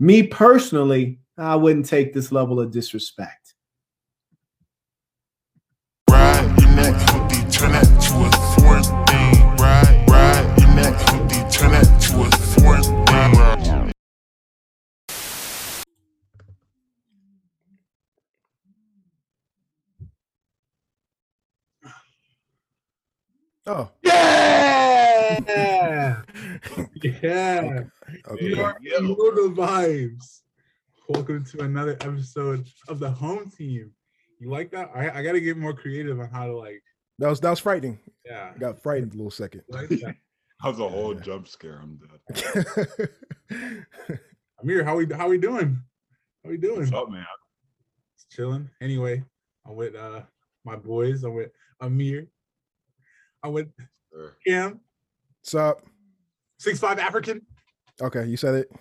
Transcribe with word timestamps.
me 0.00 0.26
personally, 0.26 1.20
I 1.38 1.54
wouldn't 1.56 1.86
take 1.86 2.12
this 2.14 2.32
level 2.32 2.58
of 2.58 2.72
disrespect. 2.72 3.54
Ride 6.10 6.60
your 6.60 6.70
neck, 6.70 6.94
hoodie, 7.10 7.50
turn 7.50 7.72
that 7.72 7.84
to 7.84 8.26
a 8.26 8.30
foreign 8.60 8.82
thing. 9.06 9.56
Ride, 9.58 10.06
ride 10.10 10.60
your 10.60 10.74
neck, 10.74 10.94
hoodie, 11.08 11.50
turn 11.50 11.70
that 11.72 12.00
to 12.02 12.22
a 12.22 12.30
foreign 12.60 12.82
thing. 12.82 13.92
Oh, 23.66 23.90
Yeah, 24.02 26.22
yeah. 27.02 27.84
Okay. 28.28 28.46
You 28.46 28.62
are 28.62 28.76
you 28.80 29.00
know 29.02 29.14
the 29.14 29.52
vibes. 29.54 30.40
Welcome 31.08 31.44
to 31.46 31.62
another 31.62 31.92
episode 32.00 32.66
of 32.88 32.98
the 33.00 33.10
home 33.10 33.50
team. 33.50 33.90
You 34.38 34.50
like 34.50 34.70
that? 34.70 34.90
I, 34.94 35.10
I 35.18 35.22
got 35.22 35.32
to 35.32 35.40
get 35.40 35.56
more 35.56 35.74
creative 35.74 36.18
on 36.20 36.28
how 36.30 36.46
to 36.46 36.56
like. 36.56 36.82
That 37.18 37.28
was 37.28 37.40
that 37.40 37.50
was 37.50 37.58
frightening. 37.60 37.98
Yeah. 38.24 38.52
I 38.54 38.58
got 38.58 38.82
frightened 38.82 39.12
a 39.14 39.16
little 39.16 39.30
second. 39.30 39.62
Like 39.68 39.88
that. 39.88 40.14
That 40.62 40.68
was 40.68 40.78
a 40.80 40.88
whole 40.88 41.14
Yeah. 41.14 41.20
jump 41.20 41.48
scare. 41.48 41.80
I'm 41.82 41.98
dead. 42.32 43.08
Amir, 44.62 44.84
how 44.84 44.96
we 44.96 45.06
how 45.06 45.28
we 45.28 45.38
doing? 45.38 45.80
How 46.44 46.50
we 46.50 46.56
doing? 46.56 46.80
What's 46.80 46.92
up, 46.92 47.10
man? 47.10 47.24
It's 48.16 48.26
Chilling. 48.34 48.68
Anyway, 48.80 49.22
I'm 49.66 49.74
with 49.76 49.94
uh 49.94 50.22
my 50.64 50.76
boys. 50.76 51.24
I'm 51.24 51.34
with 51.34 51.50
Amir. 51.80 52.26
I'm 53.42 53.52
with 53.52 53.68
Sure. 54.12 54.36
Cam, 54.46 54.80
What's 55.40 55.54
up? 55.54 55.82
six 56.58 56.78
five 56.78 56.98
African. 56.98 57.40
Okay, 58.00 58.26
you 58.26 58.36
said 58.36 58.54
it. 58.54 58.72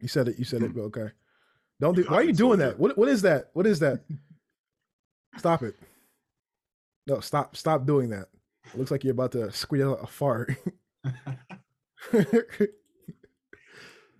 You 0.00 0.08
said 0.08 0.28
it. 0.28 0.38
You 0.38 0.44
said 0.44 0.62
it. 0.62 0.74
But 0.74 0.82
okay. 0.82 1.08
Don't 1.80 1.94
do. 1.94 2.04
Why 2.04 2.16
are 2.16 2.22
you 2.24 2.32
doing 2.32 2.58
that? 2.60 2.78
What 2.78 2.96
What 2.98 3.08
is 3.08 3.22
that? 3.22 3.50
What 3.52 3.66
is 3.66 3.78
that? 3.80 4.00
Stop 5.36 5.62
it. 5.62 5.74
No, 7.06 7.20
stop. 7.20 7.56
Stop 7.56 7.84
doing 7.86 8.08
that. 8.10 8.28
It 8.72 8.78
looks 8.78 8.90
like 8.90 9.04
you're 9.04 9.12
about 9.12 9.32
to 9.32 9.52
squeeze 9.52 9.82
out 9.82 10.02
a 10.02 10.06
fart. 10.06 10.54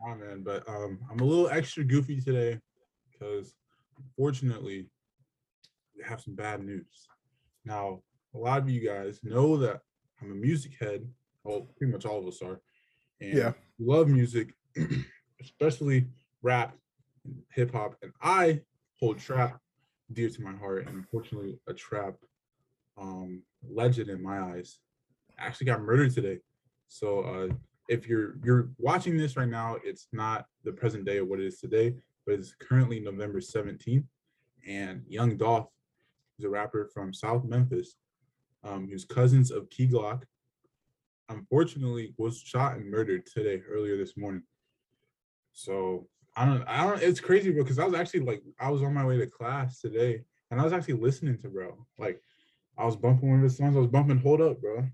Oh 0.07 0.15
man, 0.15 0.43
but 0.45 0.69
um, 0.69 0.99
I'm 1.11 1.21
a 1.21 1.25
little 1.25 1.49
extra 1.49 1.83
goofy 1.83 2.21
today 2.21 2.61
because 3.11 3.55
unfortunately, 3.97 4.87
we 5.97 6.05
have 6.05 6.21
some 6.21 6.35
bad 6.35 6.63
news. 6.63 7.09
Now, 7.65 8.03
a 8.35 8.39
lot 8.39 8.59
of 8.61 8.69
you 8.69 8.87
guys 8.87 9.21
know 9.23 9.57
that 9.57 9.81
I'm 10.21 10.31
a 10.31 10.35
music 10.35 10.73
head. 10.79 11.09
Well, 11.43 11.69
pretty 11.79 11.93
much 11.93 12.05
all 12.05 12.21
of 12.21 12.27
us 12.27 12.43
are, 12.43 12.61
and 13.21 13.33
Yeah. 13.39 13.53
Love 13.79 14.09
music, 14.09 14.55
especially 15.41 16.07
rap, 16.43 16.77
hip 17.51 17.73
hop, 17.73 17.97
and 18.03 18.13
I 18.23 18.61
hold 18.99 19.19
trap 19.19 19.61
dear 20.13 20.29
to 20.29 20.43
my 20.43 20.53
heart. 20.53 20.87
And 20.87 20.97
unfortunately, 20.97 21.59
a 21.67 21.75
trap 21.75 22.15
um, 22.97 23.43
legend 23.69 24.09
in 24.09 24.23
my 24.23 24.41
eyes 24.41 24.79
actually 25.39 25.67
got 25.67 25.83
murdered 25.83 26.13
today. 26.15 26.39
So 26.89 27.21
uh, 27.21 27.55
if 27.89 28.07
you're 28.07 28.37
you're 28.45 28.71
watching 28.79 29.17
this 29.17 29.37
right 29.37 29.49
now, 29.49 29.77
it's 29.85 30.09
not 30.13 30.47
the 30.65 30.73
present 30.73 31.05
day 31.05 31.19
of 31.19 31.29
what 31.29 31.41
it 31.41 31.47
is 31.47 31.59
today, 31.59 31.95
but 32.27 32.35
it's 32.35 32.55
currently 32.59 33.01
November 33.01 33.41
17th. 33.41 34.05
And 34.67 35.03
Young 35.09 35.37
Dolph, 35.37 35.69
who's 36.37 36.47
a 36.47 36.49
rapper 36.49 36.91
from 36.95 37.13
South 37.13 37.45
Memphis, 37.45 37.97
um, 38.63 38.89
who's 38.89 39.05
cousins 39.05 39.51
of 39.51 39.69
Key 39.69 39.89
Glock, 39.89 40.23
unfortunately 41.29 42.15
was 42.19 42.39
shot 42.39 42.77
and 42.77 42.91
murdered 42.91 43.27
today, 43.27 43.63
earlier 43.69 43.97
this 43.97 44.17
morning. 44.17 44.43
So 45.53 46.09
I 46.37 46.45
don't 46.45 46.63
I 46.67 46.85
don't 46.85 47.03
it's 47.03 47.21
crazy, 47.21 47.51
bro, 47.51 47.63
because 47.63 47.79
I 47.79 47.85
was 47.85 47.95
actually 47.95 48.21
like 48.21 48.43
I 48.59 48.71
was 48.71 48.83
on 48.83 48.95
my 48.95 49.05
way 49.05 49.17
to 49.19 49.27
class 49.27 49.81
today 49.81 50.23
and 50.51 50.61
I 50.61 50.65
was 50.65 50.73
actually 50.73 50.95
listening 50.95 51.39
to 51.39 51.49
bro. 51.49 51.87
Like 51.99 52.21
I 52.77 52.85
was 52.85 52.97
bumping 52.97 53.29
one 53.31 53.39
of 53.39 53.45
his 53.45 53.57
songs, 53.57 53.77
I 53.77 53.81
was 53.81 53.89
bumping 53.89 54.19
Hold 54.19 54.41
Up, 54.41 54.61
bro. 54.61 54.85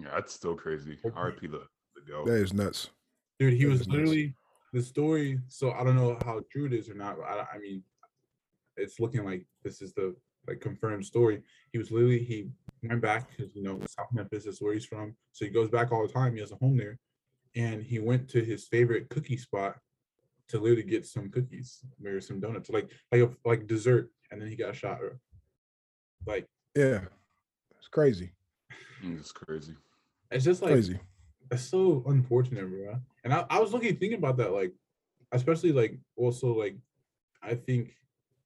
Yeah, 0.00 0.10
that's 0.12 0.32
still 0.32 0.54
crazy. 0.54 0.96
Okay. 1.04 1.16
RP 1.16 1.40
the 1.50 1.62
the 1.94 2.02
go. 2.06 2.24
that 2.24 2.34
is 2.34 2.52
nuts. 2.52 2.90
Dude, 3.38 3.54
he 3.54 3.64
That 3.64 3.70
was 3.70 3.80
is 3.82 3.88
nice. 3.88 3.94
literally 3.94 4.34
the 4.72 4.82
story. 4.82 5.40
So 5.48 5.72
I 5.72 5.82
don't 5.82 5.96
know 5.96 6.18
how 6.24 6.40
true 6.50 6.66
it 6.66 6.72
is 6.72 6.88
or 6.88 6.94
not. 6.94 7.16
but 7.16 7.24
I, 7.24 7.46
I 7.54 7.58
mean, 7.58 7.82
it's 8.76 9.00
looking 9.00 9.24
like 9.24 9.44
this 9.64 9.82
is 9.82 9.92
the 9.92 10.14
like 10.46 10.60
confirmed 10.60 11.04
story. 11.04 11.42
He 11.72 11.78
was 11.78 11.90
literally 11.90 12.22
he 12.22 12.48
went 12.82 13.00
back 13.00 13.28
because 13.30 13.54
you 13.54 13.62
know 13.62 13.80
South 13.88 14.08
Memphis 14.12 14.46
is 14.46 14.60
where 14.60 14.74
he's 14.74 14.84
from, 14.84 15.14
so 15.32 15.44
he 15.44 15.50
goes 15.50 15.70
back 15.70 15.92
all 15.92 16.06
the 16.06 16.12
time. 16.12 16.34
He 16.34 16.40
has 16.40 16.52
a 16.52 16.56
home 16.56 16.76
there, 16.76 16.98
and 17.56 17.82
he 17.82 17.98
went 17.98 18.28
to 18.30 18.44
his 18.44 18.66
favorite 18.66 19.08
cookie 19.08 19.36
spot 19.36 19.76
to 20.48 20.58
literally 20.58 20.82
get 20.82 21.06
some 21.06 21.30
cookies, 21.30 21.80
maybe 22.00 22.20
some 22.20 22.40
donuts, 22.40 22.70
like 22.70 22.90
like 23.12 23.22
a, 23.22 23.30
like 23.44 23.66
dessert, 23.66 24.10
and 24.30 24.40
then 24.40 24.48
he 24.48 24.56
got 24.56 24.76
shot. 24.76 24.98
Like 26.26 26.46
Yeah, 26.74 27.00
it's 27.78 27.88
crazy. 27.88 28.32
It's 29.02 29.32
crazy. 29.32 29.74
it's 30.30 30.44
just 30.44 30.62
like 30.62 30.72
Crazy. 30.72 30.98
That's 31.50 31.62
so 31.62 32.02
unfortunate, 32.06 32.68
bro. 32.68 32.96
And 33.24 33.32
I, 33.32 33.46
I 33.48 33.58
was 33.58 33.72
looking 33.72 33.96
thinking 33.96 34.18
about 34.18 34.36
that, 34.36 34.52
like, 34.52 34.74
especially 35.32 35.72
like 35.72 35.98
also 36.16 36.52
like 36.52 36.76
I 37.42 37.54
think 37.54 37.94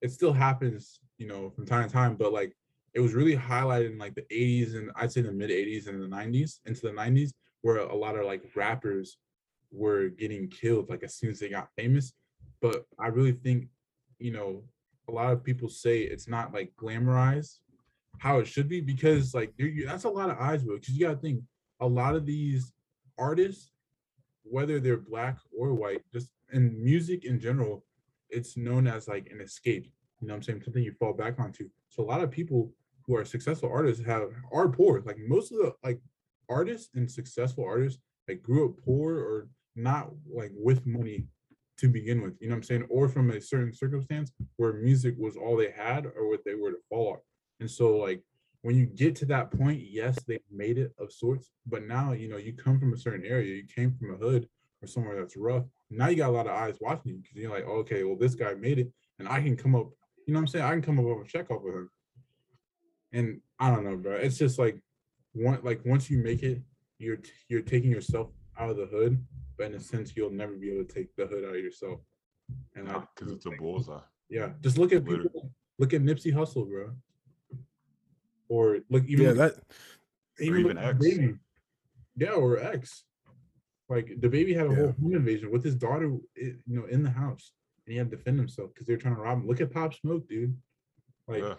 it 0.01 0.11
still 0.13 0.33
happens, 0.33 1.01
you 1.19 1.27
know, 1.27 1.51
from 1.51 1.67
time 1.67 1.87
to 1.89 1.93
time, 1.93 2.17
but 2.17 2.33
like 2.33 2.55
it 2.95 3.01
was 3.01 3.15
really 3.15 3.37
highlighted 3.37 3.93
in 3.93 3.99
like 3.99 4.15
the 4.15 4.27
80s 4.31 4.75
and 4.77 4.91
I'd 4.97 5.13
say 5.13 5.23
the 5.23 5.33
mid 5.33 5.51
80s 5.51 5.89
and 5.89 6.03
the 6.03 6.15
90s 6.15 6.61
into 6.67 6.83
the 6.83 6.91
90s, 6.91 7.31
where 7.63 7.79
a 7.79 7.97
lot 7.97 8.17
of 8.17 8.27
like 8.27 8.43
rappers 8.55 9.19
were 9.71 10.09
getting 10.09 10.49
killed 10.49 10.91
like 10.91 11.03
as 11.03 11.15
soon 11.15 11.31
as 11.31 11.41
they 11.41 11.49
got 11.49 11.69
famous. 11.77 12.13
But 12.61 12.85
I 12.99 13.09
really 13.09 13.33
think, 13.33 13.69
you 14.19 14.33
know, 14.33 14.63
a 15.09 15.13
lot 15.13 15.33
of 15.33 15.43
people 15.43 15.69
say 15.69 16.01
it's 16.01 16.29
not 16.29 16.53
like 16.53 16.73
glamorized 16.77 17.59
how 18.19 18.39
it 18.39 18.47
should 18.47 18.69
be 18.69 18.81
because 18.81 19.35
like 19.35 19.53
that's 19.87 20.05
a 20.05 20.09
lot 20.09 20.31
of 20.31 20.39
eyes. 20.39 20.63
Because 20.63 20.91
you 20.91 21.07
gotta 21.07 21.19
think 21.19 21.43
a 21.81 21.87
lot 21.87 22.15
of 22.15 22.27
these 22.27 22.73
artists, 23.19 23.73
whether 24.45 24.79
they're 24.79 24.97
black 24.97 25.39
or 25.57 25.73
white, 25.73 26.03
just 26.13 26.29
in 26.53 26.83
music 26.83 27.25
in 27.25 27.41
general, 27.41 27.85
it's 28.31 28.57
known 28.57 28.87
as 28.87 29.09
like 29.09 29.29
an 29.31 29.41
escape. 29.41 29.87
You 30.21 30.29
know 30.29 30.35
what 30.35 30.39
I'm 30.39 30.43
saying? 30.43 30.63
Something 30.63 30.85
you 30.85 30.93
fall 30.93 31.13
back 31.13 31.41
onto. 31.41 31.69
So 31.89 32.03
a 32.03 32.07
lot 32.07 32.23
of 32.23 32.31
people 32.31 32.73
who 33.07 33.17
are 33.17 33.25
successful 33.25 33.71
artists 33.73 34.05
have 34.05 34.31
are 34.53 34.69
poor. 34.69 35.03
Like 35.05 35.19
most 35.27 35.53
of 35.53 35.59
the 35.59 35.75
like 35.83 36.01
artists 36.49 36.91
and 36.95 37.11
successful 37.11 37.65
artists 37.65 38.01
like 38.29 38.43
grew 38.43 38.67
up 38.67 38.85
poor 38.85 39.17
or 39.17 39.49
not 39.77 40.11
like 40.31 40.53
with 40.55 40.87
money 40.87 41.27
to 41.79 41.89
begin 41.89 42.23
with. 42.23 42.35
You 42.41 42.49
know 42.49 42.55
what 42.55 42.59
I'm 42.59 42.63
saying? 42.63 42.87
Or 42.89 43.09
from 43.09 43.31
a 43.31 43.41
certain 43.41 43.73
circumstance 43.73 44.31
where 44.57 44.75
music 44.75 45.15
was 45.19 45.37
all 45.37 45.57
they 45.57 45.71
had 45.71 46.07
or 46.07 46.29
what 46.29 46.45
they 46.45 46.55
were 46.55 46.71
to 46.71 46.79
fall 46.89 47.13
on. 47.13 47.19
And 47.61 47.71
so 47.71 47.97
like 47.97 48.23
when 48.63 48.77
you 48.77 48.87
get 48.87 49.17
to 49.17 49.27
that 49.27 49.51
point, 49.51 49.83
yes, 49.83 50.17
they 50.27 50.39
made 50.51 50.79
it 50.79 50.93
of 50.99 51.13
sorts, 51.13 51.51
but 51.67 51.85
now 51.87 52.13
you 52.13 52.29
know 52.29 52.37
you 52.37 52.53
come 52.53 52.79
from 52.79 52.93
a 52.93 52.99
certain 52.99 53.27
area, 53.27 53.57
you 53.57 53.65
came 53.65 53.93
from 53.93 54.15
a 54.15 54.17
hood 54.17 54.49
or 54.83 54.87
somewhere 54.87 55.17
that's 55.19 55.37
rough. 55.37 55.65
Now 55.91 56.09
you 56.09 56.17
got 56.17 56.31
a 56.31 56.33
lot 56.33 56.47
of 56.47 56.53
eyes 56.53 56.79
watching 56.81 57.13
you 57.13 57.19
because 57.19 57.37
you're 57.37 57.51
like, 57.51 57.65
oh, 57.67 57.79
okay, 57.79 58.05
well, 58.05 58.17
this 58.17 58.35
guy 58.35 58.55
made 58.55 58.79
it, 58.79 58.93
and 59.19 59.29
I 59.29 59.41
can 59.41 59.57
come 59.57 59.75
up, 59.75 59.91
you 60.27 60.33
know 60.33 60.39
what 60.39 60.43
I'm 60.43 60.47
saying? 60.47 60.65
I 60.65 60.71
can 60.71 60.83
come 60.83 60.99
up 60.99 61.05
with 61.05 61.27
a 61.27 61.29
check 61.29 61.51
off 61.51 61.65
of 61.67 61.75
him. 61.75 61.91
And 63.13 63.41
I 63.59 63.71
don't 63.71 63.85
know, 63.85 63.97
bro. 63.97 64.15
It's 64.17 64.39
just 64.39 64.59
like 64.59 64.79
one 65.33 65.59
like 65.63 65.81
once 65.85 66.11
you 66.11 66.19
make 66.19 66.43
it, 66.43 66.63
you're 66.99 67.17
t- 67.17 67.31
you're 67.49 67.63
taking 67.63 67.91
yourself 67.91 68.31
out 68.59 68.71
of 68.71 68.77
the 68.77 68.87
hood, 68.87 69.23
but 69.57 69.67
in 69.67 69.75
a 69.75 69.81
sense, 69.81 70.17
you'll 70.17 70.31
never 70.31 70.53
be 70.55 70.71
able 70.73 70.85
to 70.85 70.93
take 70.95 71.15
the 71.17 71.27
hood 71.27 71.45
out 71.45 71.57
of 71.57 71.63
yourself. 71.63 72.01
And 72.75 72.89
I 72.89 73.03
Because 73.15 73.33
it's 73.33 73.47
a 73.47 73.51
bullseye. 73.51 74.01
yeah, 74.29 74.51
just 74.61 74.79
look 74.79 74.93
at 74.93 75.05
Literally. 75.05 75.25
people. 75.29 75.53
Look 75.79 75.95
at 75.95 76.03
Nipsey 76.03 76.33
Hussle, 76.33 76.69
bro. 76.69 76.93
Or 78.49 78.79
look 78.91 79.05
even 79.07 79.27
Yeah, 79.27 79.33
that 79.33 79.55
even 80.41 80.61
even 80.61 80.79
X. 80.79 80.99
Baby. 80.99 81.35
Yeah, 82.17 82.33
or 82.33 82.59
X. 82.59 83.05
Like 83.89 84.07
DaBaby 84.21 84.55
had 84.57 84.67
a 84.67 84.75
whole 84.75 84.87
Yeah. 84.87 84.93
home 85.03 85.15
invasion 85.15 85.51
with 85.51 85.65
his 85.65 85.75
daughter, 85.75 86.17
eh, 86.41 86.53
you 86.67 86.77
know, 86.81 86.85
in 86.87 87.03
the 87.03 87.11
house, 87.11 87.53
and 87.87 87.93
he 87.93 87.99
had 87.99 88.11
to 88.11 88.17
defend 88.17 88.39
himself 88.39 88.73
because 88.73 88.87
they 88.87 88.95
were 88.95 89.01
trying 89.01 89.17
to 89.17 89.21
rob 89.21 89.39
him. 89.39 89.47
Look 89.47 89.61
at 89.61 89.71
Pop 89.71 89.93
Smoke, 89.95 90.29
dude. 90.29 90.57
Like 91.29 91.43
yeah. 91.43 91.55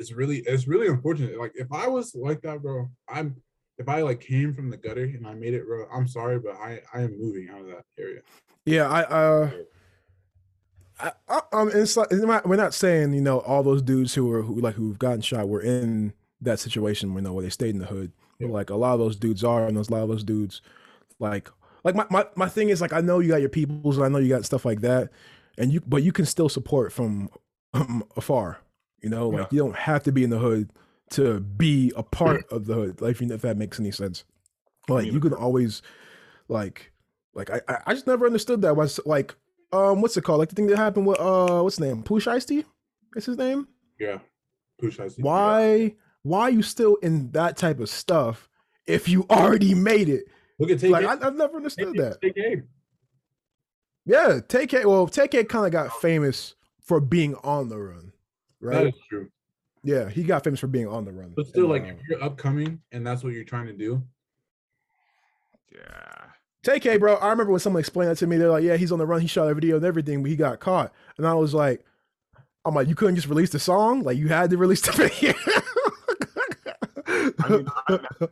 It's 0.00 0.12
really, 0.12 0.38
it's 0.38 0.66
really 0.66 0.88
unfortunate. 0.88 1.38
Like 1.38 1.52
if 1.54 1.70
I 1.72 1.86
was 1.86 2.14
like 2.14 2.40
that, 2.42 2.62
bro, 2.62 2.90
I'm. 3.08 3.36
If 3.78 3.88
I 3.88 4.02
like 4.02 4.20
came 4.20 4.52
from 4.52 4.68
the 4.68 4.76
gutter 4.76 5.04
and 5.04 5.26
I 5.26 5.32
made 5.32 5.54
it, 5.54 5.64
bro, 5.66 5.86
I'm 5.90 6.06
sorry, 6.06 6.38
but 6.38 6.52
I 6.52 6.82
I 6.92 7.00
am 7.00 7.18
moving 7.18 7.48
out 7.48 7.62
of 7.62 7.66
that 7.68 7.84
area. 7.98 8.20
Yeah, 8.66 8.86
I 8.86 9.00
uh 9.04 9.50
I, 10.98 11.12
I 11.28 11.40
um 11.52 11.70
it's 11.72 11.96
like 11.96 12.08
it's 12.10 12.22
not- 12.22 12.46
we're 12.46 12.56
not 12.56 12.74
saying, 12.74 13.14
you 13.14 13.22
know, 13.22 13.38
all 13.40 13.62
those 13.62 13.80
dudes 13.80 14.14
who 14.14 14.30
are 14.32 14.42
who 14.42 14.60
like 14.60 14.74
who've 14.74 14.98
gotten 14.98 15.22
shot 15.22 15.48
were 15.48 15.62
in 15.62 16.12
that 16.42 16.60
situation, 16.60 17.14
you 17.14 17.22
know, 17.22 17.32
where 17.32 17.42
they 17.42 17.48
stayed 17.50 17.74
in 17.74 17.80
the 17.80 17.86
hood. 17.86 18.12
But 18.38 18.50
like 18.50 18.68
a 18.70 18.76
lot 18.76 18.94
of 18.94 18.98
those 19.00 19.16
dudes 19.16 19.44
are 19.44 19.66
and 19.66 19.76
those 19.76 19.88
a 19.88 19.92
lot 19.92 20.02
of 20.02 20.08
those 20.08 20.24
dudes 20.24 20.60
like 21.18 21.48
like 21.82 21.94
my, 21.94 22.06
my, 22.10 22.26
my 22.36 22.48
thing 22.48 22.68
is 22.68 22.82
like 22.82 22.92
I 22.92 23.00
know 23.00 23.20
you 23.20 23.30
got 23.30 23.40
your 23.40 23.48
peoples 23.48 23.96
and 23.96 24.04
I 24.04 24.08
know 24.10 24.18
you 24.18 24.28
got 24.28 24.44
stuff 24.44 24.64
like 24.66 24.82
that. 24.82 25.08
And 25.56 25.72
you 25.72 25.80
but 25.86 26.02
you 26.02 26.12
can 26.12 26.26
still 26.26 26.50
support 26.50 26.92
from 26.92 27.30
um, 27.72 28.04
afar. 28.16 28.60
You 29.02 29.10
know, 29.10 29.28
like 29.28 29.40
Yeah. 29.40 29.48
you 29.50 29.58
don't 29.58 29.76
have 29.76 30.02
to 30.04 30.12
be 30.12 30.24
in 30.24 30.30
the 30.30 30.38
hood 30.38 30.70
to 31.10 31.40
be 31.40 31.92
a 31.96 32.02
part 32.02 32.44
of 32.50 32.66
the 32.66 32.74
hood. 32.74 33.00
Like 33.00 33.20
if, 33.20 33.42
that 33.42 33.56
makes 33.56 33.80
any 33.80 33.90
sense. 33.90 34.24
Like 34.88 35.06
you 35.06 35.20
can 35.20 35.32
always 35.32 35.82
like 36.48 36.92
Like 37.34 37.50
I, 37.50 37.60
I, 37.86 37.94
just 37.94 38.06
never 38.06 38.26
understood 38.26 38.62
that. 38.62 38.76
Was 38.76 39.00
like, 39.06 39.34
um, 39.72 40.00
what's 40.00 40.16
it 40.16 40.22
called? 40.22 40.40
Like 40.40 40.48
the 40.48 40.54
thing 40.54 40.66
that 40.66 40.76
happened 40.76 41.06
with 41.06 41.20
uh, 41.20 41.60
what's 41.60 41.76
his 41.76 41.86
name? 41.86 42.02
Pooh 42.02 42.20
Shiesty? 42.20 42.64
Is 43.16 43.26
his 43.26 43.36
name? 43.36 43.68
Yeah. 43.98 44.18
I 44.82 44.88
see. 44.88 45.22
Why? 45.22 45.94
Why 46.22 46.42
are 46.42 46.50
you 46.50 46.62
still 46.62 46.96
in 46.96 47.30
that 47.32 47.56
type 47.56 47.80
of 47.80 47.88
stuff 47.88 48.48
if 48.86 49.08
you 49.08 49.26
already 49.30 49.74
made 49.74 50.08
it? 50.08 50.24
Look 50.58 50.70
at 50.70 50.80
Tay-K 50.80 50.92
Like 50.92 51.06
I, 51.06 51.26
I've 51.26 51.36
never 51.36 51.56
understood 51.56 51.94
that. 51.96 52.18
Yeah, 54.04 54.40
Tay-K. 54.46 54.84
Well, 54.84 55.06
Tay-K 55.06 55.38
Tay-K 55.38 55.44
kind 55.44 55.66
of 55.66 55.72
got 55.72 56.00
famous 56.00 56.54
for 56.82 57.00
being 57.00 57.34
on 57.36 57.68
the 57.68 57.78
run, 57.78 58.12
That 58.60 58.66
right? 58.68 58.86
is 58.88 58.94
true. 59.08 59.28
Yeah, 59.82 60.08
he 60.10 60.22
got 60.24 60.44
famous 60.44 60.60
for 60.60 60.66
being 60.66 60.86
on 60.86 61.04
the 61.04 61.12
run. 61.12 61.32
But 61.34 61.46
still, 61.46 61.72
And, 61.72 61.84
like, 61.84 61.84
uh, 61.84 61.96
if 61.98 62.08
you're 62.08 62.22
upcoming 62.22 62.80
and 62.92 63.06
that's 63.06 63.24
what 63.24 63.32
you're 63.32 63.44
trying 63.44 63.66
to 63.66 63.72
do, 63.72 64.02
Yeah. 65.72 66.16
Tay-K, 66.62 66.98
bro. 66.98 67.14
I 67.14 67.30
remember 67.30 67.52
when 67.52 67.60
someone 67.60 67.80
explained 67.80 68.10
that 68.10 68.18
to 68.18 68.26
me. 68.26 68.36
They're 68.36 68.50
like, 68.50 68.62
"Yeah, 68.64 68.76
he's 68.76 68.92
on 68.92 68.98
the 68.98 69.06
run. 69.06 69.22
He 69.22 69.26
shot 69.26 69.48
a 69.48 69.54
video 69.54 69.76
and 69.76 69.84
everything, 69.84 70.22
but 70.22 70.30
he 70.30 70.36
got 70.36 70.60
caught." 70.60 70.92
And 71.16 71.26
I 71.26 71.32
was 71.32 71.54
like, 71.54 71.82
"I'm 72.66 72.74
like, 72.74 72.86
you 72.88 72.94
couldn't 72.94 73.14
just 73.16 73.28
release 73.28 73.48
the 73.50 73.58
song? 73.58 74.02
Like, 74.02 74.18
you 74.18 74.28
had 74.28 74.50
to 74.50 74.58
release 74.58 74.82
the 74.82 74.92
video." 74.92 75.32
I 77.38 77.48
mean, 77.48 77.66
I 77.88 77.94
imagine, 77.94 78.28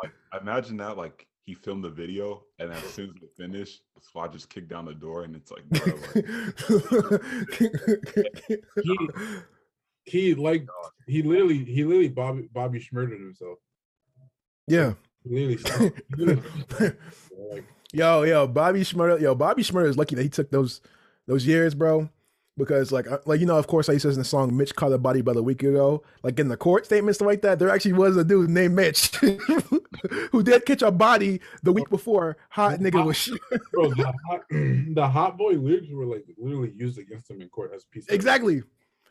like, 0.00 0.12
imagine 0.40 0.76
that, 0.76 0.96
like, 0.96 1.26
he 1.44 1.54
filmed 1.54 1.82
the 1.82 1.90
video, 1.90 2.44
and 2.60 2.70
as 2.72 2.84
soon 2.84 3.10
as 3.10 3.16
it 3.20 3.30
finished, 3.36 3.82
the 3.96 4.00
SWAT 4.00 4.32
just 4.32 4.48
kicked 4.48 4.68
down 4.68 4.84
the 4.84 4.94
door, 4.94 5.24
and 5.24 5.34
it's 5.34 5.50
like, 5.50 5.64
bro, 5.70 5.92
like 6.14 6.24
he 8.84 8.98
like 10.36 10.66
he 11.06 11.22
literally 11.22 11.64
he 11.64 11.84
literally 11.84 12.08
Bobby 12.08 12.48
Bobby 12.52 12.80
Schmurdered 12.80 13.20
himself. 13.20 13.58
yeah. 14.66 14.94
He 15.24 15.56
literally, 15.56 15.92
literally 16.16 16.42
like 17.50 17.64
Yo, 17.94 18.22
yo, 18.22 18.46
Bobby 18.46 18.80
Shmurda, 18.80 19.20
yo, 19.20 19.34
Bobby 19.34 19.62
Shmurda 19.62 19.86
is 19.86 19.98
lucky 19.98 20.14
that 20.14 20.22
he 20.22 20.30
took 20.30 20.50
those 20.50 20.80
those 21.26 21.46
years, 21.46 21.74
bro. 21.74 22.08
Because 22.56 22.90
like, 22.90 23.10
uh, 23.10 23.18
like 23.26 23.40
you 23.40 23.46
know, 23.46 23.56
of 23.58 23.66
course, 23.66 23.88
like 23.88 23.94
he 23.94 23.98
says 23.98 24.14
in 24.14 24.20
the 24.20 24.24
song, 24.24 24.56
Mitch 24.56 24.74
caught 24.74 24.92
a 24.92 24.98
body 24.98 25.20
about 25.20 25.36
a 25.36 25.42
week 25.42 25.62
ago. 25.62 26.02
Like 26.22 26.38
in 26.38 26.48
the 26.48 26.56
court 26.56 26.86
statements 26.86 27.20
like 27.20 27.42
that, 27.42 27.58
there 27.58 27.68
actually 27.68 27.94
was 27.94 28.16
a 28.16 28.24
dude 28.24 28.50
named 28.50 28.74
Mitch 28.74 29.14
who 30.30 30.42
did 30.42 30.64
catch 30.64 30.82
a 30.82 30.90
body 30.90 31.40
the 31.62 31.72
week 31.72 31.88
before. 31.90 32.36
Hot 32.50 32.78
nigga 32.78 33.04
was 33.04 33.16
shit. 33.16 33.40
bro, 33.72 33.90
the 33.90 34.12
hot, 34.26 34.40
the 34.50 35.08
hot 35.08 35.36
boy 35.36 35.52
lyrics 35.52 35.88
were 35.90 36.06
like 36.06 36.24
literally 36.38 36.72
used 36.76 36.98
against 36.98 37.30
him 37.30 37.42
in 37.42 37.48
court 37.48 37.72
as 37.74 37.84
a 37.84 37.86
piece 37.88 38.08
of 38.08 38.14
exactly. 38.14 38.62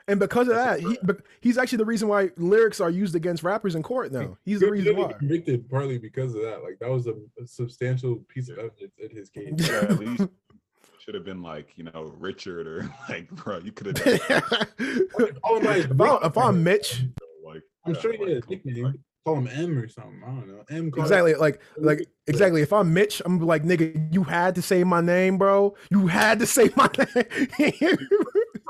And 0.07 0.19
because 0.19 0.48
of 0.48 0.56
that, 0.56 0.80
he, 0.80 0.98
he's 1.42 1.57
actually 1.57 1.77
the 1.80 1.86
reason 1.86 2.07
why 2.07 2.30
lyrics 2.38 2.81
are 2.81 2.89
used 2.89 3.15
against 3.15 3.44
rappers 3.44 3.75
in 3.75 3.83
court 3.83 4.12
now. 4.12 4.38
He's 4.44 4.59
the 4.59 4.65
He 4.65 4.71
was 4.71 4.80
reason 4.80 4.86
literally 4.95 5.13
why. 5.13 5.19
convicted 5.19 5.69
partly 5.69 5.98
because 5.98 6.36
of 6.36 6.42
that. 6.42 6.63
Like 6.63 6.80
that 6.80 6.89
was 6.89 7.07
a, 7.07 7.13
a 7.42 7.45
substantial 7.45 8.18
piece 8.27 8.50
of 8.50 8.57
evidence 8.57 8.94
in 8.98 9.15
his 9.15 9.30
case. 9.30 9.53
yeah, 9.57 9.81
at 9.89 10.00
least 10.00 10.27
should 11.00 11.15
have 11.15 11.25
been 11.25 11.42
like, 11.42 11.69
you 11.77 11.83
know, 11.83 12.13
Richard 12.19 12.68
or 12.68 12.89
like, 13.09 13.30
bro, 13.31 13.59
you 13.59 13.71
could 13.71 13.88
have 13.88 13.95
done 14.27 14.42
oh, 14.50 14.65
if, 14.80 15.42
Call 15.42 15.57
him 15.57 15.98
by 15.98 16.06
I, 16.06 16.27
if 16.27 16.38
I'm. 16.38 16.63
Mitch, 16.63 17.03
like, 17.45 17.63
I'm 17.86 17.94
yeah, 17.95 18.00
sure 18.01 18.12
he 18.13 18.18
like, 18.19 18.27
had 18.30 18.44
a 18.44 18.50
nickname. 18.50 19.03
Call 19.25 19.36
him 19.36 19.48
M 19.51 19.77
or 19.77 19.88
something. 19.88 20.21
I 20.24 20.27
don't 20.27 20.48
know. 20.48 20.63
M. 20.69 20.89
Carter. 20.89 21.01
Exactly. 21.03 21.33
Like, 21.36 21.62
like, 21.77 22.07
exactly. 22.25 22.63
If 22.63 22.74
I'm 22.74 22.92
Mitch, 22.92 23.21
I'm 23.24 23.39
like, 23.39 23.63
nigga, 23.63 24.12
you 24.12 24.24
had 24.24 24.56
to 24.56 24.63
say 24.63 24.83
my 24.83 25.00
name, 25.01 25.38
bro. 25.38 25.75
You 25.92 26.07
had 26.07 26.39
to 26.39 26.48
say 26.48 26.71
my 26.75 26.89
name. 26.98 27.98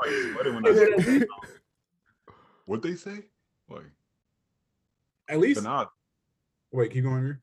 Like, 0.04 0.32
sweating 0.32 0.54
when 0.54 0.66
I 0.66 1.26
What'd 2.66 2.82
they 2.82 2.96
say? 2.96 3.24
Like, 3.68 3.90
At 5.28 5.38
least 5.38 5.62
not 5.62 5.90
wait. 6.72 6.92
Keep 6.92 7.04
going 7.04 7.22
here. 7.22 7.40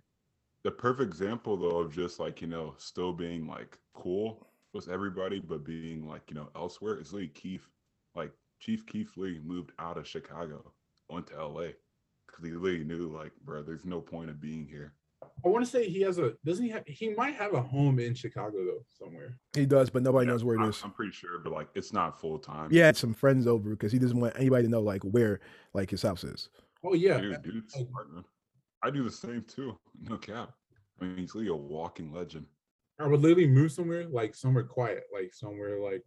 the 0.64 0.72
perfect 0.72 1.10
example 1.10 1.58
though 1.58 1.80
of 1.80 1.94
just 1.94 2.20
like 2.20 2.42
you 2.42 2.48
know 2.48 2.74
still 2.78 3.14
being 3.14 3.48
like 3.48 3.78
cool 3.94 4.48
with 4.74 4.88
everybody 4.90 5.40
but 5.40 5.64
being 5.66 6.08
like 6.08 6.22
you 6.30 6.36
know 6.36 6.50
elsewhere 6.56 7.00
is 7.00 7.14
Lee 7.14 7.28
Keith 7.28 7.68
like 8.16 8.32
Chief 8.60 8.86
Keef 8.86 9.18
Lee 9.18 9.40
moved 9.44 9.72
out 9.80 9.98
of 9.98 10.08
Chicago 10.08 10.72
went 11.10 11.28
to 11.28 11.36
LA 11.46 11.70
because 12.28 12.44
he 12.46 12.52
really 12.52 12.84
knew 12.84 13.08
like 13.16 13.32
bro 13.46 13.62
there's 13.64 13.86
no 13.86 14.00
point 14.02 14.30
of 14.30 14.40
being 14.42 14.68
here 14.68 14.94
I 15.46 15.48
want 15.48 15.64
to 15.66 15.70
say 15.72 15.90
he 15.90 16.02
has 16.02 16.18
a. 16.18 16.34
Doesn't 16.46 16.64
he 16.66 16.72
have? 16.72 16.84
He 16.86 17.10
might 17.14 17.36
have 17.36 17.54
a 17.54 17.62
home 17.62 18.00
in 18.00 18.14
Chicago 18.14 18.58
though, 18.66 18.84
somewhere. 18.90 19.38
he 19.56 19.66
does, 19.66 19.90
but 19.90 20.04
nobody 20.04 20.26
Yeah, 20.26 20.34
knows 20.34 20.44
where 20.44 20.56
it 20.56 20.62
I'm, 20.62 20.70
is. 20.70 20.82
I'm 20.84 20.92
pretty 20.92 21.12
sure 21.12 21.40
but 21.40 21.52
like 21.54 21.70
it's 21.76 21.94
not 21.94 22.20
full 22.20 22.38
time 22.40 22.70
Yeah, 22.72 22.92
some 22.92 23.14
friends 23.14 23.48
over 23.48 23.70
because 23.72 23.92
he 23.92 24.00
doesn't 24.00 24.20
want 24.20 24.34
anybody 24.38 24.64
to 24.64 24.70
know 24.70 24.82
like 24.82 25.04
where 25.04 25.40
like 25.74 25.90
his 25.90 26.02
house 26.02 26.24
is. 26.24 26.50
Oh 26.84 26.94
yeah. 26.94 27.20
dude 27.20 27.42
dude's 27.42 27.76
like- 27.76 27.88
smart 27.90 28.14
man 28.14 28.24
I 28.84 28.90
do 28.90 29.04
the 29.04 29.12
same 29.12 29.44
too 29.44 29.78
no 30.02 30.18
cap 30.18 30.52
I 31.02 31.06
mean 31.06 31.18
he's 31.18 31.36
really 31.36 31.48
a 31.50 31.56
walking 31.56 32.14
legend 32.14 32.46
I 33.00 33.08
would 33.08 33.22
literally 33.22 33.48
move 33.48 33.72
somewhere 33.72 34.08
like 34.08 34.36
somewhere 34.36 34.64
quiet, 34.64 35.04
like 35.14 35.34
somewhere 35.34 35.80
like 35.82 36.04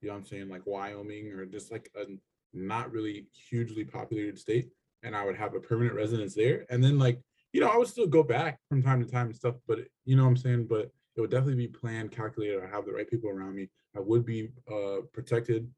you 0.00 0.08
know 0.08 0.14
what 0.14 0.20
I'm 0.20 0.24
saying, 0.26 0.48
like 0.48 0.62
Wyoming 0.64 1.30
or 1.32 1.44
just 1.44 1.70
like 1.72 1.90
a 1.96 2.04
not 2.52 2.90
really 2.92 3.26
hugely 3.48 3.84
populated 3.84 4.38
state, 4.38 4.70
and 5.02 5.14
I 5.14 5.24
would 5.24 5.36
have 5.36 5.54
a 5.54 5.60
permanent 5.60 5.94
residence 5.96 6.34
there. 6.34 6.64
And 6.70 6.82
then 6.82 6.98
like 6.98 7.20
you 7.52 7.60
know 7.60 7.68
I 7.68 7.76
would 7.76 7.88
still 7.88 8.06
go 8.06 8.22
back 8.22 8.58
from 8.68 8.82
time 8.82 9.04
to 9.04 9.10
time 9.10 9.26
and 9.26 9.36
stuff, 9.36 9.56
but 9.66 9.80
you 10.04 10.16
know 10.16 10.24
what 10.24 10.30
I'm 10.30 10.36
saying. 10.36 10.66
But 10.66 10.90
it 11.16 11.20
would 11.20 11.30
definitely 11.30 11.66
be 11.66 11.68
planned, 11.68 12.12
calculated. 12.12 12.62
I 12.62 12.68
have 12.68 12.86
the 12.86 12.92
right 12.92 13.08
people 13.08 13.30
around 13.30 13.54
me. 13.54 13.68
I 13.96 14.00
would 14.00 14.24
be 14.24 14.48
uh 14.70 15.02
protected. 15.12 15.68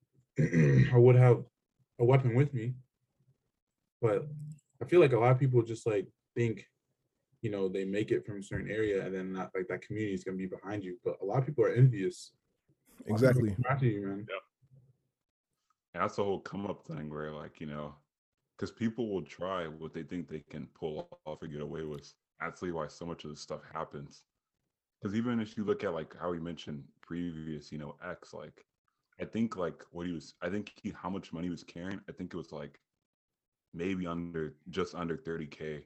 I 0.38 0.96
would 0.96 1.16
have 1.16 1.44
a 1.98 2.04
weapon 2.04 2.34
with 2.34 2.52
me, 2.54 2.74
but 4.00 4.26
I 4.82 4.86
feel 4.86 5.00
like 5.00 5.12
a 5.12 5.18
lot 5.18 5.32
of 5.32 5.38
people 5.38 5.62
just 5.62 5.86
like 5.86 6.08
think 6.34 6.66
you 7.42 7.50
know 7.50 7.68
they 7.68 7.84
make 7.84 8.10
it 8.10 8.26
from 8.26 8.38
a 8.38 8.42
certain 8.42 8.70
area 8.70 9.04
and 9.04 9.14
then 9.14 9.32
not 9.32 9.50
like 9.54 9.68
that 9.68 9.82
community 9.82 10.14
is 10.14 10.24
gonna 10.24 10.36
be 10.36 10.46
behind 10.46 10.84
you. 10.84 10.98
But 11.04 11.16
a 11.22 11.24
lot 11.24 11.38
of 11.38 11.46
people 11.46 11.64
are 11.64 11.72
envious. 11.72 12.32
A 13.08 13.12
lot 13.12 13.22
of 13.22 13.34
people 13.34 13.48
Exactly. 13.48 13.50
come 13.50 13.72
after 13.72 13.86
you, 13.86 14.06
man. 14.06 14.26
And 15.94 16.02
that's 16.02 16.16
the 16.16 16.24
whole 16.24 16.40
come 16.40 16.66
up 16.66 16.86
thing 16.86 17.10
where 17.10 17.32
like, 17.32 17.60
you 17.60 17.66
know, 17.66 17.94
because 18.60 18.70
people 18.70 19.08
will 19.08 19.22
try 19.22 19.66
what 19.66 19.94
they 19.94 20.02
think 20.02 20.28
they 20.28 20.44
can 20.50 20.68
pull 20.78 21.08
off 21.24 21.42
or 21.42 21.46
get 21.46 21.62
away 21.62 21.82
with. 21.84 22.12
That's 22.38 22.60
why 22.60 22.88
so 22.88 23.06
much 23.06 23.24
of 23.24 23.30
this 23.30 23.40
stuff 23.40 23.62
happens. 23.72 24.24
Because 25.00 25.16
even 25.16 25.40
if 25.40 25.56
you 25.56 25.64
look 25.64 25.82
at 25.82 25.94
like 25.94 26.14
how 26.20 26.30
he 26.32 26.40
mentioned 26.40 26.84
previous, 27.00 27.72
you 27.72 27.78
know, 27.78 27.96
X, 28.06 28.34
like 28.34 28.66
I 29.18 29.24
think 29.24 29.56
like 29.56 29.82
what 29.92 30.06
he 30.06 30.12
was 30.12 30.34
I 30.42 30.50
think 30.50 30.72
he 30.82 30.92
how 30.94 31.08
much 31.08 31.32
money 31.32 31.46
he 31.46 31.50
was 31.50 31.64
carrying, 31.64 32.00
I 32.06 32.12
think 32.12 32.34
it 32.34 32.36
was 32.36 32.52
like 32.52 32.78
maybe 33.72 34.06
under 34.06 34.52
just 34.68 34.94
under 34.94 35.16
30k. 35.16 35.84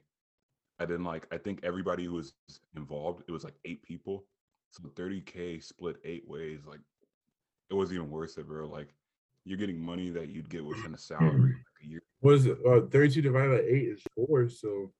And 0.79 0.89
then 0.89 1.05
like 1.05 1.27
I 1.31 1.37
think 1.37 1.61
everybody 1.63 2.03
who 2.03 2.13
was 2.13 2.33
involved, 2.75 3.23
it 3.29 3.31
was 3.31 3.45
like 3.45 3.55
eight 3.63 3.83
people. 3.83 4.25
So 4.71 4.83
30k 4.83 5.63
split 5.63 5.95
eight 6.03 6.27
ways, 6.27 6.59
like 6.67 6.81
it 7.69 7.73
was 7.73 7.93
even 7.93 8.11
worse, 8.11 8.35
bro. 8.35 8.67
Like 8.67 8.89
you're 9.45 9.57
getting 9.57 9.79
money 9.79 10.09
that 10.09 10.27
you'd 10.27 10.49
get 10.49 10.65
within 10.65 10.93
a 10.93 10.97
salary 10.97 11.55
like 12.25 12.39
a 12.39 12.43
year. 12.43 12.55
What 12.55 12.71
is 12.71 12.81
it? 12.81 12.85
Uh, 12.85 12.89
32 12.91 13.21
divided 13.21 13.49
by 13.49 13.63
eight 13.67 13.89
is 13.89 14.01
four, 14.15 14.49
so 14.49 14.91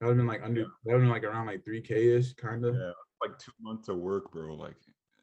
that 0.00 0.06
would 0.06 0.12
have 0.12 0.16
been 0.18 0.26
like 0.26 0.42
under 0.42 0.62
that 0.62 0.70
would 0.84 0.92
have 0.92 1.00
been 1.02 1.10
like 1.10 1.24
around 1.24 1.46
like 1.46 1.64
3k 1.64 2.18
ish, 2.18 2.32
kind 2.34 2.64
of. 2.64 2.74
Yeah. 2.74 2.92
Like 3.22 3.38
two 3.38 3.52
months 3.60 3.88
of 3.88 3.96
work, 3.96 4.32
bro. 4.32 4.54
Like 4.54 4.76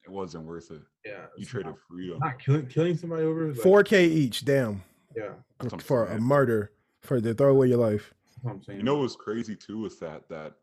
it 0.04 0.10
wasn't 0.10 0.46
worth 0.46 0.72
it. 0.72 0.82
Yeah. 1.06 1.26
You 1.38 1.46
traded 1.46 1.68
not, 1.68 1.78
freedom. 1.88 2.20
not 2.20 2.40
killing 2.40 2.68
killing 2.68 2.98
somebody 2.98 3.24
over 3.24 3.50
like, 3.50 3.58
Four 3.58 3.84
K 3.84 4.06
each, 4.06 4.46
damn. 4.46 4.84
Yeah, 5.16 5.34
That's 5.60 5.74
what 5.74 5.74
I'm 5.74 5.80
For 5.80 6.06
a 6.08 6.20
murder. 6.20 6.72
For 7.02 7.20
to 7.20 7.34
throw 7.34 7.52
away 7.52 7.68
your 7.68 7.78
life. 7.78 8.14
I'm 8.48 8.62
saying. 8.64 8.80
You 8.80 8.84
know 8.84 8.96
what 8.96 9.04
was 9.04 9.16
crazy 9.16 9.56
too 9.56 9.80
was 9.80 10.00
that 10.00 10.28
that 10.30 10.54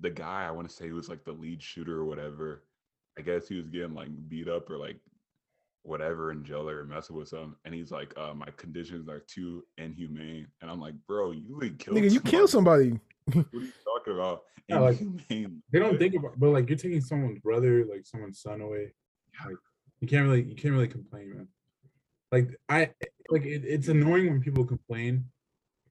the 0.00 0.10
guy 0.10 0.46
I 0.46 0.50
want 0.50 0.68
to 0.68 0.74
say 0.74 0.90
was 0.90 1.08
like 1.08 1.24
the 1.24 1.32
lead 1.32 1.62
shooter 1.62 1.98
or 1.98 2.04
whatever. 2.04 2.62
I 3.18 3.22
guess 3.22 3.48
he 3.48 3.56
was 3.56 3.68
getting 3.68 3.94
like 3.94 4.08
beat 4.28 4.48
up 4.48 4.70
or 4.70 4.78
like 4.78 4.96
whatever 5.82 6.30
in 6.32 6.44
jail 6.44 6.68
or 6.68 6.84
messing 6.84 7.16
with 7.16 7.32
him, 7.32 7.56
and 7.64 7.74
he's 7.74 7.90
like, 7.90 8.12
uh, 8.16 8.34
"My 8.34 8.48
conditions 8.56 9.08
are 9.08 9.20
too 9.20 9.64
inhumane," 9.78 10.46
and 10.60 10.70
I'm 10.70 10.80
like, 10.80 10.94
"Bro, 11.06 11.32
you 11.32 11.58
like 11.60 11.78
killed 11.78 11.96
Nigga, 11.96 12.10
you 12.10 12.20
killed 12.20 12.50
somebody. 12.50 12.98
What 13.32 13.46
are 13.54 13.58
you 13.60 13.72
talking 13.84 14.14
about? 14.14 14.42
Yeah, 14.68 14.80
like, 14.80 15.00
Inhumane. 15.00 15.62
they 15.72 15.78
don't 15.78 15.98
think 15.98 16.14
about, 16.14 16.38
but 16.38 16.50
like 16.50 16.68
you're 16.68 16.78
taking 16.78 17.00
someone's 17.00 17.38
brother, 17.40 17.84
like 17.84 18.04
someone's 18.06 18.40
son 18.40 18.60
away. 18.60 18.92
Like 19.44 19.56
you 20.00 20.08
can't 20.08 20.24
really, 20.26 20.42
you 20.42 20.54
can't 20.56 20.74
really 20.74 20.88
complain, 20.88 21.30
man. 21.34 21.48
Like 22.32 22.56
I, 22.68 22.90
like 23.30 23.44
it, 23.44 23.62
it's 23.64 23.88
annoying 23.88 24.26
when 24.28 24.40
people 24.40 24.64
complain 24.64 25.24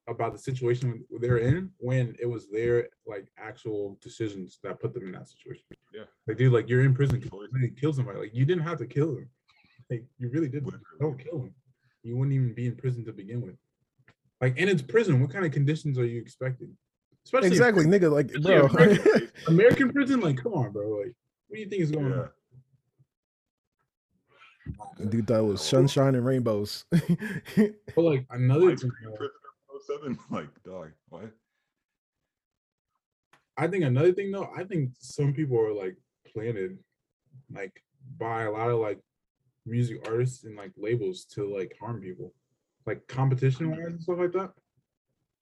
about 0.08 0.34
the 0.34 0.40
situation 0.40 1.06
they're 1.22 1.38
in 1.38 1.70
when 1.78 2.16
it 2.20 2.26
was 2.26 2.50
their 2.50 2.90
like 3.06 3.28
actual 3.38 3.98
decisions 4.02 4.60
that 4.64 4.80
put 4.80 4.94
them 4.94 5.06
in 5.06 5.12
that 5.14 5.30
situation. 5.30 5.64
Yeah. 5.94 6.04
Like 6.28 6.38
dude, 6.38 6.52
like 6.52 6.68
you're 6.68 6.84
in 6.84 6.94
prison, 6.94 7.22
'cause 7.22 7.30
Choice. 7.30 7.48
you 7.52 7.60
really 7.60 7.72
killed 7.80 7.96
somebody. 7.96 8.20
Like 8.20 8.34
you 8.36 8.44
didn't 8.46 8.64
have 8.64 8.80
to 8.80 8.88
kill 8.88 9.18
him. 9.18 9.30
Like 9.92 10.06
you 10.18 10.30
really 10.30 10.48
didn't. 10.48 10.74
Don't 11.00 11.20
kill 11.20 11.44
him. 11.44 11.54
You 12.04 12.16
wouldn't 12.18 12.34
even 12.34 12.54
be 12.54 12.66
in 12.68 12.76
prison 12.78 13.06
to 13.06 13.12
begin 13.14 13.42
with. 13.42 13.56
Like, 14.40 14.56
and 14.58 14.70
it's 14.70 14.82
prison. 14.82 15.20
What 15.22 15.32
kind 15.32 15.46
of 15.46 15.52
conditions 15.52 16.00
are 16.00 16.06
you 16.06 16.20
expecting? 16.20 16.76
Especially 17.26 17.50
Exactly, 17.50 17.86
nigga. 17.86 18.10
Like, 18.12 18.32
bro. 18.42 18.68
right. 18.70 19.30
American 19.48 19.92
prison, 19.92 20.20
like, 20.22 20.38
come 20.42 20.54
on, 20.54 20.72
bro. 20.72 20.88
Like, 20.90 21.14
what 21.48 21.56
do 21.58 21.60
you 21.62 21.68
think 21.70 21.84
is 21.84 21.92
going 21.92 22.10
Yeah. 22.10 22.28
on? 25.00 25.10
Dude, 25.10 25.28
that 25.28 25.44
was 25.44 25.62
sunshine 25.62 26.16
and 26.16 26.26
rainbows. 26.26 26.86
But 26.92 27.98
like 27.98 28.26
another 28.30 28.70
Like, 28.70 28.80
thing, 28.80 28.92
Screen 28.92 29.16
Prisoner 29.18 30.16
07? 30.16 30.20
Like, 30.30 30.64
dog, 30.64 30.92
what? 31.10 31.32
I 33.58 33.68
think 33.68 33.84
another 33.84 34.14
thing 34.14 34.32
though, 34.32 34.50
I 34.56 34.64
think 34.64 34.92
some 35.00 35.34
people 35.34 35.60
are 35.60 35.74
like 35.74 35.98
planted, 36.32 36.78
like 37.52 37.84
by 38.18 38.44
a 38.44 38.52
lot 38.52 38.70
of 38.70 38.80
like 38.80 39.00
music 39.66 40.08
artists 40.08 40.44
and 40.44 40.56
like 40.56 40.72
labels 40.78 41.26
to 41.26 41.54
like 41.54 41.76
harm 41.80 42.02
people, 42.02 42.34
like 42.86 43.08
competition 43.08 43.72
wise 43.72 43.80
and 43.88 44.02
stuff 44.02 44.20
like 44.20 44.34
that. 44.34 44.52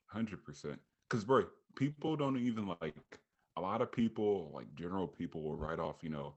Hundred 0.07 0.43
percent. 0.43 0.79
Because 1.09 1.23
bro, 1.23 1.45
people 1.75 2.15
don't 2.15 2.37
even 2.37 2.75
like 2.81 3.19
a 3.57 3.61
lot 3.61 3.81
of 3.81 3.91
people, 3.91 4.51
like 4.53 4.73
general 4.75 5.07
people, 5.07 5.41
will 5.41 5.57
write 5.57 5.79
off, 5.79 5.97
you 6.01 6.09
know, 6.09 6.33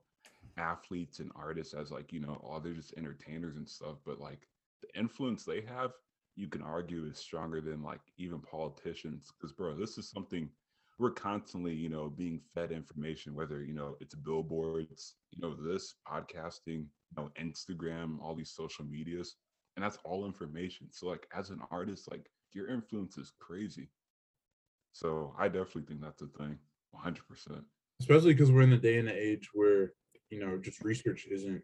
athletes 0.59 1.19
and 1.21 1.31
artists 1.35 1.75
as 1.75 1.91
like, 1.91 2.12
you 2.12 2.21
know, 2.21 2.41
oh, 2.45 2.61
they're 2.61 2.73
just 2.73 2.95
entertainers 2.97 3.57
and 3.57 3.69
stuff. 3.69 3.97
But 4.05 4.21
like 4.21 4.49
the 4.81 4.99
influence 4.99 5.45
they 5.45 5.62
have, 5.62 5.93
you 6.37 6.49
can 6.49 6.62
argue 6.62 7.07
is 7.07 7.19
stronger 7.19 7.61
than 7.61 7.83
like 7.83 8.01
even 8.17 8.41
politicians. 8.41 9.33
Because 9.33 9.53
bro, 9.53 9.75
this 9.75 9.99
is 9.99 10.09
something 10.09 10.49
we're 11.02 11.11
constantly, 11.11 11.75
you 11.75 11.88
know, 11.88 12.09
being 12.09 12.40
fed 12.54 12.71
information, 12.71 13.35
whether 13.35 13.64
you 13.64 13.75
know 13.75 13.97
it's 14.00 14.14
billboards, 14.14 15.16
you 15.32 15.42
know, 15.42 15.54
this 15.54 15.97
podcasting, 16.09 16.87
you 16.87 17.16
know, 17.16 17.30
Instagram, 17.40 18.21
all 18.23 18.37
these 18.37 18.52
social 18.54 18.85
medias, 18.85 19.35
and 19.75 19.85
that's 19.85 19.99
all 20.04 20.25
information. 20.26 20.87
So 20.92 21.09
like 21.09 21.26
as 21.37 21.50
an 21.50 21.61
artist, 21.73 22.09
like 22.11 22.30
your 22.52 22.68
influence 22.68 23.18
is 23.18 23.32
crazy. 23.40 23.90
So 24.92 25.35
I 25.37 25.49
definitely 25.49 25.82
think 25.82 26.02
that's 26.02 26.23
a 26.23 26.26
thing, 26.26 26.56
100%. 26.94 27.18
especially 28.00 28.32
because 28.32 28.52
we're 28.52 28.62
in 28.62 28.71
the 28.71 28.76
day 28.76 28.99
and 28.99 29.09
the 29.09 29.14
age 29.14 29.49
where 29.54 29.92
you 30.30 30.38
know 30.38 30.56
just 30.56 30.85
research 30.85 31.26
isn't 31.30 31.62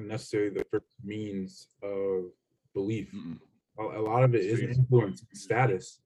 necessarily 0.00 0.50
the 0.50 0.64
first 0.70 0.96
means 1.04 1.68
of 1.82 2.24
belief 2.74 3.12
Mm-mm. 3.12 3.38
a, 3.78 4.00
lot 4.00 4.22
of 4.22 4.34
it 4.34 4.42
is 4.42 4.60
influence 4.60 5.20
and 5.20 5.38
status 5.38 6.00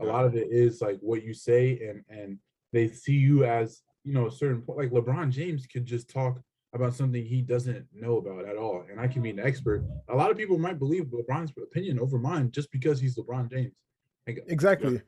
a 0.00 0.04
Yeah. 0.04 0.12
lot 0.12 0.24
of 0.24 0.34
it 0.34 0.48
is 0.50 0.80
like 0.80 0.98
what 1.00 1.22
you 1.22 1.34
say 1.34 1.78
and 1.88 2.02
and 2.08 2.38
they 2.72 2.88
see 2.88 3.14
you 3.14 3.44
as 3.44 3.82
you 4.02 4.12
know 4.12 4.26
a 4.26 4.30
certain 4.30 4.62
point 4.62 4.78
like 4.78 4.90
lebron 4.90 5.30
james 5.30 5.66
could 5.66 5.86
just 5.86 6.08
talk 6.10 6.40
about 6.74 6.92
something 6.94 7.24
he 7.24 7.40
doesn't 7.40 7.86
know 7.92 8.16
about 8.18 8.44
at 8.44 8.56
all 8.56 8.84
and 8.90 9.00
i 9.00 9.06
can 9.06 9.22
be 9.22 9.30
an 9.30 9.38
expert 9.38 9.84
a 10.08 10.16
lot 10.16 10.30
of 10.30 10.36
people 10.36 10.58
might 10.58 10.78
believe 10.78 11.04
lebron's 11.06 11.52
opinion 11.62 11.98
over 12.00 12.18
mine 12.18 12.50
just 12.50 12.70
because 12.72 13.00
he's 13.00 13.16
lebron 13.16 13.50
james 13.50 13.72
like 14.26 14.42
Exactly. 14.48 15.02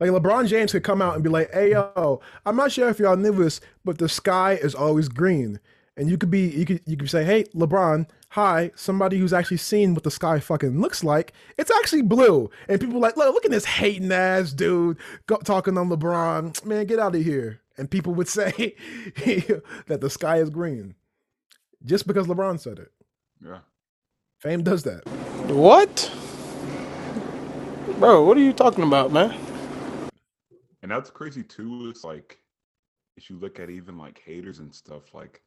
Like 0.00 0.10
LeBron 0.10 0.48
James 0.48 0.72
could 0.72 0.82
come 0.82 1.00
out 1.00 1.14
and 1.14 1.22
be 1.22 1.30
like, 1.30 1.52
"Hey 1.52 1.70
yo, 1.70 2.20
I'm 2.44 2.56
not 2.56 2.72
sure 2.72 2.88
if 2.88 2.98
y'all 2.98 3.16
knew 3.16 3.30
this, 3.32 3.60
but 3.84 3.96
the 3.98 4.08
sky 4.08 4.54
is 4.54 4.74
always 4.74 5.08
green." 5.08 5.60
And 5.96 6.10
you 6.10 6.18
could 6.18 6.30
be, 6.30 6.48
you 6.48 6.66
could, 6.66 6.82
you 6.84 6.96
could 6.96 7.08
say, 7.08 7.24
"Hey, 7.24 7.44
LeBron, 7.54 8.06
hi, 8.30 8.70
somebody 8.74 9.16
who's 9.18 9.32
actually 9.32 9.56
seen 9.56 9.94
what 9.94 10.04
the 10.04 10.10
sky 10.10 10.40
fucking 10.40 10.78
looks 10.80 11.02
like. 11.02 11.32
It's 11.56 11.70
actually 11.70 12.02
blue." 12.02 12.50
And 12.68 12.80
people 12.80 13.00
like, 13.00 13.16
"Look, 13.16 13.32
look 13.32 13.44
at 13.46 13.50
this 13.50 13.64
hating 13.64 14.12
ass 14.12 14.52
dude 14.52 14.98
go, 15.26 15.36
talking 15.36 15.78
on 15.78 15.88
LeBron. 15.88 16.64
Man, 16.64 16.84
get 16.86 16.98
out 16.98 17.14
of 17.14 17.22
here." 17.22 17.60
And 17.78 17.90
people 17.90 18.14
would 18.14 18.28
say 18.40 18.74
that 19.86 20.00
the 20.00 20.10
sky 20.10 20.38
is 20.38 20.50
green 20.50 20.94
just 21.84 22.06
because 22.06 22.26
LeBron 22.26 22.60
said 22.60 22.78
it. 22.78 22.92
Yeah. 23.42 23.60
Fame 24.38 24.62
does 24.62 24.82
that. 24.82 25.06
What? 25.48 26.12
Bro, 27.98 28.24
what 28.24 28.36
are 28.36 28.40
you 28.40 28.52
talking 28.52 28.84
about, 28.84 29.12
man? 29.12 29.34
And 30.82 30.90
that's 30.90 31.10
crazy 31.10 31.42
too. 31.42 31.88
It's 31.88 32.04
like 32.04 32.38
if 33.16 33.30
you 33.30 33.36
look 33.38 33.58
at 33.58 33.70
even 33.70 33.96
like 33.96 34.20
haters 34.24 34.58
and 34.58 34.74
stuff, 34.74 35.14
like 35.14 35.40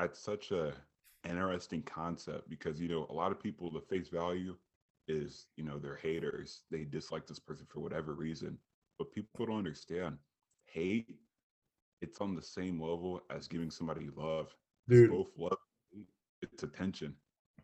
that's 0.00 0.18
such 0.18 0.50
a 0.50 0.72
interesting 1.28 1.82
concept 1.82 2.48
because 2.48 2.80
you 2.80 2.88
know 2.88 3.06
a 3.10 3.12
lot 3.12 3.30
of 3.30 3.42
people 3.42 3.70
the 3.70 3.80
face 3.80 4.08
value 4.08 4.56
is 5.08 5.46
you 5.56 5.64
know 5.64 5.78
they're 5.78 5.96
haters. 5.96 6.62
They 6.70 6.84
dislike 6.84 7.26
this 7.26 7.38
person 7.38 7.66
for 7.68 7.80
whatever 7.80 8.14
reason. 8.14 8.58
But 8.98 9.12
people 9.12 9.46
don't 9.46 9.58
understand 9.58 10.16
hate. 10.64 11.16
It's 12.00 12.20
on 12.20 12.34
the 12.34 12.42
same 12.42 12.80
level 12.80 13.22
as 13.30 13.46
giving 13.46 13.70
somebody 13.70 14.08
love. 14.16 14.54
It's 14.88 15.10
both 15.10 15.30
love. 15.36 15.58
It's 16.42 16.62
attention. 16.62 17.14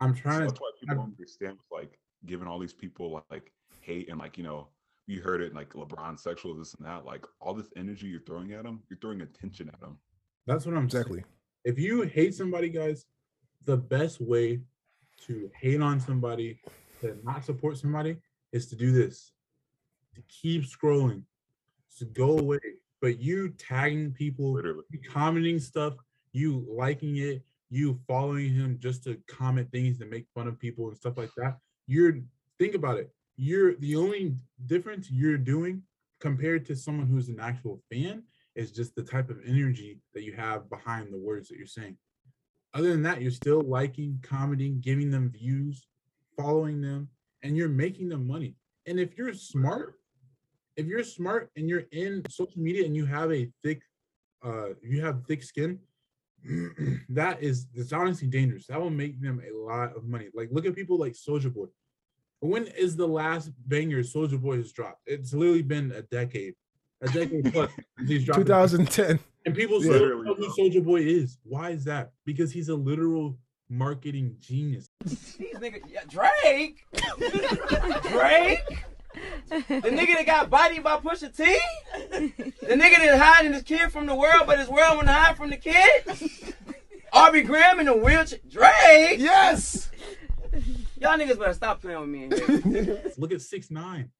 i'm 0.00 0.14
So 0.14 0.21
trying 0.23 0.40
to 0.40 0.47
that's 0.49 0.61
why 0.61 0.71
people 0.78 0.97
don't 0.97 1.14
understand 1.19 1.57
like 1.73 1.99
giving 2.26 2.47
all 2.47 2.59
these 2.59 2.75
people 2.75 3.25
like 3.31 3.52
hate 3.81 4.11
and 4.11 4.19
like 4.19 4.37
you 4.37 4.45
know 4.45 4.69
you 5.07 5.23
heard 5.23 5.40
it 5.40 5.55
like 5.55 5.71
LeBron 5.73 6.19
sexual 6.19 6.55
this 6.55 6.75
and 6.75 6.87
that 6.87 7.07
like 7.07 7.25
all 7.40 7.55
this 7.55 7.71
energy 7.76 8.09
you're 8.09 8.21
throwing 8.21 8.52
at 8.52 8.64
them 8.64 8.83
you're 8.90 8.99
throwing 8.99 9.23
attention 9.23 9.71
at 9.73 9.81
them 9.81 9.99
that's 10.47 10.66
what 10.66 10.76
i'm 10.76 10.90
saying. 10.90 11.25
If 11.67 11.81
you 11.81 12.03
hate 12.03 12.33
somebody, 12.33 12.69
guys, 12.69 13.07
the 13.65 13.77
best 13.77 14.21
way 14.21 14.61
to 15.27 15.51
hate 15.61 15.83
on 15.83 15.99
somebody, 15.99 16.61
to 17.01 17.19
not 17.25 17.45
support 17.45 17.77
somebody, 17.77 18.19
is 18.53 18.67
to 18.69 18.77
do 18.77 18.93
this. 18.93 19.33
To 20.15 20.23
keep 20.29 20.63
scrolling, 20.63 21.23
to 21.99 22.05
go 22.05 22.39
away. 22.39 22.61
But 23.03 23.19
you 23.19 23.49
tagging 23.59 24.13
people, 24.13 24.53
literally 24.53 24.85
commenting 25.13 25.59
stuff, 25.59 25.95
you 26.31 26.65
liking 26.71 27.17
it, 27.17 27.43
you 27.69 27.99
following 28.07 28.55
him 28.55 28.79
just 28.81 29.03
to 29.03 29.19
comment 29.27 29.69
things 29.73 30.01
and 30.01 30.09
make 30.09 30.27
fun 30.37 30.47
of 30.47 30.61
people 30.61 30.87
and 30.87 30.97
stuff 30.97 31.19
like 31.19 31.31
that. 31.37 31.59
You're 31.89 32.21
think 32.61 32.77
about 32.77 32.99
it. 32.99 33.11
You're 33.37 33.75
the 33.75 33.97
only 33.97 34.37
difference 34.67 35.11
you're 35.11 35.37
doing 35.37 35.83
compared 36.21 36.65
to 36.67 36.77
someone 36.77 37.09
who's 37.09 37.29
an 37.29 37.41
actual 37.41 37.83
fan 37.91 38.23
is 38.57 38.73
just 38.73 38.95
the 38.95 39.03
type 39.03 39.31
of 39.31 39.39
energy 39.47 40.01
that 40.15 40.25
you 40.25 40.33
have 40.33 40.69
behind 40.69 41.13
the 41.13 41.19
words 41.19 41.49
that 41.49 41.59
you're 41.59 41.67
saying. 41.67 41.97
Other 42.75 42.91
than 42.91 43.03
that, 43.05 43.23
you're 43.23 43.31
still 43.31 43.63
liking, 43.63 44.19
commenting, 44.23 44.81
giving 44.81 45.11
them 45.11 45.31
views, 45.31 45.87
following 46.37 46.81
them, 46.81 47.09
and 47.43 47.57
you're 47.57 47.69
making 47.69 48.09
them 48.09 48.27
money. 48.27 48.57
And 48.87 48.99
if 48.99 49.17
you're 49.17 49.35
smart, 49.35 49.95
if 50.77 50.87
you're 50.87 51.05
smart 51.05 51.51
and 51.57 51.69
you're 51.69 51.85
in 51.93 52.23
social 52.29 52.61
media 52.61 52.85
and 52.85 52.95
you 52.95 53.07
have 53.07 53.33
a 53.33 53.51
thick, 53.63 53.83
uh, 54.45 54.71
you 54.83 55.01
have 55.03 55.25
thick 55.27 55.43
skin, 55.43 55.79
that 57.09 57.43
is 57.43 57.67
it's 57.75 57.93
honestly 57.93 58.29
dangerous. 58.29 58.67
That 58.67 58.81
will 58.81 58.91
make 58.91 59.21
them 59.21 59.41
a 59.41 59.57
lot 59.57 59.97
of 59.97 60.05
money. 60.05 60.29
Like 60.35 60.49
look 60.53 60.67
at 60.67 60.75
people 60.75 60.99
like 60.99 61.13
Soulja 61.13 61.53
Boy. 61.53 61.67
When 62.41 62.67
is 62.67 62.97
the 62.97 63.09
last 63.09 63.51
banger 63.67 64.03
Soulja 64.03 64.41
Boy 64.41 64.59
has 64.59 64.73
dropped? 64.73 65.01
It's 65.07 65.33
literally 65.33 65.63
been 65.63 65.93
a 65.93 66.03
decade, 66.03 66.55
a 67.03 67.09
decade 67.09 67.53
plus. 67.53 67.71
He's 68.07 68.25
2010. 68.26 69.19
and 69.45 69.55
people 69.55 69.76
Yeah. 69.76 69.91
still 69.91 69.93
Literally, 70.00 70.25
know 70.26 70.35
who. 70.35 70.49
Soulja 70.71 70.85
Boy 70.85 71.00
is. 71.03 71.38
Why 71.45 71.71
is 71.71 71.85
that? 71.85 72.12
Because 72.25 72.53
he's 72.53 72.69
a 72.69 72.75
literal 72.75 73.38
marketing 73.69 74.37
genius. 74.41 74.88
These 75.05 75.37
niggas, 75.55 75.83
yeah, 75.91 76.03
Drake, 76.09 76.85
Drake, 76.93 78.61
the 79.49 79.91
nigga 79.91 80.15
that 80.15 80.25
got 80.26 80.50
bodied 80.50 80.83
by 80.85 80.97
Pusha 80.99 81.35
T, 81.37 81.59
the 82.11 82.75
nigga 82.75 82.97
that's 82.99 83.21
hiding 83.23 83.53
his 83.53 83.62
kid 83.62 83.91
from 83.91 84.07
the 84.07 84.15
world, 84.15 84.45
but 84.47 84.59
his 84.59 84.69
world 84.69 84.97
want 84.97 85.09
to 85.09 85.12
hide 85.12 85.37
from 85.37 85.50
the 85.50 85.57
kid. 85.57 86.31
Aubrey 87.12 87.43
Graham 87.43 87.81
in 87.81 87.87
the 87.87 87.97
wheelchair, 87.97 88.38
Drake. 88.49 89.19
Yes. 89.19 89.91
Y'all 91.00 91.19
niggas 91.19 91.38
better 91.38 91.53
stop 91.55 91.81
playing 91.81 92.00
with 92.00 92.65
me. 92.67 92.99
Look 93.19 93.33
at 93.33 93.41
six 93.43 93.71
nine. 93.71 94.11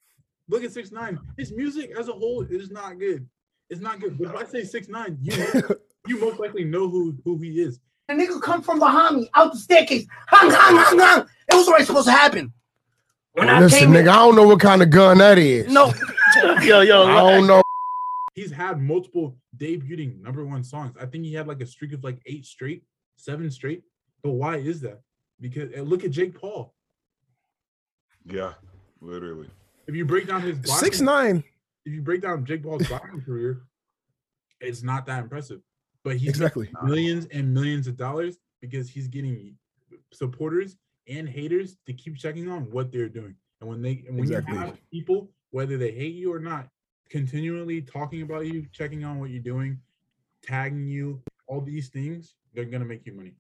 Look 0.49 0.65
at 0.65 0.73
six 0.73 0.93
nine. 0.93 1.19
His 1.37 1.53
music 1.53 1.91
as 1.99 2.09
a 2.09 2.13
whole 2.13 2.43
is 2.49 2.71
not 2.71 2.99
good. 2.99 3.27
It's 3.69 3.81
not 3.81 4.01
good. 4.01 4.17
But 4.19 4.29
if 4.29 4.37
I 4.37 4.45
say 4.45 4.65
six 4.65 4.89
nine, 4.89 5.19
you 5.21 5.35
you 6.07 6.21
most 6.21 6.39
likely 6.39 6.65
know 6.65 6.89
who 6.89 7.17
who 7.25 7.39
he 7.39 7.61
is. 7.61 7.81
The 8.09 8.15
nigga 8.15 8.41
come 8.41 8.63
from 8.63 8.79
behind 8.79 9.17
me, 9.17 9.31
out 9.35 9.53
the 9.53 9.59
staircase. 9.59 10.07
Hung, 10.29 10.51
hung, 10.51 10.77
hung, 10.77 10.99
hung. 10.99 11.29
It 11.51 11.55
was 11.57 11.67
already 11.67 11.85
supposed 11.85 12.07
to 12.07 12.13
happen. 12.13 12.53
When 13.33 13.49
I 13.51 13.59
Listen, 13.61 13.79
came 13.81 13.91
nigga, 13.91 14.01
in, 14.03 14.09
I 14.09 14.15
don't 14.15 14.37
know 14.37 14.47
what 14.47 14.61
kind 14.61 14.81
of 14.83 14.91
gun 14.91 15.19
that 15.19 15.39
is. 15.39 15.71
no, 15.73 15.93
yo, 16.63 16.81
yo, 16.83 17.05
I 17.07 17.35
don't 17.35 17.47
know. 17.49 17.63
He's 18.35 18.53
had 18.53 18.81
multiple 18.81 19.37
debuting 19.57 20.21
number 20.23 20.45
one 20.45 20.63
songs. 20.63 20.95
I 21.01 21.07
think 21.07 21.25
he 21.25 21.35
had 21.35 21.49
like 21.49 21.61
a 21.61 21.67
streak 21.67 21.93
of 21.93 22.05
like 22.05 22.21
eight 22.27 22.47
straight, 22.47 22.85
seven 23.17 23.51
straight. 23.51 23.83
But 24.23 24.33
why 24.33 24.57
is 24.59 24.81
that? 24.83 25.01
Because 25.41 25.71
look 25.77 26.05
at 26.05 26.13
Jake 26.13 26.39
Paul. 26.39 26.75
yeah 28.25 28.55
literally 29.01 29.49
If 29.87 29.95
you 29.95 30.05
break 30.05 30.27
down 30.27 30.43
his 30.43 30.59
boxing- 30.59 30.77
Six 30.85 31.01
nine. 31.01 31.45
if 31.85 31.93
you 31.93 32.03
break 32.03 32.23
down 32.23 32.45
Jake 32.45 32.63
Paul's 32.63 32.89
boxing 32.89 33.21
career, 33.23 33.63
it's 34.61 34.83
not 34.83 35.07
that 35.07 35.23
impressive. 35.23 35.61
But 36.03 36.17
he's 36.17 36.29
Exactly. 36.31 36.71
millions 36.85 37.27
and 37.27 37.53
millions 37.53 37.87
of 37.87 37.97
dollars 37.97 38.39
because 38.61 38.89
he's 38.89 39.09
getting 39.09 39.57
supporters 40.13 40.77
and 41.09 41.29
haters 41.29 41.77
to 41.87 41.93
keep 41.93 42.17
checking 42.17 42.49
on 42.49 42.71
what 42.71 42.91
they're 42.93 43.09
doing. 43.09 43.35
And 43.61 43.69
when 43.71 43.83
they 43.83 44.05
and 44.07 44.17
when 44.17 44.21
Exactly. 44.21 44.55
you 44.55 44.61
have 44.61 44.79
people, 44.91 45.31
whether 45.51 45.77
they 45.79 45.93
hate 45.93 46.15
you 46.15 46.33
or 46.33 46.39
not, 46.41 46.69
continually 47.09 47.83
talking 47.83 48.23
about 48.23 48.47
you, 48.47 48.67
checking 48.73 49.05
on 49.05 49.19
what 49.21 49.31
you're 49.31 49.43
doing, 49.43 49.81
tagging 50.43 50.87
you, 50.87 51.23
all 51.47 51.61
these 51.61 51.89
things, 51.89 52.35
they're 52.55 52.65
gonna 52.65 52.85
make 52.85 53.07
you 53.07 53.13
money. 53.13 53.35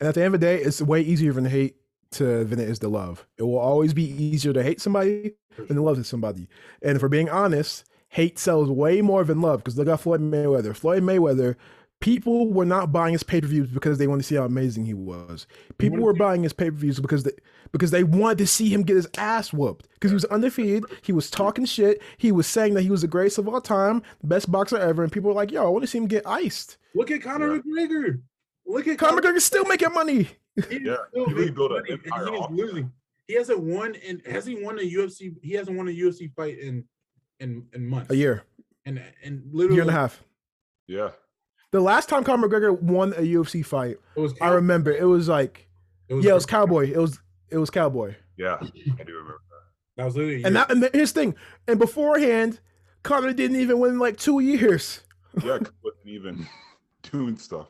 And 0.00 0.08
at 0.08 0.14
the 0.14 0.22
end 0.22 0.34
of 0.34 0.40
the 0.40 0.46
day, 0.46 0.62
it's 0.62 0.82
way 0.82 1.00
easier 1.00 1.32
than 1.32 1.46
hate 1.46 1.76
to 2.12 2.44
than 2.44 2.60
it 2.60 2.68
is 2.68 2.78
to 2.80 2.88
love. 2.88 3.26
It 3.38 3.42
will 3.42 3.58
always 3.58 3.94
be 3.94 4.04
easier 4.04 4.52
to 4.52 4.62
hate 4.62 4.80
somebody 4.80 5.34
than 5.56 5.76
to 5.76 5.82
love 5.82 6.04
somebody. 6.06 6.48
And 6.82 6.96
if 6.96 7.02
we're 7.02 7.08
being 7.08 7.30
honest, 7.30 7.84
hate 8.08 8.38
sells 8.38 8.70
way 8.70 9.00
more 9.00 9.24
than 9.24 9.40
love. 9.40 9.60
Because 9.60 9.76
look 9.78 9.88
at 9.88 10.00
Floyd 10.00 10.20
Mayweather. 10.20 10.74
Floyd 10.74 11.02
Mayweather 11.02 11.56
people 12.00 12.52
were 12.52 12.66
not 12.66 12.92
buying 12.92 13.12
his 13.12 13.22
pay 13.22 13.40
per 13.40 13.46
views 13.46 13.68
because 13.68 13.98
they 13.98 14.06
wanted 14.06 14.22
to 14.22 14.28
see 14.28 14.34
how 14.34 14.44
amazing 14.44 14.84
he 14.84 14.94
was. 14.94 15.46
People 15.78 15.98
were 15.98 16.12
buying 16.12 16.42
his 16.42 16.52
pay 16.52 16.70
per 16.70 16.76
views 16.76 17.00
because 17.00 17.22
they 17.22 17.32
because 17.72 17.90
they 17.90 18.04
wanted 18.04 18.38
to 18.38 18.46
see 18.46 18.68
him 18.68 18.82
get 18.82 18.96
his 18.96 19.08
ass 19.18 19.52
whooped 19.52 19.88
because 19.94 20.10
he 20.10 20.14
was 20.14 20.24
undefeated. 20.26 20.84
He 21.02 21.12
was 21.12 21.30
talking 21.30 21.64
shit. 21.64 22.02
He 22.16 22.32
was 22.32 22.46
saying 22.46 22.74
that 22.74 22.82
he 22.82 22.90
was 22.90 23.02
the 23.02 23.08
greatest 23.08 23.38
of 23.38 23.48
all 23.48 23.60
time, 23.60 24.02
the 24.20 24.28
best 24.28 24.50
boxer 24.50 24.78
ever, 24.78 25.02
and 25.02 25.12
people 25.12 25.28
were 25.28 25.34
like, 25.34 25.50
"Yo, 25.50 25.64
I 25.64 25.68
want 25.68 25.82
to 25.82 25.86
see 25.86 25.98
him 25.98 26.06
get 26.06 26.26
iced." 26.26 26.76
Look 26.94 27.10
at 27.10 27.22
Conor 27.22 27.60
McGregor. 27.60 28.20
Look 28.66 28.86
at 28.88 28.98
Conor 28.98 29.20
McGregor 29.20 29.40
still 29.40 29.64
making 29.64 29.92
money. 29.92 30.28
He's 30.68 30.80
Yeah, 30.82 30.96
he 31.12 31.20
really 31.32 31.50
built 31.50 31.72
an 31.72 31.82
empire 31.90 32.26
he 32.30 32.36
is 32.36 32.50
losing. 32.50 32.92
He 33.26 33.34
hasn't 33.34 33.60
won 33.60 33.94
in 33.96 34.20
has 34.20 34.46
he 34.46 34.62
won 34.62 34.78
a 34.78 34.82
UFC? 34.82 35.34
He 35.42 35.52
hasn't 35.52 35.76
won 35.76 35.88
a 35.88 35.92
UFC 35.92 36.32
fight 36.34 36.58
in 36.58 36.84
in 37.40 37.66
in 37.74 37.86
months. 37.86 38.10
A 38.10 38.16
year, 38.16 38.44
and 38.84 39.02
and 39.22 39.42
literally 39.52 39.76
year 39.76 39.82
and 39.82 39.90
a 39.90 39.94
half. 39.94 40.22
Yeah. 40.86 41.10
The 41.72 41.80
last 41.80 42.08
time 42.08 42.24
Conor 42.24 42.48
McGregor 42.48 42.80
won 42.80 43.12
a 43.14 43.22
UFC 43.22 43.64
fight, 43.64 43.96
It 44.16 44.20
was 44.20 44.34
I 44.40 44.48
remember 44.50 44.92
it 44.92 45.04
was 45.04 45.28
like, 45.28 45.68
It 46.08 46.14
was 46.14 46.24
yeah, 46.24 46.30
it 46.30 46.34
was 46.34 46.46
Cowboy. 46.46 46.90
It 46.90 46.98
was 46.98 47.18
it 47.50 47.58
was 47.58 47.70
Cowboy. 47.70 48.14
Yeah. 48.36 48.56
I 48.60 48.64
do 49.04 49.12
remember 49.12 49.40
that. 49.50 49.96
That 49.96 50.04
was 50.04 50.16
literally 50.16 50.44
And 50.44 50.56
that 50.56 50.70
and 50.70 50.88
his 50.94 51.12
thing. 51.12 51.34
And 51.66 51.78
beforehand, 51.78 52.60
Conor 53.02 53.32
didn't 53.32 53.60
even 53.60 53.78
win 53.78 53.92
in 53.92 53.98
like 53.98 54.16
two 54.16 54.40
years. 54.40 55.02
Yeah, 55.42 55.58
he 55.58 55.66
wasn't 55.82 56.06
even 56.06 56.46
doing 57.10 57.36
stuff. 57.36 57.68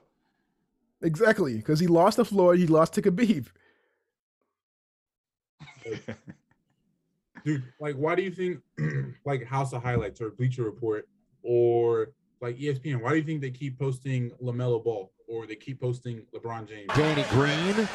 Exactly, 1.02 1.56
because 1.56 1.78
he 1.80 1.86
lost 1.86 2.16
to 2.16 2.24
Floyd, 2.24 2.58
he 2.58 2.66
lost 2.66 2.94
to 2.94 3.02
Khabib. 3.02 3.46
dude 7.44 7.62
like 7.80 7.94
why 7.94 8.16
do 8.16 8.22
you 8.22 8.30
think 8.30 8.58
like 9.24 9.44
house 9.44 9.72
of 9.72 9.80
highlights 9.80 10.20
or 10.20 10.30
bleacher 10.30 10.64
report 10.64 11.08
or 11.44 12.08
like 12.40 12.58
espn 12.58 13.00
why 13.00 13.10
do 13.10 13.16
you 13.16 13.22
think 13.22 13.40
they 13.40 13.50
keep 13.50 13.78
posting 13.78 14.30
lamelo 14.42 14.82
ball 14.82 15.12
or 15.28 15.46
they 15.46 15.54
keep 15.54 15.80
posting 15.80 16.22
lebron 16.34 16.68
james 16.68 16.88
Danny 16.96 17.24
Green. 17.30 17.88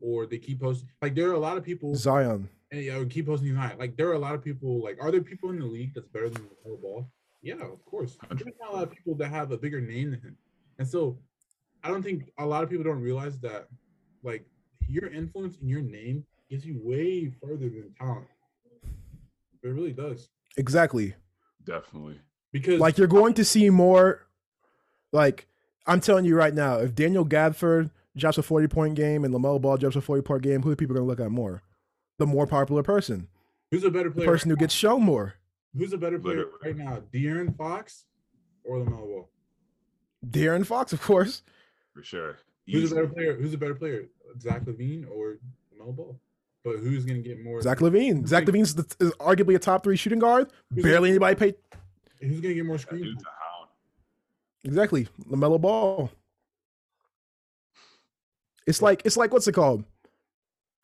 or 0.00 0.26
they 0.26 0.38
keep 0.38 0.60
posting 0.60 0.88
like 1.02 1.14
there 1.14 1.28
are 1.28 1.34
a 1.34 1.38
lot 1.38 1.56
of 1.56 1.64
people 1.64 1.94
Zion. 1.94 2.48
and 2.70 2.82
yeah, 2.82 3.02
keep 3.08 3.26
posting 3.26 3.54
high. 3.54 3.74
Like 3.78 3.96
there 3.96 4.08
are 4.08 4.14
a 4.14 4.18
lot 4.18 4.34
of 4.34 4.42
people. 4.42 4.82
Like, 4.82 4.98
are 5.00 5.10
there 5.10 5.22
people 5.22 5.50
in 5.50 5.58
the 5.58 5.66
league 5.66 5.94
that's 5.94 6.08
better 6.08 6.28
than 6.28 6.42
LaMelo 6.42 6.80
Ball? 6.82 7.08
Yeah, 7.44 7.62
of 7.62 7.84
course. 7.84 8.16
There's 8.30 8.54
not 8.60 8.70
a 8.70 8.72
lot 8.72 8.82
of 8.84 8.90
people 8.90 9.14
that 9.16 9.28
have 9.28 9.52
a 9.52 9.58
bigger 9.58 9.80
name 9.80 10.10
than 10.10 10.20
him, 10.20 10.36
and 10.78 10.88
so 10.88 11.18
I 11.84 11.88
don't 11.88 12.02
think 12.02 12.30
a 12.38 12.46
lot 12.46 12.64
of 12.64 12.70
people 12.70 12.84
don't 12.84 13.00
realize 13.00 13.38
that 13.40 13.68
like 14.22 14.44
your 14.88 15.08
influence 15.08 15.58
and 15.60 15.68
your 15.68 15.82
name 15.82 16.24
gets 16.50 16.64
you 16.64 16.80
way 16.82 17.32
further 17.42 17.68
than 17.68 17.94
talent. 18.00 18.26
It 19.62 19.68
really 19.68 19.92
does 19.92 20.28
Exactly. 20.56 21.14
Definitely. 21.64 22.20
because 22.52 22.80
Like 22.80 22.98
you're 22.98 23.06
going 23.06 23.34
to 23.34 23.44
see 23.44 23.70
more 23.70 24.26
like 25.12 25.46
I'm 25.86 26.00
telling 26.00 26.24
you 26.24 26.36
right 26.36 26.54
now, 26.54 26.78
if 26.78 26.94
Daniel 26.94 27.26
Gafford 27.26 27.90
drops 28.16 28.38
a 28.38 28.42
40 28.42 28.68
point 28.68 28.94
game 28.94 29.24
and 29.24 29.34
LaMelo 29.34 29.60
Ball 29.60 29.76
drops 29.76 29.96
a 29.96 30.00
40 30.00 30.22
point 30.22 30.42
game, 30.42 30.62
who 30.62 30.70
are 30.70 30.76
people 30.76 30.94
gonna 30.94 31.06
look 31.06 31.20
at 31.20 31.30
more? 31.30 31.62
The 32.18 32.26
more 32.26 32.46
popular 32.46 32.82
person. 32.82 33.28
who's 33.70 33.84
a 33.84 33.90
better 33.90 34.10
player? 34.10 34.10
The 34.10 34.14
player? 34.14 34.28
person 34.28 34.50
who 34.50 34.56
gets 34.56 34.74
shown 34.74 35.02
more. 35.02 35.34
Who's 35.76 35.92
a 35.92 35.98
better 35.98 36.18
player 36.18 36.46
Literally. 36.46 36.58
right 36.64 36.76
now, 36.76 37.02
De'Aaron 37.12 37.56
Fox 37.56 38.04
or 38.64 38.78
LaMelo 38.78 38.98
Ball? 39.06 39.28
De'Aaron 40.30 40.64
Fox, 40.66 40.92
of 40.92 41.00
course. 41.02 41.42
For 41.92 42.02
sure. 42.02 42.38
Who's 42.66 42.92
a 42.92 42.94
better 42.94 43.08
player? 43.08 43.36
Who's 43.36 43.52
a 43.54 43.58
better 43.58 43.74
player, 43.74 44.04
Zach 44.40 44.64
LaVine 44.64 45.06
or 45.10 45.38
LaMelo 45.78 45.94
Ball? 45.96 46.20
But 46.64 46.78
who's 46.78 47.04
gonna 47.04 47.18
get 47.20 47.42
more? 47.44 47.60
Zach 47.60 47.78
LaVine. 47.78 48.26
Zach 48.26 48.44
LaVine's 48.44 48.74
the, 48.74 48.86
is 49.00 49.12
arguably 49.14 49.54
a 49.54 49.58
top 49.58 49.84
three 49.84 49.96
shooting 49.96 50.18
guard. 50.18 50.50
Who's 50.74 50.82
Barely 50.82 51.10
gonna- 51.10 51.26
anybody 51.26 51.34
paid. 51.36 51.54
Who's 52.20 52.40
gonna 52.40 52.54
get 52.54 52.64
more 52.64 52.76
That 52.76 52.82
screen? 52.82 53.02
dude's. 53.04 53.24
Exactly. 54.64 55.08
LaMelo 55.28 55.60
Ball. 55.60 56.10
It's 58.66 58.80
like 58.80 59.02
it's 59.04 59.16
like 59.16 59.32
what's 59.32 59.46
it 59.46 59.52
called? 59.52 59.84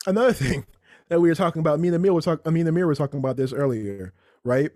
Another 0.05 0.33
thing 0.43 0.65
that 1.09 1.19
we 1.19 1.29
were 1.29 1.35
talking 1.35 1.61
about. 1.61 1.79
Me 1.79 1.87
and 1.87 1.95
Amir 1.95 2.13
were 2.13 2.21
talking. 2.21 2.43
I 2.45 2.51
mean, 2.51 2.67
Amir 2.67 2.85
was 2.87 2.97
talking 2.99 3.19
about 3.19 3.37
this 3.37 3.51
earlier, 3.53 4.13
right? 4.43 4.71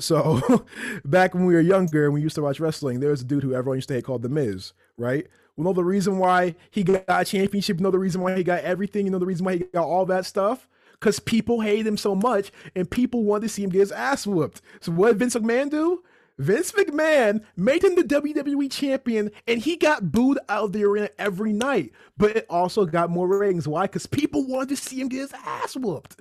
So 0.00 0.64
back 1.04 1.34
when 1.34 1.44
we 1.46 1.54
were 1.54 1.60
younger 1.60 2.04
and 2.04 2.14
we 2.14 2.22
used 2.22 2.36
to 2.36 2.42
watch 2.42 2.60
wrestling, 2.60 3.00
there 3.00 3.10
was 3.10 3.22
a 3.22 3.24
dude 3.24 3.42
who 3.42 3.54
everyone 3.54 3.78
used 3.78 3.88
to 3.88 3.94
hate 3.94 4.04
called 4.04 4.22
The 4.22 4.28
Miz, 4.28 4.72
right? 4.96 5.26
We 5.56 5.64
know 5.64 5.72
the 5.72 5.84
reason 5.84 6.18
why 6.18 6.54
he 6.70 6.84
got 6.84 7.02
a 7.08 7.24
championship. 7.24 7.80
Know 7.80 7.90
the 7.90 7.98
reason 7.98 8.20
why 8.20 8.36
he 8.36 8.44
got 8.44 8.62
everything. 8.62 9.06
You 9.06 9.10
know 9.10 9.18
the 9.18 9.26
reason 9.26 9.44
why 9.44 9.56
he 9.56 9.58
got 9.58 9.84
all 9.84 10.06
that 10.06 10.24
stuff. 10.24 10.68
Because 10.92 11.18
people 11.18 11.60
hate 11.60 11.86
him 11.86 11.96
so 11.96 12.14
much, 12.14 12.50
and 12.74 12.90
people 12.90 13.22
wanted 13.22 13.42
to 13.42 13.48
see 13.50 13.62
him 13.62 13.70
get 13.70 13.80
his 13.80 13.92
ass 13.92 14.26
whooped. 14.26 14.60
So 14.80 14.90
what 14.90 15.08
did 15.08 15.18
Vince 15.20 15.36
McMahon 15.36 15.70
do? 15.70 16.02
Vince 16.38 16.72
McMahon 16.72 17.44
made 17.56 17.82
him 17.82 17.96
the 17.96 18.02
WWE 18.02 18.70
champion, 18.70 19.30
and 19.46 19.60
he 19.60 19.76
got 19.76 20.12
booed 20.12 20.38
out 20.48 20.64
of 20.64 20.72
the 20.72 20.84
arena 20.84 21.08
every 21.18 21.52
night. 21.52 21.92
But 22.16 22.36
it 22.36 22.46
also 22.48 22.84
got 22.84 23.10
more 23.10 23.26
ratings. 23.26 23.66
Why? 23.66 23.82
Because 23.82 24.06
people 24.06 24.46
wanted 24.46 24.70
to 24.70 24.76
see 24.76 25.00
him 25.00 25.08
get 25.08 25.20
his 25.20 25.32
ass 25.44 25.76
whooped. 25.76 26.20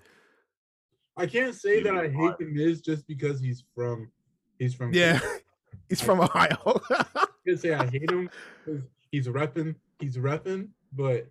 I 1.17 1.25
can't 1.25 1.55
say 1.55 1.81
that 1.81 1.93
I 1.93 2.05
Even 2.05 2.19
hate 2.19 2.37
the 2.39 2.45
Miz 2.45 2.81
just 2.81 3.07
because 3.07 3.41
he's 3.41 3.63
from 3.75 4.11
he's 4.59 4.73
from 4.73 4.93
Yeah, 4.93 5.19
he's 5.89 6.01
from 6.01 6.21
Ohio. 6.21 6.81
I 6.89 7.25
can't 7.45 7.59
say 7.59 7.73
I 7.73 7.85
hate 7.85 8.09
him 8.09 8.29
because 8.65 8.83
he's 9.11 9.27
repping 9.27 9.75
he's 9.99 10.17
repping, 10.17 10.69
but 10.93 11.27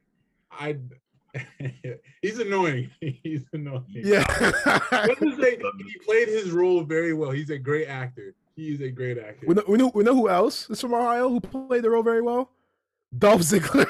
I 0.50 0.76
he's 2.22 2.38
annoying. 2.38 2.90
He's 3.00 3.44
annoying. 3.52 3.84
yeah. 3.88 4.26
Say 4.38 5.58
he 5.58 5.98
played 6.04 6.28
his 6.28 6.50
role 6.50 6.82
very 6.82 7.12
well. 7.12 7.30
He's 7.30 7.50
a 7.50 7.58
great 7.58 7.86
actor. 7.86 8.34
He's 8.54 8.80
a 8.80 8.90
great 8.90 9.18
actor. 9.18 9.46
we, 9.46 9.54
know, 9.54 9.62
we, 9.68 9.76
know, 9.76 9.90
we 9.94 10.02
know 10.02 10.14
who 10.14 10.30
else 10.30 10.70
is 10.70 10.80
from 10.80 10.94
Ohio 10.94 11.28
who 11.28 11.40
played 11.40 11.82
the 11.82 11.90
role 11.90 12.02
very 12.02 12.22
well? 12.22 12.50
Dolph 13.16 13.40
Ziggler. 13.42 13.86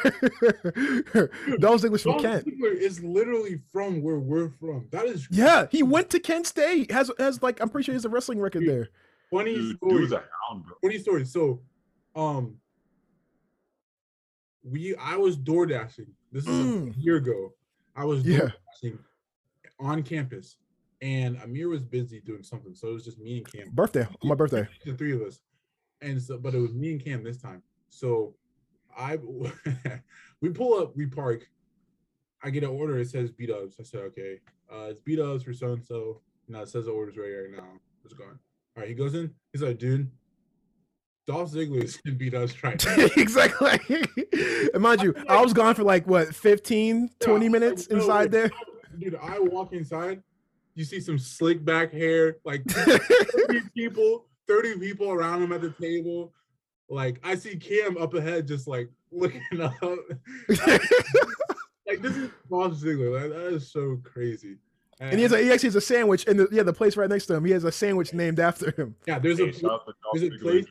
Dolph 1.60 1.80
Ziggler's 1.82 2.02
from 2.02 2.12
Dolph 2.12 2.22
Kent. 2.22 2.46
Ziggler 2.46 2.74
is 2.76 3.02
literally 3.02 3.60
from 3.72 4.02
where 4.02 4.18
we're 4.18 4.50
from. 4.60 4.86
That 4.92 5.06
is 5.06 5.26
Yeah, 5.30 5.66
he 5.70 5.82
went 5.82 6.10
to 6.10 6.20
Kent 6.20 6.46
State. 6.46 6.90
Has 6.90 7.10
has 7.18 7.42
like 7.42 7.60
I'm 7.60 7.68
pretty 7.68 7.84
sure 7.86 7.92
he 7.92 7.96
has 7.96 8.04
a 8.04 8.08
wrestling 8.10 8.40
record 8.40 8.64
there. 8.66 8.88
funny 9.30 9.54
Dude, 9.54 9.76
story. 9.78 9.98
dude's 9.98 10.12
a 10.12 10.24
hound, 10.48 10.64
bro. 10.64 10.74
funny 10.82 10.98
story. 10.98 11.24
So, 11.24 11.60
um, 12.14 12.56
we 14.62 14.94
I 14.96 15.16
was 15.16 15.36
door 15.36 15.66
dashing. 15.66 16.06
This 16.32 16.44
is 16.46 16.50
Mm. 16.50 16.96
a 16.96 17.00
year 17.00 17.16
ago. 17.16 17.54
I 17.94 18.04
was 18.04 18.24
Yeah. 18.24 18.38
door 18.38 18.52
dashing 18.82 18.98
on 19.80 20.02
campus, 20.02 20.56
and 21.00 21.36
Amir 21.38 21.68
was 21.68 21.82
busy 21.84 22.20
doing 22.20 22.42
something, 22.42 22.74
so 22.74 22.88
it 22.88 22.92
was 22.92 23.04
just 23.04 23.18
me 23.18 23.38
and 23.38 23.50
Cam, 23.52 23.70
Birthday 23.70 24.02
on 24.22 24.28
my 24.28 24.34
birthday. 24.34 24.68
the 24.84 24.94
three 24.94 25.12
of 25.12 25.22
us, 25.22 25.40
and 26.00 26.20
so 26.22 26.38
but 26.38 26.54
it 26.54 26.58
was 26.60 26.74
me 26.74 26.92
and 26.92 27.02
Cam 27.02 27.22
this 27.24 27.38
time. 27.40 27.62
So, 27.88 28.34
I 28.96 29.18
we 30.40 30.48
pull 30.50 30.80
up, 30.80 30.96
we 30.96 31.06
park. 31.06 31.48
I 32.42 32.50
get 32.50 32.62
an 32.64 32.70
order. 32.70 32.98
It 32.98 33.08
says 33.08 33.30
B 33.30 33.46
Dubs. 33.46 33.76
I 33.80 33.82
said, 33.82 34.00
okay, 34.00 34.40
uh, 34.72 34.86
it's 34.90 35.00
B 35.00 35.16
Dubs 35.16 35.42
for 35.42 35.52
so 35.52 35.72
and 35.72 35.84
so. 35.84 36.20
No, 36.48 36.60
it 36.62 36.68
says 36.68 36.84
the 36.84 36.92
order's 36.92 37.16
ready 37.16 37.34
right 37.34 37.50
now. 37.56 37.68
It's 38.04 38.14
gone. 38.14 38.38
All 38.76 38.82
right, 38.82 38.88
he 38.88 38.94
goes 38.94 39.14
in. 39.14 39.32
He's 39.52 39.62
like, 39.62 39.78
dude, 39.78 40.10
Dolph 41.26 41.50
Ziggler 41.50 41.82
is 41.82 42.00
in 42.04 42.16
B 42.16 42.30
Dubs 42.30 42.62
right 42.62 42.82
now. 42.96 43.08
exactly. 43.16 44.04
and 44.72 44.82
mind 44.82 45.02
you, 45.02 45.14
I 45.28 45.42
was 45.42 45.52
gone 45.52 45.74
for 45.74 45.82
like 45.82 46.06
what 46.06 46.34
15, 46.34 47.10
20 47.18 47.44
Yeah, 47.44 47.50
minutes 47.50 47.88
like, 47.90 47.98
inside 48.00 48.20
like, 48.22 48.30
there. 48.30 48.50
Dude, 48.98 49.18
I 49.20 49.38
walk 49.40 49.72
inside. 49.72 50.22
You 50.74 50.84
see 50.84 51.00
some 51.00 51.18
slick 51.18 51.62
back 51.64 51.92
hair, 51.92 52.36
like 52.44 52.64
30 52.66 53.60
people, 53.74 54.26
30 54.46 54.78
people 54.78 55.10
around 55.10 55.42
him 55.42 55.52
at 55.52 55.60
the 55.60 55.70
table. 55.70 56.32
Like 56.88 57.20
I 57.24 57.34
see 57.34 57.56
Cam 57.56 57.96
up 57.96 58.14
ahead, 58.14 58.46
just 58.46 58.66
like 58.68 58.90
looking 59.12 59.42
up. 59.60 59.74
like 61.86 62.00
this 62.00 62.16
is 62.16 62.30
Bob 62.50 62.74
Ziegler. 62.74 63.20
Like, 63.20 63.30
that 63.30 63.46
is 63.54 63.70
so 63.70 64.00
crazy. 64.02 64.56
And 64.98 65.14
he 65.16 65.22
has 65.24 65.32
a, 65.32 65.38
he 65.42 65.52
actually 65.52 65.68
has 65.68 65.76
a 65.76 65.80
sandwich, 65.80 66.26
and 66.26 66.38
the, 66.40 66.48
yeah, 66.50 66.62
the 66.62 66.72
place 66.72 66.96
right 66.96 67.08
next 67.08 67.26
to 67.26 67.34
him. 67.34 67.44
He 67.44 67.52
has 67.52 67.64
a 67.64 67.72
sandwich 67.72 68.14
named 68.14 68.40
after 68.40 68.70
him. 68.70 68.94
yeah, 69.06 69.18
there's 69.18 69.38
a 69.40 69.46
Hey, 69.46 69.52
shout 69.52 69.70
out 69.86 69.94
there's 70.14 70.32
a 70.34 70.38
place- 70.38 70.64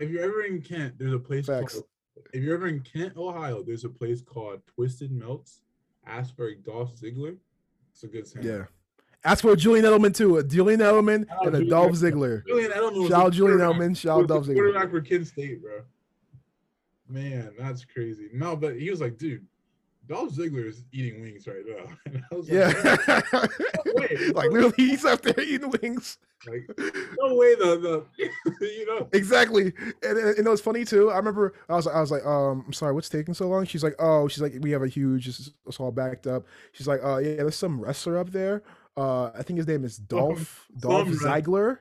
if 0.00 0.08
you're 0.10 0.22
ever 0.22 0.44
in 0.44 0.62
Kent, 0.62 0.94
there's 0.98 1.12
a 1.12 1.18
place 1.18 1.46
Facts. 1.46 1.74
called 1.74 1.84
if 2.32 2.42
you're 2.42 2.54
ever 2.54 2.68
in 2.68 2.80
Kent, 2.80 3.16
Ohio, 3.16 3.62
there's 3.62 3.84
a 3.84 3.88
place 3.88 4.20
called 4.22 4.60
Twisted 4.74 5.10
Melts. 5.12 5.60
Ask 6.06 6.34
for 6.36 6.48
a 6.48 6.54
Dolph 6.56 6.94
Ziggler. 6.96 7.36
It's 7.92 8.04
a 8.04 8.06
good 8.06 8.26
sandwich. 8.26 8.52
Yeah. 8.52 8.64
Ask 9.28 9.42
for 9.42 9.54
Julian 9.56 9.84
Edelman 9.84 10.14
too. 10.14 10.38
A 10.38 10.42
Julian 10.42 10.80
Edelman 10.80 11.28
Shout 11.28 11.46
and 11.46 11.54
a 11.54 11.58
Julian 11.58 11.68
Dolph 11.68 11.92
Ziggler. 11.92 12.46
Julian 12.46 12.70
Edelman 12.70 13.08
Shout 13.08 13.26
out 13.26 13.32
Julian 13.34 13.58
Edelman. 13.58 13.96
Shout 13.96 14.20
out 14.20 14.28
Dolph 14.28 14.46
Ziggler. 14.46 14.54
quarterback 14.54 14.90
for 14.90 15.00
Kent 15.02 15.26
State, 15.26 15.62
bro. 15.62 15.82
Man, 17.10 17.52
that's 17.58 17.84
crazy. 17.84 18.30
No, 18.32 18.56
but 18.56 18.76
he 18.76 18.90
was 18.90 19.02
like, 19.02 19.18
dude, 19.18 19.44
Dolph 20.06 20.32
Ziggler 20.32 20.66
is 20.66 20.82
eating 20.92 21.20
wings 21.20 21.46
right 21.46 21.62
now. 21.66 21.92
And 22.06 22.24
I 22.32 22.34
was 22.34 22.48
like, 22.48 22.74
Yeah. 22.74 23.48
Wait, 23.84 24.34
like 24.34 24.50
literally, 24.50 24.74
he's 24.76 25.04
up 25.04 25.20
there 25.20 25.38
eating 25.38 25.74
wings. 25.82 26.16
like, 26.46 26.66
no 27.18 27.34
way 27.34 27.54
the 27.54 28.06
the 28.18 28.26
you 28.66 28.86
know 28.86 29.08
Exactly, 29.12 29.74
and, 30.02 30.18
and, 30.18 30.38
and 30.38 30.46
it 30.46 30.50
was 30.50 30.62
funny 30.62 30.86
too. 30.86 31.10
I 31.10 31.16
remember 31.16 31.52
I 31.68 31.74
was 31.74 31.86
I 31.86 32.00
was 32.00 32.10
like, 32.10 32.24
um, 32.24 32.64
I'm 32.66 32.72
sorry, 32.72 32.94
what's 32.94 33.10
taking 33.10 33.34
so 33.34 33.46
long? 33.48 33.66
She's 33.66 33.84
like, 33.84 33.96
oh, 33.98 34.26
she's 34.28 34.40
like, 34.40 34.54
we 34.60 34.70
have 34.70 34.82
a 34.82 34.88
huge, 34.88 35.28
it's, 35.28 35.50
all 35.78 35.92
backed 35.92 36.26
up. 36.26 36.46
She's 36.72 36.88
like, 36.88 37.00
uh, 37.04 37.18
yeah, 37.18 37.34
there's 37.36 37.56
some 37.56 37.78
wrestler 37.78 38.16
up 38.16 38.30
there. 38.30 38.62
Uh, 38.96 39.26
I 39.36 39.42
think 39.42 39.58
his 39.58 39.66
name 39.66 39.84
is 39.84 39.96
Dolph 40.14 40.66
Dolph 40.78 41.08
some. 41.14 41.18
Ziggler. 41.18 41.78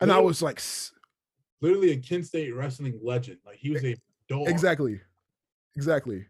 and 0.00 0.10
I 0.12 0.18
was 0.20 0.42
like, 0.42 0.60
literally 1.60 1.92
a 1.92 1.96
Kent 1.96 2.26
State 2.26 2.54
wrestling 2.54 2.98
legend. 3.02 3.38
Like 3.44 3.56
he 3.56 3.70
was 3.70 3.84
a 3.84 3.96
dog. 4.28 4.48
exactly, 4.48 5.00
exactly. 5.76 6.26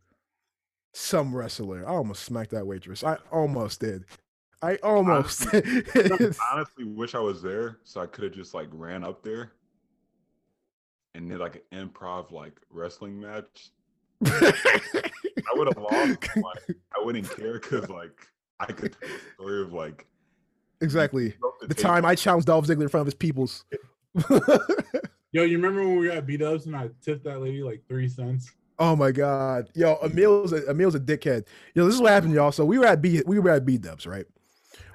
Some 0.93 1.35
wrestler. 1.35 1.89
I 1.89 1.93
almost 1.93 2.23
smacked 2.25 2.53
that 2.53 2.67
waitress. 2.67 3.03
I 3.03 3.17
almost 3.33 3.81
did. 3.81 4.05
I 4.63 4.77
almost. 4.77 5.51
did. 5.53 6.37
honestly 6.53 6.85
wish 6.85 7.15
I 7.15 7.21
was 7.21 7.43
there 7.43 7.79
so 7.85 8.01
I 8.01 8.07
could 8.07 8.25
have 8.25 8.33
just 8.33 8.55
like 8.55 8.69
ran 8.73 9.03
up 9.05 9.23
there 9.23 9.53
and 11.15 11.29
did 11.29 11.39
like 11.39 11.65
an 11.73 11.89
improv 11.91 12.31
like 12.31 12.61
wrestling 12.71 13.21
match. 13.21 13.71
I 14.25 14.53
would 15.55 15.69
have 15.69 15.79
lost. 15.79 16.29
but 16.37 16.77
I 16.97 17.05
wouldn't 17.05 17.29
care 17.37 17.55
because 17.55 17.89
like 17.91 18.27
I 18.61 18.67
could 18.67 18.97
tell 19.01 19.09
the 19.11 19.35
story 19.35 19.63
of 19.63 19.73
like 19.73 20.07
exactly. 20.81 21.31
broke 21.41 21.61
The 21.69 21.75
time 21.75 22.05
I 22.05 22.15
challenged 22.15 22.47
Dolph 22.47 22.67
Ziggler 22.67 22.83
in 22.83 22.89
front 22.89 23.03
of 23.03 23.07
his 23.07 23.15
peoples. 23.15 23.65
Yo, 25.33 25.43
you 25.43 25.57
remember 25.57 25.81
when 25.87 25.97
we 25.99 26.07
were 26.09 26.13
at 26.15 26.27
B 26.27 26.37
Dubs 26.37 26.67
and 26.67 26.77
I 26.77 26.91
tipped 27.03 27.25
that 27.25 27.41
lady 27.41 27.63
like 27.63 27.83
three 27.89 28.09
cents? 28.09 28.53
Oh 28.79 28.95
my 28.97 29.13
god, 29.13 29.69
yo, 29.75 29.97
Emil's 30.03 30.53
a, 30.53 30.69
Emil's 30.69 30.95
a 30.97 31.01
dickhead. 31.01 31.47
Yo, 31.75 31.85
this 31.87 31.95
is 31.95 32.01
what 32.01 32.11
happened, 32.13 32.35
y'all. 32.35 32.51
So 32.53 32.65
we 32.65 32.79
were 32.79 32.87
at 32.87 33.01
B, 33.03 33.23
we 33.27 33.39
were 33.39 33.51
at 33.51 33.65
B 33.65 33.79
Dubs, 33.79 34.07
right? 34.07 34.27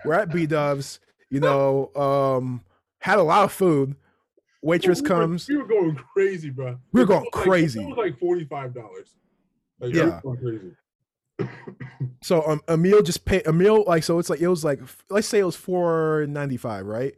We're 0.06 0.14
at 0.16 0.34
B 0.34 0.46
Dubs. 0.48 1.00
You 1.30 1.40
know, 1.42 1.92
um, 1.96 2.62
had 3.00 3.20
a 3.20 3.24
lot 3.24 3.44
of 3.44 3.52
food. 3.54 3.96
Waitress 4.62 5.02
We 5.02 5.10
were- 5.10 5.16
comes. 5.16 5.48
We 5.48 5.58
were 5.58 5.68
going 5.68 5.96
crazy, 6.14 6.50
bro. 6.50 6.78
We 6.92 7.02
were 7.02 7.06
going 7.06 7.22
It 7.26 7.30
was 7.34 7.36
like- 7.36 7.44
crazy. 7.46 7.82
It 7.82 7.88
was 7.88 7.98
like 7.98 8.20
forty 8.20 8.46
five 8.46 8.74
dollars. 8.74 9.16
Like, 9.80 9.94
Yeah. 9.94 10.06
yeah, 10.08 10.20
going 10.24 10.38
crazy. 10.40 10.72
So 12.22 12.46
um, 12.48 12.62
Emil 12.68 13.02
just 13.02 13.26
paid 13.26 13.48
Emil 13.48 13.84
like 13.88 14.04
so 14.04 14.20
it's 14.20 14.30
like 14.30 14.42
it 14.42 14.48
was 14.48 14.64
like 14.64 14.82
let's 15.10 15.28
say 15.28 15.40
it 15.40 15.46
was 15.46 15.56
four 15.56 16.26
ninety 16.28 16.58
five, 16.58 16.86
right? 16.86 17.14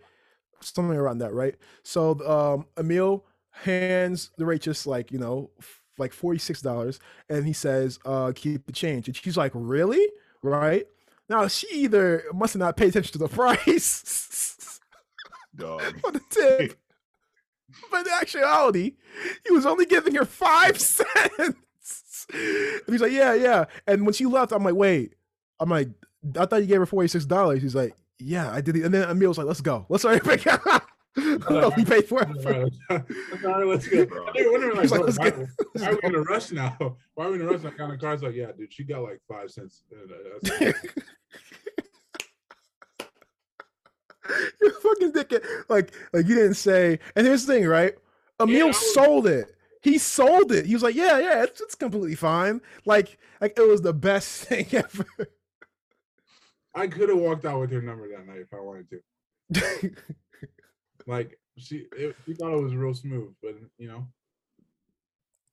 Something 0.61 0.97
around 0.97 1.19
that, 1.19 1.33
right? 1.33 1.55
So 1.83 2.19
um, 2.27 2.65
Emil 2.77 3.25
hands 3.51 4.31
the 4.37 4.45
waitress 4.45 4.85
like 4.85 5.11
you 5.11 5.19
know 5.19 5.49
f- 5.59 5.81
like 5.97 6.13
forty 6.13 6.39
six 6.39 6.61
dollars, 6.61 6.99
and 7.29 7.45
he 7.45 7.53
says, 7.53 7.99
uh, 8.05 8.31
"Keep 8.35 8.67
the 8.67 8.71
change." 8.71 9.07
And 9.07 9.15
she's 9.15 9.37
like, 9.37 9.51
"Really?" 9.55 10.07
Right? 10.43 10.85
Now 11.29 11.47
she 11.47 11.67
either 11.71 12.23
must 12.33 12.53
have 12.53 12.59
not 12.59 12.77
paid 12.77 12.89
attention 12.89 13.13
to 13.13 13.17
the 13.19 13.27
price 13.35 14.79
dog. 15.55 15.81
on 16.03 16.13
the 16.13 16.21
tip, 16.29 16.79
but 17.91 18.05
in 18.05 18.13
actuality, 18.13 18.95
he 19.45 19.53
was 19.53 19.65
only 19.65 19.85
giving 19.85 20.15
her 20.15 20.25
five 20.25 20.79
cents. 20.79 21.57
And 22.33 22.81
he's 22.93 23.01
like, 23.01 23.11
yeah, 23.11 23.33
yeah. 23.33 23.65
And 23.87 24.05
when 24.05 24.13
she 24.13 24.25
left, 24.25 24.51
I'm 24.51 24.63
like, 24.63 24.75
wait. 24.75 25.13
I'm 25.59 25.69
like, 25.69 25.89
I 26.39 26.45
thought 26.45 26.61
you 26.61 26.67
gave 26.67 26.79
her 26.79 26.85
forty 26.85 27.07
six 27.07 27.25
dollars. 27.25 27.61
He's 27.61 27.75
like, 27.75 27.93
yeah, 28.19 28.51
I 28.51 28.61
did. 28.61 28.75
it." 28.75 28.83
And 28.85 28.93
then 28.93 29.09
Emil 29.09 29.29
was 29.29 29.37
like, 29.37 29.47
let's 29.47 29.61
go. 29.61 29.85
Let's 29.89 30.03
hurry 30.03 30.19
back 30.19 30.45
out. 30.47 30.61
I 31.17 31.21
don't 31.21 31.49
know 31.49 31.67
if 31.67 31.73
he 31.75 31.83
paid 31.85 32.05
for 32.07 32.21
it. 32.21 32.27
right, 32.45 32.63
let's- 32.63 32.77
all 33.45 33.51
right, 33.51 33.67
let's 33.67 33.87
go. 33.87 34.05
They 34.33 34.45
were 34.45 34.51
wondering 34.53 34.77
like, 34.77 34.89
like, 34.91 35.01
let's 35.01 35.19
why, 35.19 35.29
why 35.31 35.85
are 35.87 35.93
we 35.93 35.99
in 36.03 36.15
a 36.15 36.21
rush 36.21 36.51
now? 36.51 36.77
Why 37.15 37.25
are 37.25 37.29
we 37.31 37.35
in 37.35 37.41
a 37.41 37.45
rush? 37.45 37.59
I 37.65 37.69
got 37.71 37.85
in 37.85 37.89
the 37.91 37.97
car. 37.97 38.11
I 38.13 38.15
like, 38.15 38.35
yeah, 38.35 38.51
dude, 38.57 38.71
she 38.73 38.83
got 38.85 39.01
like 39.03 39.19
five 39.27 39.51
cents. 39.51 39.83
And, 39.91 40.09
that's- 40.49 40.73
You're 44.61 44.71
fucking 44.79 45.11
dickhead. 45.11 45.43
Like, 45.67 45.93
like 46.13 46.27
you 46.27 46.35
didn't 46.35 46.53
say. 46.53 46.99
And 47.15 47.25
here's 47.25 47.45
the 47.45 47.53
thing, 47.53 47.65
right? 47.67 47.93
Emil 48.39 48.55
Yeah, 48.57 48.63
was- 48.65 48.93
sold 48.93 49.27
it. 49.27 49.53
He 49.81 49.97
sold 49.97 50.51
it. 50.51 50.65
He 50.65 50.73
was 50.73 50.83
like, 50.83 50.95
yeah, 50.95 51.17
yeah, 51.19 51.43
it's, 51.43 51.59
it's 51.59 51.75
completely 51.75 52.15
fine. 52.15 52.61
Like, 52.85 53.17
like 53.39 53.57
it 53.57 53.67
was 53.67 53.81
the 53.81 53.93
best 53.93 54.43
thing 54.45 54.67
ever. 54.73 55.05
I 56.73 56.87
could 56.87 57.09
have 57.09 57.17
walked 57.17 57.45
out 57.45 57.59
with 57.59 57.71
her 57.71 57.81
number 57.81 58.07
that 58.09 58.25
night 58.25 58.39
if 58.39 58.53
I 58.53 58.59
wanted 58.59 58.87
to. 58.91 59.91
Like 61.07 61.39
she, 61.57 61.87
it, 61.97 62.15
she 62.25 62.33
thought 62.33 62.53
it 62.53 62.61
was 62.61 62.75
real 62.75 62.93
smooth, 62.93 63.33
but 63.41 63.55
you 63.77 63.87
know, 63.87 64.07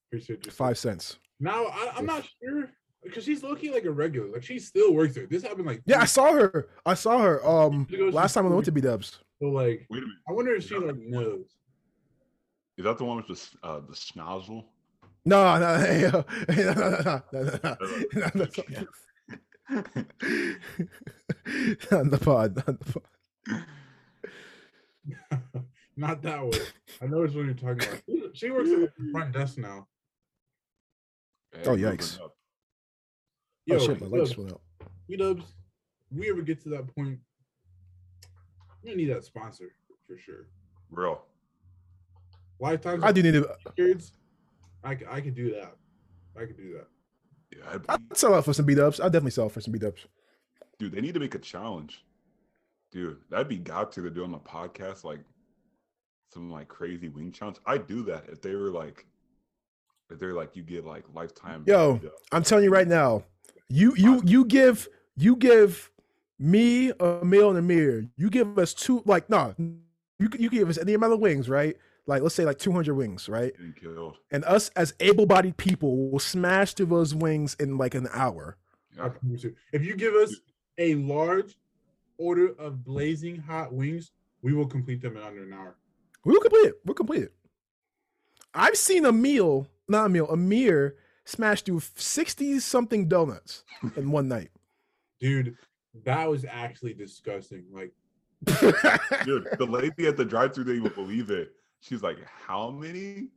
appreciate 0.09 0.45
you. 0.47 0.53
Five 0.53 0.79
cents. 0.79 1.19
Now 1.41 1.67
I, 1.67 1.93
I'm 1.97 2.07
not 2.07 2.29
sure 2.43 2.71
because 3.03 3.25
she's 3.25 3.43
looking 3.43 3.73
like 3.73 3.85
a 3.85 3.91
regular. 3.91 4.29
Like 4.31 4.43
she 4.43 4.59
still 4.59 4.93
works 4.95 5.15
there. 5.15 5.27
This 5.27 5.43
happened 5.43 5.67
like 5.67 5.83
Yeah, 5.87 6.01
I 6.01 6.05
saw 6.05 6.33
her. 6.33 6.69
I 6.85 6.95
saw 6.95 7.19
her. 7.19 7.47
Um, 7.47 7.87
last 8.13 8.35
time 8.35 8.47
I 8.47 8.51
went 8.51 8.65
to 8.67 8.73
B 8.73 8.81
Dubs. 8.81 9.21
so 9.41 9.49
like 9.49 9.87
Wait 9.91 9.99
a 9.99 10.01
minute. 10.03 10.17
I 10.29 10.33
wonder 10.33 10.55
if 10.55 10.69
she 10.69 10.77
like 10.77 10.97
knows. 10.99 11.47
Is 12.79 12.85
that 12.85 12.97
the 12.97 13.05
one 13.05 13.19
with 13.19 13.27
the 13.27 13.67
uh, 13.67 13.81
the 13.81 13.93
schnozzle? 13.95 14.65
No, 15.25 15.59
no, 15.59 15.77
no, 15.77 16.09
no, 16.09 16.25
no, 16.49 16.73
no, 16.73 16.73
no, 16.73 17.21
no, 17.33 17.33
no, 17.33 17.51
no, 17.53 17.69
no, 18.15 18.29
no, 18.33 18.47
no, 18.47 18.47
no, 18.47 18.87
no, 21.91 22.09
no, 22.13 22.53
no, 22.57 22.79
no, 25.27 25.65
not 25.99 26.23
that 26.23 26.41
one. 26.41 26.53
I 27.03 27.07
know 27.07 27.25
it's 27.25 27.35
what 27.35 27.45
you're 27.45 27.55
talking 27.55 27.83
about. 27.83 28.37
She 28.37 28.51
works 28.51 28.71
at 28.71 28.79
the 28.97 29.11
front 29.11 29.33
desk 29.33 29.59
now. 29.59 29.89
oh 31.65 31.77
yikes! 31.77 32.21
Oh, 32.23 32.33
yo, 33.67 33.77
oh 33.77 33.79
shit, 33.81 34.01
my 34.01 34.07
legs 34.07 34.39
went 34.39 34.53
out. 34.53 34.61
B 35.09 35.17
Dubs, 35.17 35.55
we 36.13 36.31
ever 36.31 36.43
get 36.43 36.63
to 36.63 36.69
that 36.71 36.95
point? 36.95 37.19
We 38.85 38.95
need 38.95 39.11
that 39.11 39.25
sponsor 39.25 39.73
for 40.07 40.17
sure. 40.17 40.47
Real. 40.91 41.21
Lifetime. 42.61 43.05
I 43.05 43.13
do 43.13 43.23
need 43.23 43.35
to. 43.35 43.49
kids. 43.77 44.13
I, 44.85 44.97
c- 44.97 45.05
I 45.11 45.21
could 45.21 45.35
do 45.35 45.53
that. 45.55 45.75
I 46.37 46.47
could 46.47 46.57
do 46.57 46.75
that. 46.75 46.87
Yeah, 47.57 47.75
I'd 47.75 47.83
I'd 47.89 48.17
sell 48.17 48.35
out 48.35 48.45
for 48.45 48.53
some 48.53 48.67
B 48.67 48.75
Dubs. 48.75 49.01
I'd 49.01 49.13
definitely 49.13 49.31
sell 49.33 49.47
out 49.47 49.53
for 49.53 49.61
some 49.61 49.73
B 49.73 49.79
Dubs. 49.79 50.07
dude, 50.79 50.93
they 50.93 51.01
need 51.01 51.15
to 51.15 51.21
make 51.21 51.35
a 51.35 51.39
challenge. 51.39 52.05
Dude, 52.93 53.19
that'd 53.31 53.49
be 53.49 53.57
got 53.59 53.93
to 53.93 54.03
to 54.03 54.11
do 54.11 54.25
on 54.25 54.33
the 54.33 54.39
podcast, 54.39 55.05
like 55.05 55.21
some 56.33 56.51
like 56.51 56.69
crazy 56.69 57.09
wing 57.09 57.33
challenge. 57.33 57.59
I'd 57.67 57.87
do 57.87 58.03
that 58.05 58.25
if 58.29 58.41
they 58.43 58.55
were 58.55 58.71
like 58.71 59.07
if 60.11 60.19
they're 60.19 60.35
like 60.35 60.57
you 60.57 60.63
get 60.63 60.85
like 60.85 61.05
lifetime. 61.15 61.65
Yo, 61.67 62.01
I'm 62.33 62.43
telling 62.43 62.65
you 62.65 62.71
right 62.71 62.89
now, 62.89 63.25
you 63.69 63.95
you 63.97 64.23
you 64.25 64.45
give 64.45 64.89
you 65.17 65.37
give 65.37 65.91
me 66.39 66.93
Emil 67.01 67.51
and 67.51 67.59
a 67.59 67.63
mirror. 67.63 68.05
You 68.17 68.31
give 68.31 68.59
us 68.59 68.75
two 68.75 69.03
like 69.07 69.29
no, 69.29 69.55
you 69.59 70.29
you 70.39 70.51
give 70.51 70.69
us 70.69 70.79
any 70.79 70.95
amount 70.95 71.13
of 71.15 71.21
wings, 71.21 71.49
right? 71.49 71.77
Like 72.09 72.23
let's 72.23 72.35
say 72.35 72.47
like 72.47 72.59
200 72.59 72.95
wings, 72.95 73.29
right? 73.29 73.53
getting 73.55 73.75
killed. 73.75 74.17
And 74.33 74.43
us 74.47 74.71
as 74.75 74.95
able-bodied 74.99 75.59
people 75.59 76.11
will 76.11 76.19
smash 76.19 76.73
through 76.73 76.87
those 76.87 77.15
wings 77.15 77.55
in 77.61 77.77
like 77.77 77.95
an 77.95 78.09
hour. 78.13 78.57
I 78.99 79.05
Yeah. 79.05 79.09
promise 79.11 79.45
you. 79.45 79.55
If 79.73 79.85
you 79.85 79.95
give 79.95 80.15
us 80.15 80.35
a 80.79 80.95
large 80.95 81.57
order 82.17 82.49
of 82.59 82.83
blazing 82.83 83.37
hot 83.37 83.73
wings, 83.75 84.11
we 84.41 84.55
will 84.55 84.67
complete 84.67 85.03
them 85.03 85.17
in 85.19 85.23
under 85.23 85.43
an 85.45 85.53
hour. 85.53 85.77
We'll 86.25 86.41
complete 86.41 86.67
it. 86.69 86.81
We'll 86.85 86.95
complete 86.95 87.25
it. 87.25 87.35
I've 88.55 88.77
seen 88.77 89.05
a 89.05 89.13
meal, 89.13 89.69
not 89.87 90.07
a 90.07 90.09
meal, 90.09 90.27
Amir 90.31 90.97
smash 91.27 91.61
through 91.63 91.81
60 91.95 92.59
something 92.61 93.07
donuts 93.07 93.65
in 93.97 94.11
one 94.19 94.29
night. 94.29 94.51
Dude, 95.21 95.57
that 96.05 96.29
was 96.29 96.47
actually 96.47 96.95
disgusting. 96.95 97.65
Like, 97.71 97.93
Dude, 99.25 99.47
the 99.59 99.67
lady 99.69 100.07
at 100.07 100.17
the 100.17 100.25
drive-through 100.25 100.65
didn't 100.65 100.87
even 100.87 100.95
believe 100.95 101.31
it. 101.31 101.53
She's 101.81 102.03
like, 102.03 102.19
"How 102.47 102.71
many?" 102.71 103.29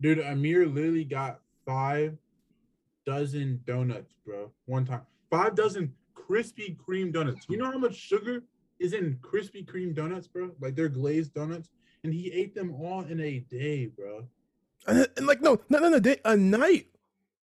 dude, 0.00 0.18
Amir 0.20 0.66
literally 0.66 1.04
got 1.04 1.40
five 1.64 2.16
dozen 3.06 3.60
donuts, 3.66 4.12
bro. 4.24 4.50
One 4.66 4.84
time. 4.84 5.02
Five 5.30 5.54
dozen 5.54 5.94
Krispy 6.14 6.76
Kreme 6.76 7.12
donuts. 7.12 7.46
You 7.48 7.56
know 7.56 7.70
how 7.70 7.78
much 7.78 7.94
sugar 7.94 8.42
is 8.78 8.92
in 8.92 9.16
Krispy 9.22 9.64
Kreme 9.64 9.94
donuts, 9.94 10.26
bro? 10.26 10.50
Like 10.60 10.74
they're 10.74 10.88
glazed 10.88 11.32
donuts. 11.34 11.70
And 12.04 12.12
he 12.12 12.30
ate 12.32 12.54
them 12.54 12.74
all 12.74 13.00
in 13.02 13.20
a 13.20 13.38
day, 13.40 13.86
bro. 13.86 14.26
and, 14.86 15.08
and 15.16 15.26
like 15.26 15.40
no, 15.40 15.60
not 15.68 15.82
in 15.82 15.94
a 15.94 16.00
day, 16.00 16.18
a 16.24 16.36
night, 16.36 16.86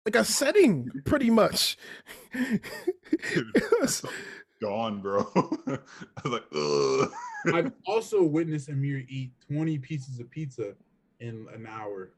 like 0.05 0.15
a 0.15 0.23
setting, 0.23 0.89
pretty 1.05 1.29
much. 1.29 1.77
It 2.31 3.81
was- 3.81 4.05
Gone, 4.61 5.01
bro. 5.01 5.21
I 5.67 5.77
was 6.23 6.31
like, 6.33 6.43
"Ugh." 6.55 7.11
I've 7.53 7.71
also 7.87 8.23
witnessed 8.23 8.67
Amir 8.69 9.03
eat 9.07 9.31
20 9.47 9.77
pieces 9.79 10.19
of 10.19 10.29
pizza 10.29 10.75
in 11.21 11.47
an 11.53 11.65
hour. 11.65 12.11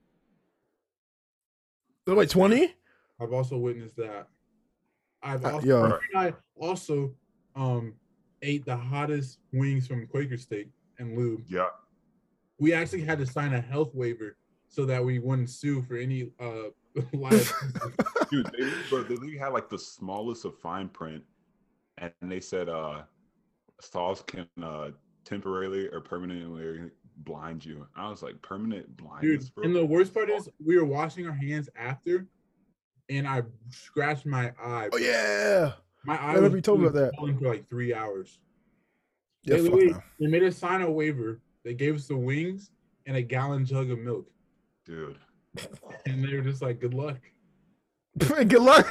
So 2.07 2.15
wait, 2.15 2.29
twenty? 2.29 2.73
I've 3.19 3.33
also 3.33 3.57
witnessed 3.57 3.95
that. 3.97 4.27
I've 5.21 5.45
Uh, 5.45 5.51
also 5.53 5.67
yo. 5.67 5.83
Amir 5.83 5.99
I 6.15 6.33
also 6.59 7.13
um 7.55 7.93
ate 8.41 8.65
the 8.65 8.75
hottest 8.75 9.39
wings 9.53 9.85
from 9.87 10.07
Quaker 10.07 10.37
Steak 10.37 10.69
and 10.97 11.15
Lube. 11.15 11.43
yeah, 11.47 11.67
We 12.57 12.73
actually 12.73 13.01
had 13.01 13.19
to 13.19 13.25
sign 13.27 13.53
a 13.53 13.61
health 13.61 13.93
waiver 13.93 14.37
so 14.67 14.85
that 14.85 15.03
we 15.03 15.19
wouldn't 15.19 15.49
sue 15.51 15.81
for 15.83 15.95
any 15.97 16.31
uh 16.39 16.69
liability. 17.13 17.45
dude, 18.31 18.47
they, 18.57 18.71
bro, 18.89 19.03
they 19.03 19.37
had 19.37 19.49
like 19.49 19.69
the 19.69 19.77
smallest 19.77 20.43
of 20.45 20.57
fine 20.59 20.89
print, 20.89 21.23
and 22.01 22.11
they 22.31 22.39
said 22.39 22.67
uh 22.67 23.03
sauce 23.79 24.21
can 24.25 24.47
uh 24.61 24.89
temporarily 25.23 25.87
or 25.87 26.01
permanently 26.01 26.89
blind 27.17 27.63
you. 27.63 27.87
I 27.95 28.09
was 28.09 28.23
like, 28.23 28.41
permanent 28.41 28.97
blindness, 28.97 29.51
Dude, 29.55 29.65
and 29.65 29.75
the 29.75 29.85
worst 29.85 30.13
part 30.13 30.29
is 30.29 30.49
we 30.63 30.77
were 30.77 30.85
washing 30.85 31.27
our 31.27 31.33
hands 31.33 31.69
after 31.75 32.27
and 33.09 33.27
I 33.27 33.43
scratched 33.69 34.25
my 34.25 34.51
eye. 34.63 34.89
Oh 34.91 34.97
yeah, 34.97 35.73
My 36.05 36.17
eye 36.17 36.33
remember 36.33 36.49
was 36.49 36.55
you 36.55 36.61
told 36.61 36.81
me 36.81 36.87
about 36.87 37.13
that. 37.13 37.37
for 37.39 37.47
like 37.49 37.69
three 37.69 37.93
hours. 37.93 38.39
Yeah, 39.43 39.57
they, 39.57 39.89
fuck 39.89 40.03
they 40.19 40.27
made 40.27 40.43
us 40.43 40.57
sign 40.57 40.81
a 40.81 40.89
waiver. 40.89 41.41
They 41.63 41.73
gave 41.73 41.95
us 41.95 42.07
the 42.07 42.17
wings 42.17 42.71
and 43.05 43.17
a 43.17 43.21
gallon 43.21 43.65
jug 43.65 43.91
of 43.91 43.99
milk, 43.99 44.27
dude. 44.85 45.17
and 46.05 46.23
they 46.23 46.35
were 46.35 46.41
just 46.41 46.61
like, 46.61 46.79
"Good 46.79 46.93
luck." 46.93 47.17
Good 48.17 48.53
luck. 48.61 48.89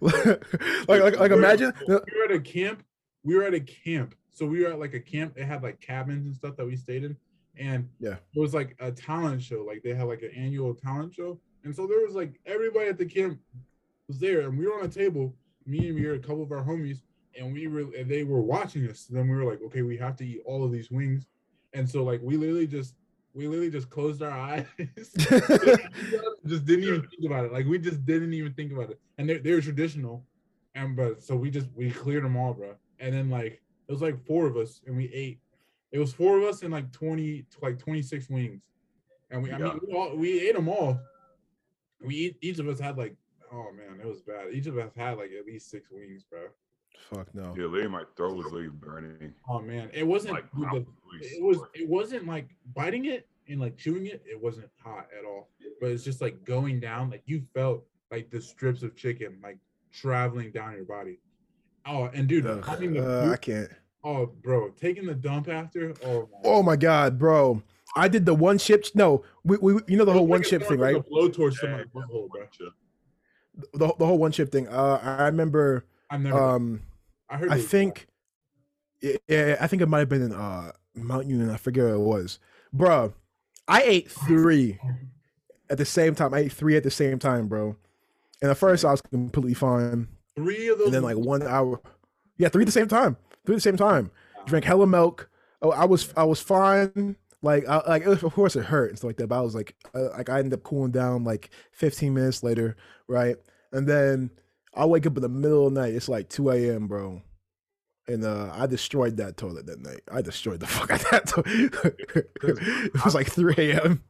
like, 0.00 0.40
like, 0.88 1.18
like, 1.18 1.30
imagine. 1.32 1.72
we 1.88 1.94
were 1.94 2.24
at 2.24 2.30
a 2.32 2.40
camp. 2.40 2.82
We 3.24 3.34
were 3.36 3.44
at 3.44 3.54
a 3.54 3.60
camp. 3.60 4.14
So 4.32 4.46
we 4.46 4.62
were 4.64 4.70
at 4.72 4.78
like 4.78 4.94
a 4.94 5.00
camp. 5.00 5.36
It 5.36 5.44
had 5.44 5.62
like 5.62 5.80
cabins 5.80 6.26
and 6.26 6.34
stuff 6.34 6.56
that 6.56 6.66
we 6.66 6.76
stayed 6.76 7.04
in. 7.04 7.16
And 7.58 7.88
Yeah. 7.98 8.16
it 8.34 8.40
was 8.40 8.54
like 8.54 8.76
a 8.80 8.90
talent 8.92 9.42
show. 9.42 9.64
Like 9.66 9.82
they 9.82 9.94
had 9.94 10.04
like 10.06 10.22
an 10.22 10.30
annual 10.36 10.74
talent 10.74 11.14
show. 11.14 11.38
And 11.64 11.74
so 11.74 11.86
there 11.86 12.00
was 12.00 12.14
like 12.14 12.40
everybody 12.46 12.88
at 12.88 12.96
the 12.98 13.04
camp 13.06 13.38
was 14.08 14.18
there. 14.18 14.42
And 14.42 14.58
we 14.58 14.66
were 14.66 14.74
on 14.78 14.84
a 14.84 14.88
table, 14.88 15.34
me 15.66 15.88
and 15.88 15.94
we 15.98 16.06
were 16.06 16.14
a 16.14 16.18
couple 16.18 16.42
of 16.42 16.52
our 16.52 16.64
homies, 16.64 17.02
and 17.38 17.52
we 17.52 17.66
were 17.66 17.80
and 17.96 18.10
they 18.10 18.24
were 18.24 18.40
watching 18.40 18.88
us. 18.88 19.04
then 19.06 19.28
we 19.28 19.36
were 19.36 19.44
like, 19.50 19.60
okay, 19.62 19.82
we 19.82 19.96
have 19.98 20.16
to 20.16 20.26
eat 20.26 20.40
all 20.46 20.64
of 20.64 20.72
these 20.72 20.90
wings. 20.90 21.26
And 21.74 21.88
so 21.88 22.02
like 22.02 22.20
we 22.22 22.36
literally 22.36 22.66
just 22.66 22.94
we 23.34 23.46
literally 23.46 23.70
just 23.70 23.90
closed 23.90 24.22
our 24.22 24.30
eyes. 24.50 24.66
just 26.46 26.64
didn't 26.64 26.84
even 26.84 27.02
think 27.02 27.24
about 27.24 27.44
it. 27.44 27.52
Like 27.52 27.66
we 27.66 27.78
just 27.78 28.04
didn't 28.06 28.32
even 28.32 28.52
think 28.54 28.72
about 28.72 28.90
it. 28.90 29.00
And 29.18 29.28
they're 29.28 29.38
they're 29.38 29.60
traditional. 29.60 30.24
And 30.74 30.96
but 30.96 31.22
so 31.22 31.36
we 31.36 31.50
just 31.50 31.66
we 31.74 31.90
cleared 31.90 32.24
them 32.24 32.36
all, 32.36 32.54
bro. 32.54 32.74
And 32.98 33.14
then 33.14 33.28
like 33.30 33.60
it 33.88 33.92
was 33.92 34.02
like 34.02 34.24
four 34.26 34.46
of 34.46 34.56
us, 34.56 34.80
and 34.86 34.96
we 34.96 35.12
ate. 35.12 35.40
It 35.92 35.98
was 35.98 36.12
four 36.12 36.38
of 36.38 36.44
us 36.44 36.62
and 36.62 36.72
like 36.72 36.92
twenty, 36.92 37.44
like 37.60 37.78
twenty 37.78 38.02
six 38.02 38.28
wings, 38.30 38.62
and 39.30 39.42
we 39.42 39.50
I 39.50 39.58
Yeah. 39.58 39.64
mean 39.64 39.80
we, 39.88 39.94
all, 39.94 40.16
we 40.16 40.48
ate 40.48 40.54
them 40.54 40.68
all. 40.68 40.98
We 42.02 42.14
eat, 42.14 42.36
each 42.40 42.58
of 42.58 42.68
us 42.68 42.78
had 42.78 42.96
like 42.96 43.16
oh 43.52 43.66
man, 43.72 44.00
it 44.00 44.06
was 44.06 44.20
bad. 44.22 44.52
Each 44.52 44.66
of 44.66 44.78
us 44.78 44.92
had 44.96 45.18
like 45.18 45.30
at 45.38 45.44
least 45.46 45.70
six 45.70 45.90
wings, 45.90 46.24
bro. 46.30 46.40
Fuck 47.10 47.34
no. 47.34 47.54
Yeah, 47.56 47.64
literally, 47.64 47.88
my 47.88 48.04
throat 48.16 48.36
was 48.36 48.46
literally 48.46 48.68
burning. 48.68 49.34
Oh 49.48 49.60
man, 49.60 49.90
it 49.92 50.06
wasn't. 50.06 50.34
Like, 50.34 50.50
the- 50.52 50.86
it 51.20 51.42
was. 51.42 51.58
It 51.74 51.88
wasn't 51.88 52.26
like 52.26 52.48
biting 52.74 53.06
it 53.06 53.26
and 53.50 53.60
like 53.60 53.76
chewing 53.76 54.06
it. 54.06 54.22
It 54.30 54.40
wasn't 54.40 54.68
hot 54.82 55.08
at 55.16 55.24
all. 55.24 55.50
But 55.80 55.90
it's 55.90 56.04
just 56.04 56.20
like 56.20 56.44
going 56.44 56.80
down. 56.80 57.10
Like 57.10 57.22
you 57.26 57.42
felt 57.54 57.84
like 58.10 58.30
the 58.30 58.40
strips 58.40 58.82
of 58.82 58.96
chicken 58.96 59.38
like 59.42 59.58
traveling 59.92 60.52
down 60.52 60.74
your 60.74 60.84
body. 60.84 61.18
Oh, 61.86 62.04
and 62.12 62.28
dude, 62.28 62.46
Ugh, 62.46 62.64
having 62.64 62.92
the 62.92 63.28
uh, 63.28 63.32
I 63.32 63.36
can't. 63.36 63.70
oh, 64.04 64.26
bro, 64.42 64.70
taking 64.70 65.06
the 65.06 65.14
dump 65.14 65.48
after. 65.48 65.94
Oh, 66.04 66.28
my 66.30 66.38
Oh 66.44 66.62
my 66.62 66.76
god, 66.76 67.18
bro! 67.18 67.62
I 67.96 68.08
did 68.08 68.26
the 68.26 68.34
one 68.34 68.58
chip. 68.58 68.84
No, 68.94 69.24
we, 69.44 69.56
we 69.58 69.80
you 69.88 69.96
know 69.96 70.04
the 70.04 70.12
whole 70.12 70.26
was 70.26 70.30
one 70.30 70.40
like 70.40 70.48
chip 70.48 70.62
thing, 70.62 70.78
like 70.78 70.94
right? 70.94 70.96
A 70.96 71.02
blowtorch 71.02 71.58
to 71.60 71.68
my 71.68 71.78
yeah, 71.78 71.84
butthole, 71.94 72.28
bro. 72.28 72.46
The, 73.72 73.94
the 73.98 74.06
whole 74.06 74.18
one 74.18 74.32
chip 74.32 74.52
thing. 74.52 74.68
Uh, 74.68 75.00
I 75.02 75.26
remember. 75.26 75.86
I've 76.10 76.20
never. 76.20 76.38
Um, 76.38 76.82
I 77.28 77.36
heard. 77.38 77.50
I 77.50 77.56
it 77.56 77.62
think. 77.62 78.06
Yeah, 79.00 79.16
yeah, 79.28 79.56
I 79.58 79.66
think 79.66 79.80
it 79.80 79.88
might 79.88 80.00
have 80.00 80.08
been 80.10 80.22
in 80.22 80.32
uh 80.32 80.72
Mount 80.94 81.26
Union. 81.26 81.50
I 81.50 81.56
forget 81.56 81.84
what 81.84 81.94
it 81.94 82.00
was, 82.00 82.38
bro. 82.72 83.14
I 83.70 83.82
ate 83.82 84.10
three 84.10 84.78
at 85.70 85.78
the 85.78 85.84
same 85.84 86.14
time. 86.14 86.34
I 86.34 86.40
ate 86.40 86.52
three 86.52 86.76
at 86.76 86.82
the 86.82 86.90
same 86.90 87.18
time, 87.18 87.48
bro. 87.48 87.76
And 88.42 88.50
at 88.50 88.56
first, 88.56 88.84
I 88.84 88.90
was 88.90 89.00
completely 89.02 89.54
fine. 89.54 90.08
three 90.34 90.68
of 90.68 90.78
those. 90.78 90.86
and 90.88 90.94
then 90.94 91.02
like 91.02 91.16
one 91.16 91.42
hour 91.42 91.80
yeah 92.38 92.48
three 92.48 92.62
at 92.62 92.66
the 92.66 92.72
same 92.72 92.88
time 92.88 93.16
three 93.44 93.54
at 93.54 93.58
the 93.58 93.60
same 93.60 93.76
time 93.76 94.10
drank 94.46 94.64
hella 94.64 94.86
milk 94.86 95.28
oh 95.60 95.70
i 95.72 95.84
was 95.84 96.10
i 96.16 96.24
was 96.24 96.40
fine 96.40 97.14
like 97.42 97.68
I, 97.68 97.86
like 97.86 98.02
it 98.02 98.08
was, 98.08 98.22
of 98.22 98.32
course 98.32 98.56
it 98.56 98.64
hurt 98.64 98.88
and 98.88 98.98
stuff 98.98 99.08
like 99.10 99.16
that 99.18 99.26
but 99.26 99.38
i 99.38 99.42
was 99.42 99.54
like 99.54 99.74
uh, 99.94 100.08
like 100.16 100.30
i 100.30 100.38
ended 100.38 100.54
up 100.54 100.62
cooling 100.62 100.92
down 100.92 101.24
like 101.24 101.50
15 101.72 102.14
minutes 102.14 102.42
later 102.42 102.76
right 103.08 103.36
and 103.72 103.86
then 103.86 104.30
i 104.74 104.86
wake 104.86 105.06
up 105.06 105.16
in 105.16 105.22
the 105.22 105.28
middle 105.28 105.66
of 105.66 105.74
the 105.74 105.80
night 105.80 105.92
it's 105.94 106.08
like 106.08 106.30
2 106.30 106.50
a.m 106.50 106.86
bro 106.86 107.20
and 108.10 108.24
uh 108.24 108.50
i 108.54 108.66
destroyed 108.66 109.16
that 109.16 109.36
toilet 109.36 109.66
that 109.66 109.80
night 109.80 110.00
i 110.12 110.20
destroyed 110.20 110.60
the 110.60 110.66
fuck 110.76 110.90
out 110.90 111.02
of 111.02 111.10
that 111.10 111.26
toilet 111.26 112.24
it 112.94 113.04
was 113.04 113.14
like 113.14 113.28
3 113.30 113.54
a.m 113.58 114.02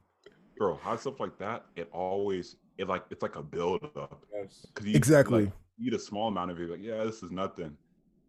bro, 0.61 0.75
hot 0.75 1.01
stuff 1.01 1.19
like 1.19 1.35
that, 1.39 1.65
it 1.75 1.89
always 1.91 2.55
it 2.77 2.87
like 2.87 3.03
it's 3.09 3.23
like 3.23 3.35
a 3.35 3.41
build 3.41 3.83
up. 3.95 4.23
Yes. 4.31 4.67
You 4.83 4.93
Exactly. 4.95 5.45
like, 5.45 5.53
eat 5.79 5.93
a 5.95 5.99
small 5.99 6.27
amount 6.27 6.51
of 6.51 6.61
it, 6.61 6.69
like 6.69 6.83
yeah, 6.83 7.03
this 7.03 7.23
is 7.23 7.31
nothing, 7.31 7.75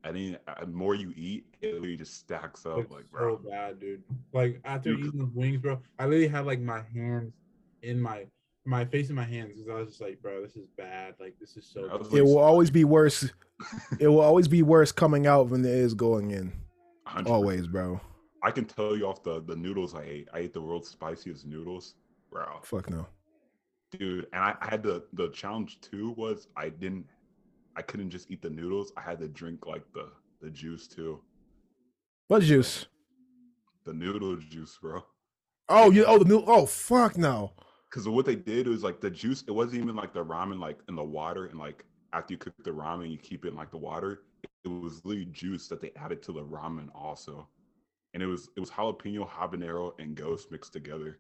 and 0.05 0.17
then 0.17 0.39
uh, 0.49 0.61
the 0.61 0.67
more 0.69 0.95
you 0.95 1.13
eat, 1.15 1.45
it 1.61 1.75
literally 1.75 1.99
just 1.99 2.15
stacks 2.19 2.65
up. 2.65 2.79
It's 2.79 2.91
Like 2.91 3.03
so 3.03 3.19
bro, 3.19 3.37
bad, 3.37 3.81
dude. 3.81 4.03
Like 4.33 4.63
after 4.65 4.95
Dude. 4.95 5.01
eating 5.09 5.19
those 5.21 5.35
wings, 5.35 5.61
bro, 5.61 5.79
I 5.99 6.05
literally 6.07 6.27
had 6.29 6.47
like 6.47 6.61
my 6.61 6.81
hands 6.95 7.35
in 7.83 8.01
my 8.01 8.25
my 8.65 8.85
face 8.85 9.11
in 9.11 9.17
my 9.17 9.25
hands 9.25 9.53
because 9.55 9.69
I 9.69 9.75
was 9.75 9.89
just 9.89 10.01
like, 10.01 10.23
bro, 10.23 10.43
this 10.43 10.57
is 10.57 10.67
bad. 10.77 11.15
Like 11.21 11.35
this 11.41 11.57
is 11.57 11.67
so. 11.67 11.89
I 11.91 11.97
was 11.97 12.09
bad. 12.09 12.19
it 12.19 12.23
will 12.23 12.39
always 12.39 12.71
be 12.71 12.85
worse 12.85 13.29
it 14.01 14.09
will 14.09 14.21
always 14.21 14.49
be 14.49 14.63
worse 14.63 14.93
coming 14.93 15.27
out 15.27 15.51
than 15.51 15.65
it 15.65 15.71
is 15.71 15.95
going 15.95 16.31
in 16.31 16.53
100%. 17.07 17.29
always 17.29 17.67
bro 17.67 18.01
I 18.43 18.51
can 18.51 18.65
tell 18.65 18.97
you 18.97 19.07
off 19.07 19.23
the 19.23 19.41
the 19.43 19.55
noodles 19.55 19.95
I 19.95 20.03
ate. 20.03 20.29
I 20.35 20.41
ate 20.41 20.53
the 20.53 20.61
world's 20.61 20.89
spiciest 20.89 21.47
noodles, 21.47 21.95
bro, 22.31 22.61
fuck 22.63 22.91
no 22.91 23.07
dude. 23.93 24.27
And 24.33 24.43
I, 24.43 24.55
I 24.61 24.71
had 24.71 24.83
the 24.83 25.05
the 25.13 25.29
challenge 25.29 25.81
too 25.81 26.15
was 26.17 26.49
I 26.57 26.69
didn't, 26.69 27.07
I 27.77 27.83
couldn't 27.83 28.11
just 28.11 28.31
eat 28.31 28.43
the 28.43 28.51
noodles. 28.51 28.93
I 28.97 29.01
had 29.03 29.21
to 29.21 29.29
drink 29.29 29.67
like 29.67 29.85
the 29.95 30.09
the 30.41 30.51
juice 30.51 30.89
too, 30.89 31.21
what 32.27 32.43
juice 32.43 32.87
the 33.85 33.93
noodle 33.93 34.37
juice, 34.37 34.77
bro. 34.81 35.05
Oh, 35.69 35.91
you 35.91 36.05
oh 36.05 36.19
the 36.19 36.25
new 36.25 36.43
oh 36.47 36.67
fuck 36.67 37.17
no. 37.17 37.53
Because 37.93 38.09
what 38.09 38.25
they 38.25 38.37
did 38.37 38.67
was 38.69 38.83
like 38.83 39.01
the 39.01 39.11
juice. 39.11 39.45
It 39.47 39.51
wasn't 39.51 39.83
even 39.83 39.95
like 39.95 40.15
the 40.15 40.25
ramen 40.25 40.59
like 40.59 40.79
in 40.89 40.95
the 40.95 41.05
water 41.05 41.47
and 41.47 41.59
like 41.59 41.85
after 42.15 42.33
you 42.33 42.39
cook 42.39 42.55
the 42.65 42.71
ramen, 42.71 43.11
you 43.11 43.19
keep 43.19 43.45
it 43.45 43.49
in 43.49 43.55
like 43.55 43.71
the 43.71 43.77
water. 43.77 44.23
It 44.65 44.69
was 44.69 45.05
literally 45.05 45.27
juice 45.27 45.69
that 45.69 45.81
they 45.83 45.93
added 45.97 46.23
to 46.25 46.33
the 46.33 46.43
ramen 46.43 46.89
also, 46.95 47.49
and 48.15 48.23
it 48.23 48.27
was 48.27 48.49
it 48.57 48.61
was 48.61 48.71
jalapeno, 48.71 49.29
habanero, 49.29 49.93
and 49.99 50.15
ghost 50.15 50.51
mixed 50.51 50.73
together. 50.73 51.19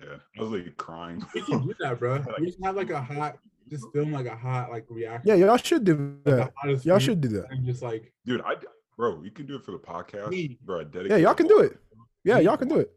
Yeah, 0.00 0.16
I 0.38 0.42
was 0.42 0.50
like 0.50 0.76
crying. 0.76 1.24
We 1.34 1.42
can 1.42 1.66
do 1.66 1.74
that, 1.80 1.98
bro. 1.98 2.24
We 2.38 2.46
just 2.46 2.62
have 2.62 2.76
like 2.76 2.90
a 2.90 3.00
hot, 3.00 3.38
just 3.68 3.86
film 3.92 4.12
like 4.12 4.26
a 4.26 4.36
hot 4.36 4.70
like 4.70 4.84
reaction. 4.88 5.28
Yeah, 5.28 5.46
y'all 5.46 5.56
should 5.56 5.84
do 5.84 6.18
that. 6.24 6.52
hottest 6.56 6.84
Y'all 6.84 6.98
should 6.98 7.20
do 7.20 7.28
that. 7.28 7.50
And 7.50 7.64
just 7.64 7.82
like 7.82 8.12
Dude, 8.24 8.42
I 8.42 8.56
bro, 8.96 9.22
you 9.22 9.30
can 9.30 9.46
do 9.46 9.56
it 9.56 9.64
for 9.64 9.72
the 9.72 9.78
podcast, 9.78 10.30
Me. 10.30 10.58
bro. 10.62 10.82
I 10.82 11.00
Yeah, 11.06 11.16
y'all 11.16 11.34
can 11.34 11.48
do 11.48 11.60
it. 11.60 11.78
Yeah, 12.22 12.38
y'all 12.38 12.56
can 12.56 12.68
do 12.68 12.78
it. 12.78 12.92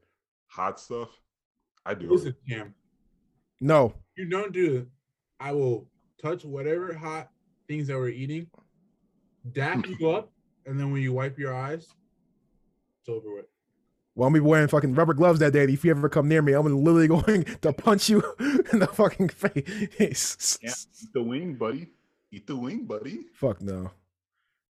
Hot 0.49 0.79
stuff. 0.79 1.09
I 1.87 1.93
do. 1.93 2.09
listen, 2.09 2.29
it. 2.29 2.35
Cam. 2.49 2.75
No. 3.61 3.93
You 4.17 4.25
don't 4.29 4.51
do 4.51 4.77
it. 4.77 4.87
I 5.39 5.53
will 5.53 5.87
touch 6.21 6.43
whatever 6.43 6.93
hot 6.93 7.29
things 7.67 7.87
that 7.87 7.95
we're 7.95 8.09
eating, 8.09 8.47
dap 9.53 9.85
you 9.87 10.09
up, 10.09 10.31
and 10.65 10.79
then 10.79 10.91
when 10.91 11.01
you 11.01 11.13
wipe 11.13 11.39
your 11.39 11.55
eyes, 11.55 11.87
it's 12.99 13.09
over 13.09 13.33
with. 13.35 13.45
Well, 14.15 14.27
I'm 14.27 14.33
gonna 14.33 14.43
be 14.43 14.49
wearing 14.49 14.67
fucking 14.67 14.95
rubber 14.95 15.13
gloves 15.13 15.39
that 15.39 15.53
day. 15.53 15.63
If 15.63 15.85
you 15.85 15.91
ever 15.91 16.09
come 16.09 16.27
near 16.27 16.41
me, 16.41 16.53
I'm 16.53 16.65
literally 16.65 17.07
going 17.23 17.43
to 17.61 17.71
punch 17.71 18.09
you 18.09 18.23
in 18.73 18.79
the 18.79 18.87
fucking 18.87 19.29
face. 19.29 20.57
Yeah, 20.61 20.71
eat 20.71 21.13
the 21.13 21.23
wing, 21.23 21.53
buddy. 21.55 21.87
Eat 22.31 22.47
the 22.47 22.55
wing, 22.55 22.85
buddy. 22.85 23.27
Fuck 23.33 23.61
no. 23.61 23.91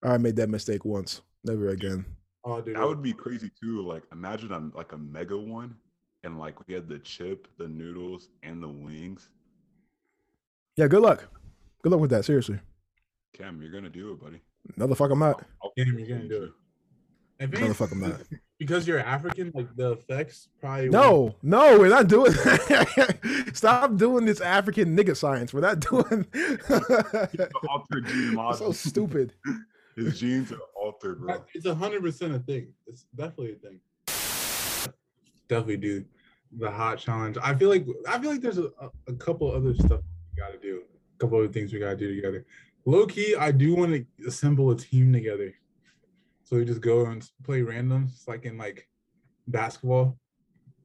I 0.02 0.18
made 0.18 0.36
that 0.36 0.50
mistake 0.50 0.84
once. 0.84 1.22
Never 1.44 1.68
again. 1.68 2.04
Oh, 2.44 2.60
dude. 2.60 2.76
That 2.76 2.86
would 2.86 3.02
be 3.02 3.12
crazy 3.12 3.50
too. 3.62 3.82
Like 3.82 4.02
imagine 4.12 4.52
I'm 4.52 4.72
like 4.74 4.92
a 4.92 4.98
mega 4.98 5.38
one, 5.38 5.76
and 6.24 6.38
like 6.38 6.66
we 6.66 6.74
had 6.74 6.88
the 6.88 6.98
chip, 6.98 7.48
the 7.58 7.68
noodles, 7.68 8.28
and 8.42 8.62
the 8.62 8.68
wings. 8.68 9.28
Yeah, 10.76 10.88
good 10.88 11.02
luck. 11.02 11.24
Good 11.82 11.92
luck 11.92 12.00
with 12.00 12.10
that. 12.10 12.24
Seriously. 12.24 12.58
Cam, 13.32 13.60
you're 13.62 13.72
gonna 13.72 13.90
do 13.90 14.12
it, 14.12 14.20
buddy. 14.20 14.40
No, 14.76 14.86
the 14.86 14.96
fuck 14.96 15.10
I'm 15.10 15.18
not. 15.18 15.44
I'll 15.62 15.72
Cam, 15.76 15.98
you're 15.98 16.08
gonna 16.08 16.28
do 16.28 16.44
it. 16.44 16.50
If 17.38 17.52
No, 17.60 17.68
the 17.68 17.74
fuck 17.74 17.92
I'm 17.92 18.00
not. 18.00 18.20
because 18.58 18.88
you're 18.88 18.98
African, 18.98 19.52
like 19.54 19.68
the 19.76 19.92
effects 19.92 20.48
probably. 20.58 20.88
won't- 20.88 20.92
No, 20.92 21.34
no, 21.42 21.78
we're 21.78 21.88
not 21.90 22.08
doing 22.08 22.32
that. 22.32 23.50
Stop 23.54 23.96
doing 23.96 24.24
this 24.24 24.40
African 24.40 24.96
nigga 24.96 25.14
science. 25.16 25.52
We're 25.52 25.60
not 25.60 25.80
doing. 25.90 26.26
altered 27.68 28.06
gene 28.06 28.34
That's 28.34 28.58
so 28.58 28.72
stupid. 28.72 29.34
His 29.96 30.18
genes 30.18 30.52
are 30.52 30.58
altered, 30.74 31.20
bro. 31.20 31.42
It's 31.54 31.66
a 31.66 31.74
hundred 31.74 32.02
percent 32.02 32.34
a 32.34 32.38
thing. 32.38 32.68
It's 32.86 33.04
definitely 33.14 33.52
a 33.52 33.56
thing. 33.56 33.80
Definitely 35.48 35.76
do 35.78 36.04
the 36.58 36.70
hot 36.70 36.98
challenge. 36.98 37.36
I 37.42 37.54
feel 37.54 37.68
like 37.68 37.86
I 38.08 38.18
feel 38.18 38.30
like 38.30 38.40
there's 38.40 38.58
a, 38.58 38.66
a, 38.80 38.90
a 39.08 39.14
couple 39.14 39.50
other 39.50 39.74
stuff 39.74 40.00
we 40.34 40.40
gotta 40.42 40.58
do. 40.58 40.82
A 41.14 41.18
couple 41.18 41.38
other 41.38 41.48
things 41.48 41.72
we 41.72 41.78
gotta 41.78 41.96
do 41.96 42.14
together. 42.14 42.44
Low 42.84 43.06
key, 43.06 43.34
I 43.36 43.50
do 43.52 43.74
want 43.74 43.92
to 43.92 44.26
assemble 44.28 44.70
a 44.70 44.76
team 44.76 45.12
together. 45.12 45.52
So 46.44 46.56
we 46.56 46.64
just 46.64 46.80
go 46.80 47.06
and 47.06 47.28
play 47.42 47.60
randoms, 47.62 48.28
like 48.28 48.44
in 48.44 48.56
like 48.56 48.88
basketball. 49.48 50.16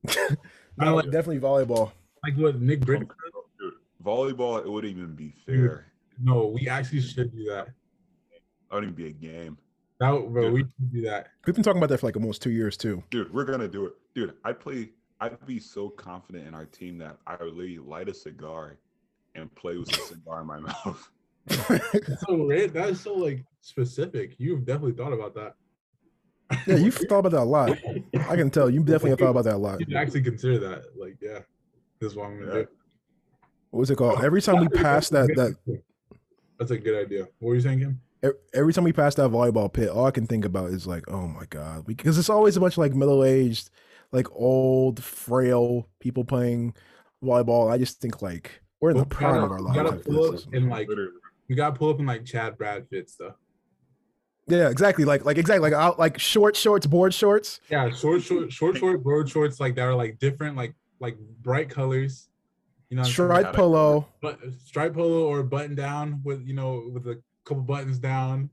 I 0.09 0.35
No, 0.77 0.95
like 0.95 1.05
definitely 1.11 1.39
volleyball. 1.39 1.91
like 2.23 2.35
what 2.37 2.59
Nick 2.59 2.79
Britt. 2.81 3.03
Oh, 3.03 3.71
volleyball, 4.03 4.65
it 4.65 4.69
wouldn't 4.69 4.97
even 4.97 5.13
be 5.13 5.35
fair. 5.45 5.91
No, 6.19 6.47
we 6.47 6.67
actually 6.67 7.01
should 7.01 7.31
do 7.35 7.45
that. 7.45 7.67
That 7.67 8.75
wouldn't 8.75 8.97
even 8.99 9.11
be 9.11 9.27
a 9.27 9.31
game. 9.31 9.57
That 10.01 10.29
bro, 10.31 10.41
Dude. 10.45 10.53
we 10.53 10.59
should 10.61 10.91
do 10.93 11.01
that. 11.03 11.27
We've 11.45 11.53
been 11.53 11.63
talking 11.63 11.77
about 11.77 11.89
that 11.89 11.99
for 11.99 12.07
like 12.07 12.15
almost 12.15 12.41
two 12.41 12.49
years 12.49 12.75
too. 12.75 13.03
Dude, 13.11 13.31
we're 13.31 13.45
gonna 13.45 13.67
do 13.67 13.85
it. 13.85 13.93
Dude, 14.15 14.33
I 14.43 14.51
play. 14.51 14.89
I'd 15.19 15.45
be 15.45 15.59
so 15.59 15.89
confident 15.89 16.47
in 16.47 16.55
our 16.55 16.65
team 16.65 16.97
that 16.97 17.17
I 17.27 17.33
would 17.33 17.53
literally 17.53 17.77
light 17.77 18.09
a 18.09 18.13
cigar 18.15 18.77
and 19.35 19.53
play 19.53 19.77
with 19.77 19.89
a 19.95 20.01
cigar 20.07 20.41
in 20.41 20.47
my 20.47 20.59
mouth. 20.59 21.07
That's 21.45 22.25
so 22.27 22.45
rare. 22.47 22.67
That 22.67 22.89
is 22.89 22.99
so 23.01 23.13
like 23.13 23.45
specific. 23.61 24.33
You've 24.39 24.65
definitely 24.65 24.93
thought 24.93 25.13
about 25.13 25.35
that. 25.35 25.53
Yeah, 26.65 26.77
you've 26.77 26.95
thought 26.95 27.19
about 27.19 27.31
that 27.33 27.41
a 27.41 27.43
lot. 27.43 27.77
I 28.27 28.35
can 28.35 28.49
tell 28.49 28.71
you 28.71 28.79
definitely 28.79 29.11
have 29.11 29.19
thought 29.19 29.29
about 29.29 29.43
that 29.45 29.55
a 29.55 29.57
lot. 29.57 29.87
You 29.87 29.95
actually 29.95 30.23
consider 30.23 30.57
that. 30.67 30.85
Like, 30.99 31.17
yeah, 31.21 31.39
this 31.99 32.11
is 32.11 32.15
what 32.17 32.25
I'm 32.25 32.39
gonna 32.39 32.51
Yeah. 32.55 32.61
do. 32.63 32.67
What's 33.69 33.91
it 33.91 33.95
called? 33.97 34.23
Every 34.23 34.41
time 34.41 34.59
we 34.61 34.67
pass 34.67 35.09
that 35.09 35.27
that 35.35 35.55
That's 36.57 36.71
a 36.71 36.77
good 36.79 37.05
idea. 37.05 37.27
What 37.39 37.49
were 37.49 37.55
you 37.55 37.61
saying, 37.61 37.79
Kim? 37.79 38.01
Every 38.53 38.73
time 38.73 38.83
we 38.83 38.93
pass 38.93 39.15
that 39.15 39.31
volleyball 39.31 39.71
pit, 39.71 39.89
all 39.89 40.05
I 40.05 40.11
can 40.11 40.27
think 40.27 40.45
about 40.45 40.69
is 40.71 40.85
like, 40.87 41.09
oh 41.09 41.27
my 41.27 41.45
god, 41.49 41.85
because 41.85 42.17
it's 42.17 42.29
always 42.29 42.57
a 42.57 42.59
bunch 42.59 42.73
of 42.75 42.79
like 42.79 42.93
middle 42.93 43.23
aged, 43.23 43.69
like 44.11 44.27
old, 44.31 45.03
frail 45.03 45.87
people 45.99 46.23
playing 46.23 46.73
volleyball. 47.23 47.71
I 47.71 47.77
just 47.77 47.99
think 48.01 48.21
like 48.21 48.61
we're 48.79 48.91
in 48.91 48.97
the 48.97 49.05
prime 49.05 49.33
gotta- 49.35 49.45
of 49.45 49.51
our 49.51 49.57
we 49.57 49.63
lives. 49.63 49.77
gotta 49.77 49.95
pull 49.97 50.35
up 50.35 50.53
in 50.53 50.69
like 50.69 50.87
Literally. 50.87 51.11
we 51.49 51.55
gotta 51.55 51.75
pull 51.75 51.89
up 51.89 51.99
in 51.99 52.05
like 52.05 52.25
Chad 52.25 52.57
Bradford 52.57 53.09
stuff. 53.09 53.35
Yeah, 54.47 54.69
exactly. 54.69 55.05
Like 55.05 55.23
like 55.23 55.37
exactly 55.37 55.69
like 55.69 55.79
out 55.79 55.97
like 55.99 56.19
short 56.19 56.55
shorts, 56.55 56.85
board 56.85 57.13
shorts. 57.13 57.61
Yeah, 57.69 57.89
short, 57.91 58.21
short, 58.21 58.51
short, 58.51 58.77
short 58.77 59.03
broad 59.03 59.29
shorts 59.29 59.59
like 59.59 59.75
that 59.75 59.83
are 59.83 59.95
like 59.95 60.19
different, 60.19 60.57
like 60.57 60.73
like 60.99 61.17
bright 61.41 61.69
colors. 61.69 62.27
You 62.89 62.97
know, 62.97 63.03
what 63.03 63.11
Stripe 63.11 63.53
polo. 63.53 64.05
but 64.21 64.39
stripe 64.65 64.93
polo 64.95 65.25
or 65.27 65.43
button 65.43 65.75
down 65.75 66.19
with 66.25 66.45
you 66.45 66.53
know 66.53 66.89
with 66.91 67.07
a 67.07 67.21
couple 67.45 67.63
buttons 67.63 67.99
down. 67.99 68.49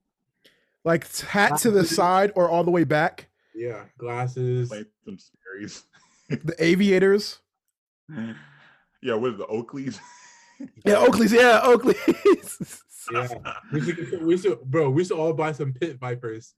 like 0.85 1.11
hat 1.21 1.59
to 1.61 1.71
the 1.71 1.85
side 1.85 2.33
or 2.35 2.49
all 2.49 2.65
the 2.65 2.71
way 2.71 2.85
back. 2.85 3.29
Yeah, 3.55 3.85
glasses. 3.99 4.69
Playing 4.69 4.87
some 5.05 5.19
series. 5.19 5.85
The 6.29 6.55
aviators. 6.63 7.41
yeah, 9.03 9.15
with 9.15 9.39
the 9.39 9.47
Oakleys. 9.47 9.99
Yeah, 10.85 10.97
Oakley's. 10.97 11.33
Yeah, 11.33 11.61
Oakley's. 11.63 12.83
Yeah, 13.13 13.29
we 13.73 13.81
should, 13.81 14.23
we 14.23 14.37
should, 14.37 14.61
bro. 14.65 14.91
We 14.91 15.03
should 15.03 15.17
all 15.17 15.33
buy 15.33 15.53
some 15.53 15.73
pit 15.73 15.99
vipers. 15.99 16.55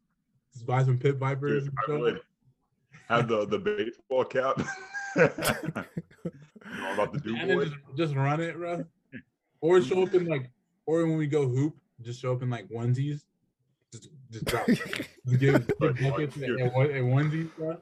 Just 0.52 0.66
buy 0.66 0.82
some 0.82 0.98
pit 0.98 1.16
vipers. 1.16 1.64
Dude, 1.64 1.74
I 1.86 1.92
would 1.92 2.20
have 3.08 3.28
the 3.28 3.46
the 3.46 3.58
baseball 3.58 4.24
cap. 4.24 4.58
you 5.14 5.22
know 5.22 6.92
about 6.94 7.12
the 7.12 7.20
do 7.22 7.36
and 7.36 7.50
then 7.50 7.56
boy. 7.58 7.64
just, 7.66 7.76
just 7.96 8.14
run 8.16 8.40
it, 8.40 8.56
bro. 8.56 8.84
Or 9.60 9.80
show 9.80 10.02
up 10.02 10.14
in 10.14 10.26
like, 10.26 10.50
or 10.86 11.06
when 11.06 11.18
we 11.18 11.28
go 11.28 11.46
hoop, 11.46 11.76
just 12.02 12.20
show 12.20 12.32
up 12.32 12.42
in 12.42 12.50
like 12.50 12.68
onesies. 12.68 13.22
Just, 13.92 14.08
just 14.30 14.44
drop, 14.44 14.66
just 14.68 14.86
give, 15.38 15.66
give 15.80 16.00
buckets 16.00 16.36
and, 16.36 16.60
and 16.60 16.72
one- 16.72 16.90
and 16.90 17.12
onesies, 17.12 17.50
bro. 17.56 17.76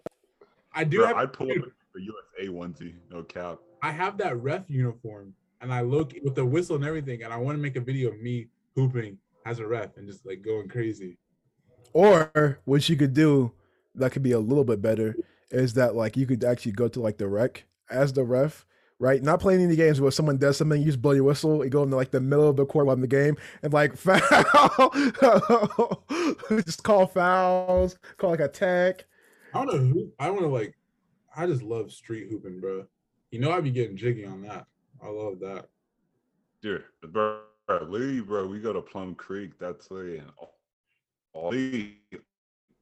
I 0.73 0.85
do 0.85 0.99
Bro, 0.99 1.07
have, 1.09 1.17
I'd 1.17 1.33
pull 1.33 1.49
up 1.51 1.55
dude, 1.55 1.73
for 1.93 1.99
USA 1.99 2.49
onesie, 2.53 2.95
no 3.11 3.23
cap. 3.23 3.59
I 3.83 3.91
have 3.91 4.17
that 4.19 4.37
ref 4.41 4.65
uniform, 4.69 5.35
and 5.61 5.73
I 5.73 5.81
look 5.83 6.13
with 6.23 6.35
the 6.35 6.45
whistle 6.45 6.77
and 6.77 6.85
everything, 6.85 7.23
and 7.25 7.33
I 7.33 7.37
want 7.37 7.57
to 7.59 7.63
make 7.63 7.77
a 7.77 7.81
video 7.81 8.11
of 8.11 8.21
me 8.21 8.49
hooping 8.75 9.19
as 9.45 9.59
a 9.59 9.67
ref 9.67 9.97
and 9.97 10.07
just 10.07 10.25
like 10.27 10.43
going 10.43 10.69
crazy. 10.69 11.17
Or 11.93 12.59
what 12.65 12.89
you 12.89 12.97
could 12.97 13.13
do 13.15 13.53
that 13.95 14.13
could 14.13 14.23
be 14.23 14.33
a 14.33 14.39
little 14.39 14.65
bit 14.65 14.81
better 14.81 15.17
is 15.51 15.75
that 15.75 15.95
like 15.95 16.17
you 16.17 16.27
could 16.27 16.45
actually 16.45 16.73
go 16.73 16.89
to 16.89 17.01
like 17.01 17.19
the 17.19 17.27
rec 17.29 17.65
as 17.91 18.13
the 18.13 18.23
ref, 18.25 18.67
right? 18.99 19.23
Not 19.23 19.41
playing 19.41 19.63
any 19.63 19.77
games 19.77 20.01
where 20.01 20.11
someone 20.11 20.39
does 20.39 20.57
something, 20.57 20.81
you 20.81 20.87
just 20.87 21.03
blow 21.03 21.13
your 21.13 21.25
whistle, 21.25 21.65
you 21.65 21.71
go 21.71 21.83
into 21.83 21.97
like 21.97 22.11
the 22.11 22.21
middle 22.21 22.49
of 22.49 22.57
the 22.57 22.67
court 22.67 22.87
while 22.87 22.95
in 22.95 23.01
the 23.01 23.07
game 23.07 23.37
and 23.63 23.73
like 23.73 23.97
foul, 23.97 24.91
just 26.65 26.83
call 26.83 27.07
fouls, 27.07 27.99
call 28.17 28.31
like 28.31 28.41
a 28.41 28.49
tag. 28.49 29.05
I 29.55 29.59
want 29.59 29.71
to 29.71 29.79
hoop. 29.79 30.15
I 30.19 30.31
want 30.31 30.43
to 30.43 30.49
like. 30.49 30.75
I 31.37 31.47
just 31.47 31.63
love 31.63 31.93
street 31.93 32.29
hooping, 32.31 32.61
bro. 32.61 32.85
You 33.31 33.39
know, 33.39 33.53
I'd 33.53 33.65
be 33.65 33.71
getting 33.71 33.97
jiggy 33.97 34.25
on 34.25 34.43
that. 34.43 34.67
I 35.03 35.09
love 35.09 35.39
that. 35.41 35.69
Dude, 36.61 36.85
bro, 37.03 37.41
bro, 37.67 37.85
literally, 37.85 38.21
bro, 38.21 38.47
we 38.47 38.59
go 38.59 38.73
to 38.73 38.83
Plum 38.83 39.15
Creek. 39.15 39.53
That's 39.59 39.91
like 39.91 40.21
and 40.21 40.31
all, 40.37 40.55
all 41.33 41.55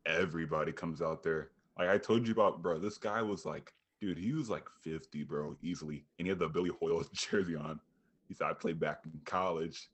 everybody 0.06 0.72
comes 0.72 1.02
out 1.02 1.22
there. 1.22 1.50
Like 1.78 1.88
I 1.88 1.98
told 1.98 2.26
you 2.26 2.32
about, 2.32 2.62
bro. 2.62 2.78
This 2.78 2.98
guy 2.98 3.20
was 3.22 3.44
like, 3.44 3.72
dude, 4.00 4.18
he 4.18 4.32
was 4.32 4.50
like 4.50 4.66
50, 4.82 5.24
bro, 5.24 5.56
easily, 5.62 6.04
and 6.18 6.26
he 6.26 6.30
had 6.30 6.38
the 6.38 6.48
Billy 6.48 6.70
Hoyle 6.80 7.04
jersey 7.12 7.56
on. 7.56 7.80
He 8.28 8.34
said, 8.34 8.48
"I 8.48 8.52
played 8.54 8.80
back 8.80 9.00
in 9.04 9.20
college," 9.24 9.88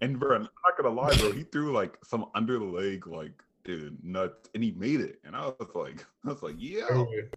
and 0.00 0.18
bro, 0.18 0.36
I'm 0.36 0.42
not 0.42 0.76
gonna 0.76 0.94
lie, 0.94 1.16
bro, 1.16 1.32
he 1.32 1.42
threw 1.44 1.72
like 1.72 1.96
some 2.04 2.26
under 2.34 2.58
the 2.58 2.64
leg, 2.64 3.06
like 3.06 3.42
dude, 3.64 3.96
nuts, 4.02 4.48
and 4.54 4.62
he 4.62 4.72
made 4.72 5.00
it. 5.00 5.20
And 5.24 5.36
I 5.36 5.46
was 5.46 5.68
like, 5.74 6.04
I 6.24 6.28
was 6.28 6.42
like, 6.42 6.56
yeah. 6.58 6.86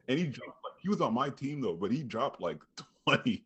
And 0.07 0.19
he 0.19 0.25
dropped 0.25 0.63
like 0.63 0.73
he 0.81 0.89
was 0.89 1.01
on 1.01 1.13
my 1.13 1.29
team 1.29 1.61
though, 1.61 1.75
but 1.75 1.91
he 1.91 2.03
dropped 2.03 2.41
like 2.41 2.59
20. 3.07 3.43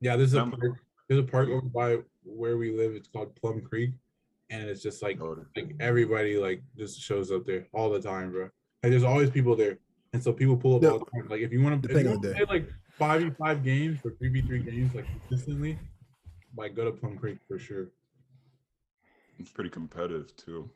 Yeah, 0.00 0.16
there's 0.16 0.34
a 0.34 0.46
park. 0.46 0.80
There's 1.08 1.20
a 1.20 1.24
park 1.24 1.48
over 1.48 1.62
by 1.62 1.98
where 2.24 2.58
we 2.58 2.76
live. 2.76 2.92
It's 2.92 3.08
called 3.08 3.34
Plum 3.36 3.62
Creek, 3.62 3.92
and 4.50 4.68
it's 4.68 4.82
just 4.82 5.02
like 5.02 5.20
oh, 5.20 5.44
like 5.56 5.74
everybody 5.80 6.36
like 6.36 6.62
just 6.76 7.00
shows 7.00 7.32
up 7.32 7.46
there 7.46 7.66
all 7.72 7.90
the 7.90 8.00
time, 8.00 8.30
bro. 8.30 8.42
Like 8.82 8.90
there's 8.90 9.04
always 9.04 9.30
people 9.30 9.56
there, 9.56 9.78
and 10.12 10.22
so 10.22 10.32
people 10.32 10.56
pull 10.56 10.76
up 10.76 10.82
Yeah. 10.82 10.90
all 10.90 10.98
the 11.00 11.04
time. 11.06 11.28
Like 11.28 11.40
if 11.40 11.52
you 11.52 11.62
want 11.62 11.82
to, 11.82 11.90
if 11.90 12.02
you 12.04 12.10
want 12.10 12.22
to 12.22 12.34
play 12.34 12.44
like 12.48 12.68
five 12.98 13.22
v 13.22 13.30
five 13.30 13.62
games 13.64 13.98
or 14.04 14.12
three 14.12 14.28
v 14.30 14.42
three 14.42 14.60
games 14.60 14.94
like 14.94 15.06
consistently, 15.28 15.78
like 16.56 16.74
go 16.74 16.84
to 16.84 16.92
Plum 16.92 17.16
Creek 17.16 17.38
for 17.46 17.58
sure. 17.58 17.88
It's 19.38 19.50
pretty 19.50 19.70
competitive 19.70 20.34
too. 20.36 20.68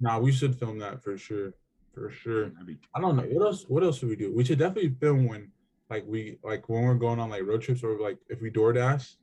Nah, 0.00 0.18
we 0.18 0.32
should 0.32 0.58
film 0.58 0.78
that 0.78 1.02
for 1.02 1.18
sure, 1.18 1.52
for 1.92 2.10
sure. 2.10 2.50
I 2.94 3.00
don't 3.00 3.16
know 3.16 3.22
what 3.24 3.46
else. 3.46 3.64
What 3.68 3.82
else 3.82 3.98
should 3.98 4.08
we 4.08 4.16
do? 4.16 4.34
We 4.34 4.44
should 4.44 4.58
definitely 4.58 4.94
film 4.98 5.28
when, 5.28 5.50
like, 5.90 6.04
we 6.06 6.38
like 6.42 6.68
when 6.70 6.84
we're 6.84 6.94
going 6.94 7.20
on 7.20 7.28
like 7.28 7.42
road 7.44 7.60
trips 7.60 7.82
or 7.84 7.98
like 8.00 8.16
if 8.30 8.40
we 8.40 8.50
DoorDash, 8.50 9.16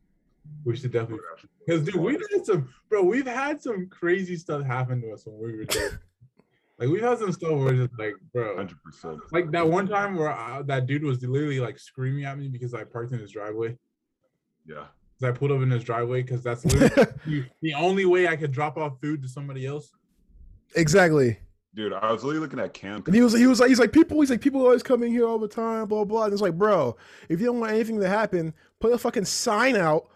we 0.66 0.76
should 0.76 0.92
definitely. 0.92 1.26
Because 1.66 1.84
dude, 1.84 1.96
we've 1.96 2.22
had 2.32 2.46
some, 2.46 2.70
bro. 2.90 3.02
We've 3.04 3.26
had 3.26 3.60
some 3.60 3.88
crazy 3.88 4.36
stuff 4.36 4.64
happen 4.64 5.02
to 5.02 5.14
us 5.14 5.26
when 5.26 5.40
we 5.40 5.58
were 5.58 5.66
there. 5.66 6.02
like 6.80 6.90
we've 6.90 7.02
had 7.02 7.18
some 7.20 7.32
stuff 7.32 7.52
where 7.52 7.74
it's 7.74 7.88
just 7.90 8.00
like, 8.00 8.14
bro, 8.34 8.56
100%. 9.04 9.20
like 9.32 9.50
that 9.52 9.68
one 9.68 9.88
time 9.88 10.16
where 10.16 10.30
I, 10.32 10.62
that 10.64 10.86
dude 10.88 11.04
was 11.04 11.22
literally 11.24 11.60
like 11.60 11.80
screaming 11.80 12.26
at 12.26 12.38
me 12.38 12.48
because 12.50 12.74
I 12.74 12.84
parked 12.84 13.14
in 13.14 13.20
his 13.20 13.32
driveway. 13.32 13.78
Yeah. 14.66 14.86
Because 15.18 15.34
I 15.34 15.38
pulled 15.38 15.52
up 15.52 15.62
in 15.62 15.72
his 15.72 15.84
driveway 15.84 16.22
because 16.22 16.44
that's 16.44 16.66
literally 16.66 16.90
the- 17.26 17.46
the 17.62 17.74
only 17.74 18.06
way 18.06 18.28
I 18.28 18.36
could 18.36 18.52
drop 18.52 18.78
off 18.78 19.00
food 19.02 19.22
to 19.24 19.30
somebody 19.30 19.66
else. 19.66 19.92
exactly. 20.76 21.40
Dude, 21.74 21.92
I 21.92 22.10
was 22.12 22.24
literally 22.24 22.40
looking 22.40 22.60
at 22.60 22.74
camp. 22.74 23.08
And 23.08 23.16
he 23.16 23.22
was 23.22 23.34
he 23.38 23.48
was 23.48 23.60
like 23.60 23.68
he's 23.68 23.80
like 23.80 23.92
people 23.92 24.22
he's 24.22 24.30
like 24.30 24.40
people 24.40 24.62
always 24.62 24.82
coming 24.82 25.12
here 25.12 25.28
all 25.28 25.38
the 25.38 25.48
time, 25.48 25.88
blah 25.88 26.06
blah. 26.06 26.24
And 26.24 26.32
it's 26.34 26.42
like, 26.42 26.58
bro, 26.58 26.96
if 27.28 27.42
you 27.42 27.48
don't 27.48 27.60
want 27.60 27.74
anything 27.74 28.00
to 28.00 28.08
happen, 28.08 28.54
put 28.80 28.94
a 28.94 28.98
fucking 28.98 29.26
sign 29.26 29.76
out, 29.76 30.08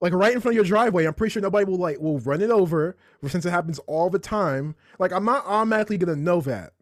like 0.00 0.12
right 0.12 0.32
in 0.34 0.40
front 0.40 0.52
of 0.52 0.56
your 0.56 0.64
driveway. 0.64 1.06
I'm 1.06 1.14
pretty 1.14 1.32
sure 1.32 1.42
nobody 1.42 1.64
will 1.64 1.78
like 1.78 1.98
will 2.00 2.18
run 2.20 2.40
it 2.42 2.50
over 2.50 2.96
since 3.26 3.44
it 3.44 3.50
happens 3.50 3.78
all 3.80 4.10
the 4.10 4.18
time. 4.18 4.74
Like 4.98 5.12
I'm 5.12 5.24
not 5.24 5.44
automatically 5.46 5.98
gonna 5.98 6.16
know 6.16 6.40
that. 6.42 6.72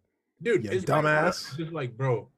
dude 0.42 0.64
You 0.64 0.70
it's 0.70 0.88
like, 0.88 1.05
dumbass. 1.05 1.57
just 1.57 1.72
like 1.72 1.96
bro 1.96 2.29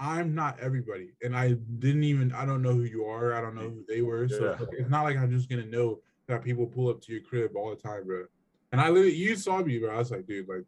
i'm 0.00 0.34
not 0.34 0.58
everybody 0.58 1.12
and 1.22 1.36
i 1.36 1.52
didn't 1.78 2.02
even 2.02 2.32
i 2.32 2.44
don't 2.44 2.60
know 2.62 2.72
who 2.72 2.82
you 2.82 3.04
are 3.04 3.34
i 3.34 3.40
don't 3.40 3.54
know 3.54 3.68
who 3.70 3.84
they 3.86 4.00
were 4.00 4.26
so 4.28 4.42
Yeah. 4.46 4.50
it's 4.52 4.60
like- 4.62 4.68
it's 4.72 4.90
not 4.90 5.04
like 5.04 5.16
i'm 5.16 5.30
just 5.30 5.48
gonna 5.48 5.66
know 5.66 6.00
that 6.26 6.42
people 6.42 6.66
pull 6.66 6.88
up 6.88 7.00
to 7.02 7.12
your 7.12 7.20
crib 7.22 7.52
all 7.54 7.70
the 7.70 7.76
time 7.76 8.04
bro 8.06 8.24
and 8.72 8.80
i 8.80 8.88
literally 8.88 9.14
you 9.14 9.36
saw 9.36 9.58
me 9.62 9.78
bro 9.78 9.94
i 9.94 9.98
was 9.98 10.10
like 10.10 10.26
dude 10.26 10.48
like 10.48 10.64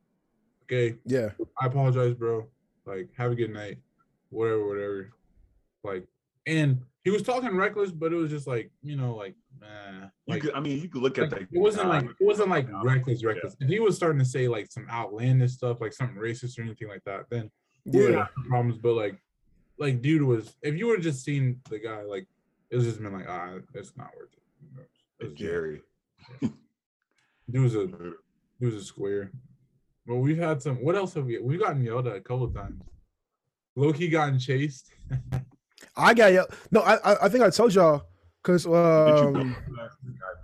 okay 0.64 0.96
Yeah. 1.04 1.30
i 1.60 1.66
apologize 1.66 2.14
bro 2.14 2.46
like 2.86 3.08
have 3.16 3.32
a 3.32 3.34
good 3.34 3.50
night 3.52 3.78
whatever 4.30 4.68
whatever 4.68 5.10
like 5.82 6.06
and 6.46 6.80
he 7.02 7.10
was 7.10 7.22
talking 7.22 7.56
reckless 7.56 7.90
but 7.90 8.12
it 8.12 8.16
was 8.16 8.30
just 8.30 8.46
like 8.46 8.70
you 8.84 8.94
know 8.94 9.16
like 9.16 9.34
nah, 9.60 10.08
You 10.26 10.34
like, 10.34 10.42
could, 10.42 10.54
I 10.54 10.60
mean, 10.60 10.80
you 10.80 10.88
could 10.88 11.02
look 11.02 11.18
at 11.18 11.30
like, 11.32 11.48
that. 11.48 11.48
it 11.52 11.58
wasn't 11.58 11.88
like 11.88 12.04
it 12.04 12.16
wasn't 12.24 12.48
like 12.50 12.68
Yeah. 12.68 12.80
reckless, 12.84 13.24
reckless. 13.24 13.56
If 13.60 13.68
he 13.68 13.80
was 13.80 13.96
starting 13.96 14.18
to 14.18 14.24
say 14.24 14.48
like 14.48 14.70
some 14.70 14.86
outlandish 14.90 15.52
stuff, 15.52 15.80
like 15.80 15.92
something 15.92 16.16
racist 16.16 16.58
or 16.58 16.62
anything 16.62 16.88
like 16.88 17.04
that, 17.04 17.26
then 17.30 17.50
Yeah. 17.84 18.10
have 18.18 18.30
some 18.34 18.44
problems. 18.48 18.78
But 18.78 18.94
like, 18.94 19.18
like 19.78 20.02
dude 20.02 20.22
was 20.22 20.56
if 20.62 20.76
you 20.76 20.86
were 20.86 20.98
just 20.98 21.24
seen 21.24 21.60
the 21.70 21.78
guy, 21.78 22.02
like 22.02 22.26
it 22.70 22.76
was 22.76 22.84
just 22.84 23.02
been 23.02 23.12
like, 23.12 23.26
ah, 23.28 23.58
it's 23.74 23.96
not 23.96 24.10
worth 24.16 24.32
it. 24.32 24.42
You 24.62 24.76
know, 24.76 24.82
it's- 25.20 25.38
Jerry. 25.38 25.82
Dude 27.50 27.62
was 27.62 27.74
a 27.74 27.86
dude 27.86 28.14
was 28.60 28.74
a 28.74 28.82
square. 28.84 29.30
But 30.06 30.16
we've 30.16 30.38
had 30.38 30.60
some. 30.62 30.76
What 30.84 30.96
else 30.96 31.14
have 31.14 31.26
we? 31.26 31.38
We've 31.38 31.60
gotten 31.60 31.82
yelled 31.82 32.06
at 32.06 32.16
a 32.16 32.20
couple 32.20 32.48
times. 32.50 32.82
Loki 33.76 34.08
gotten 34.08 34.38
chased. 34.38 34.92
I 35.96 36.14
got 36.14 36.32
you. 36.32 36.44
No, 36.70 36.80
I 36.80 36.94
I, 36.96 37.24
I 37.24 37.28
think 37.28 37.42
I 37.44 37.50
told 37.50 37.74
y'all 37.74 38.06
because 38.44 38.64
Did 38.64 38.70
you 38.70 38.76
um 38.76 39.32
know 39.32 39.44
guy 39.74 39.86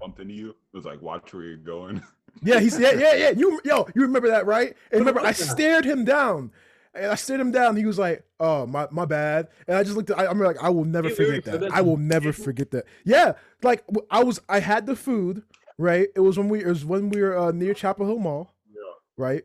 bumped 0.01 0.19
into 0.21 0.35
you? 0.35 0.51
It 0.51 0.57
was 0.73 0.85
like, 0.87 1.01
watch 1.03 1.33
where 1.35 1.45
you're 1.45 1.57
going. 1.57 2.03
yeah 2.43 2.59
he's 2.61 2.79
yeah 2.79 2.93
yeah 2.95 3.15
yeah 3.15 3.31
you 3.31 3.61
yo 3.65 3.87
you 3.95 4.03
remember 4.03 4.29
that 4.29 4.47
right? 4.47 4.75
And 4.91 5.01
remember 5.01 5.21
I 5.21 5.33
stared 5.33 5.85
him 5.85 6.05
down. 6.05 6.51
And 6.92 7.07
I 7.07 7.15
stared 7.15 7.40
him 7.40 7.53
down. 7.53 7.77
He 7.77 7.87
was 7.87 8.01
like, 8.01 8.25
"Oh, 8.40 8.67
my, 8.67 8.88
my 8.90 9.05
bad." 9.05 9.46
And 9.69 9.77
I 9.77 9.85
just 9.85 9.96
looked. 9.96 10.11
At, 10.11 10.19
I, 10.19 10.27
I'm 10.27 10.40
like, 10.40 10.57
"I 10.61 10.71
will 10.71 10.85
never 10.85 11.09
forget 11.09 11.44
that. 11.44 11.61
that 11.61 11.73
I 11.73 11.83
will 11.83 11.96
never 11.96 12.33
forget 12.33 12.73
that." 12.73 12.85
Yeah, 13.05 13.35
like 13.63 13.85
I 14.11 14.25
was. 14.25 14.40
I 14.48 14.59
had 14.59 14.87
the 14.87 14.96
food, 14.96 15.44
right? 15.79 16.09
It 16.17 16.19
was 16.21 16.37
when 16.37 16.48
we. 16.48 16.65
It 16.65 16.67
was 16.67 16.85
when 16.85 17.09
we 17.11 17.21
were 17.21 17.38
uh, 17.38 17.53
near 17.53 17.75
Chapel 17.75 18.07
Hill 18.07 18.19
Mall, 18.19 18.53
Yeah. 18.75 18.81
right? 19.17 19.44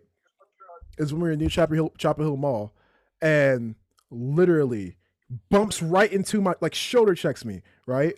It 0.98 1.02
was 1.02 1.14
when 1.14 1.22
we 1.22 1.30
were 1.30 1.36
near 1.36 1.50
Chapel 1.50 1.76
Hill 1.76 1.94
Chapel 2.00 2.24
Hill 2.26 2.38
Mall, 2.38 2.74
and 3.22 3.76
literally 4.10 4.98
bumps 5.52 5.84
right 5.84 6.12
into 6.12 6.42
my 6.42 6.56
like 6.62 6.74
shoulder 6.74 7.14
checks 7.14 7.46
me. 7.46 7.62
Right? 7.86 8.16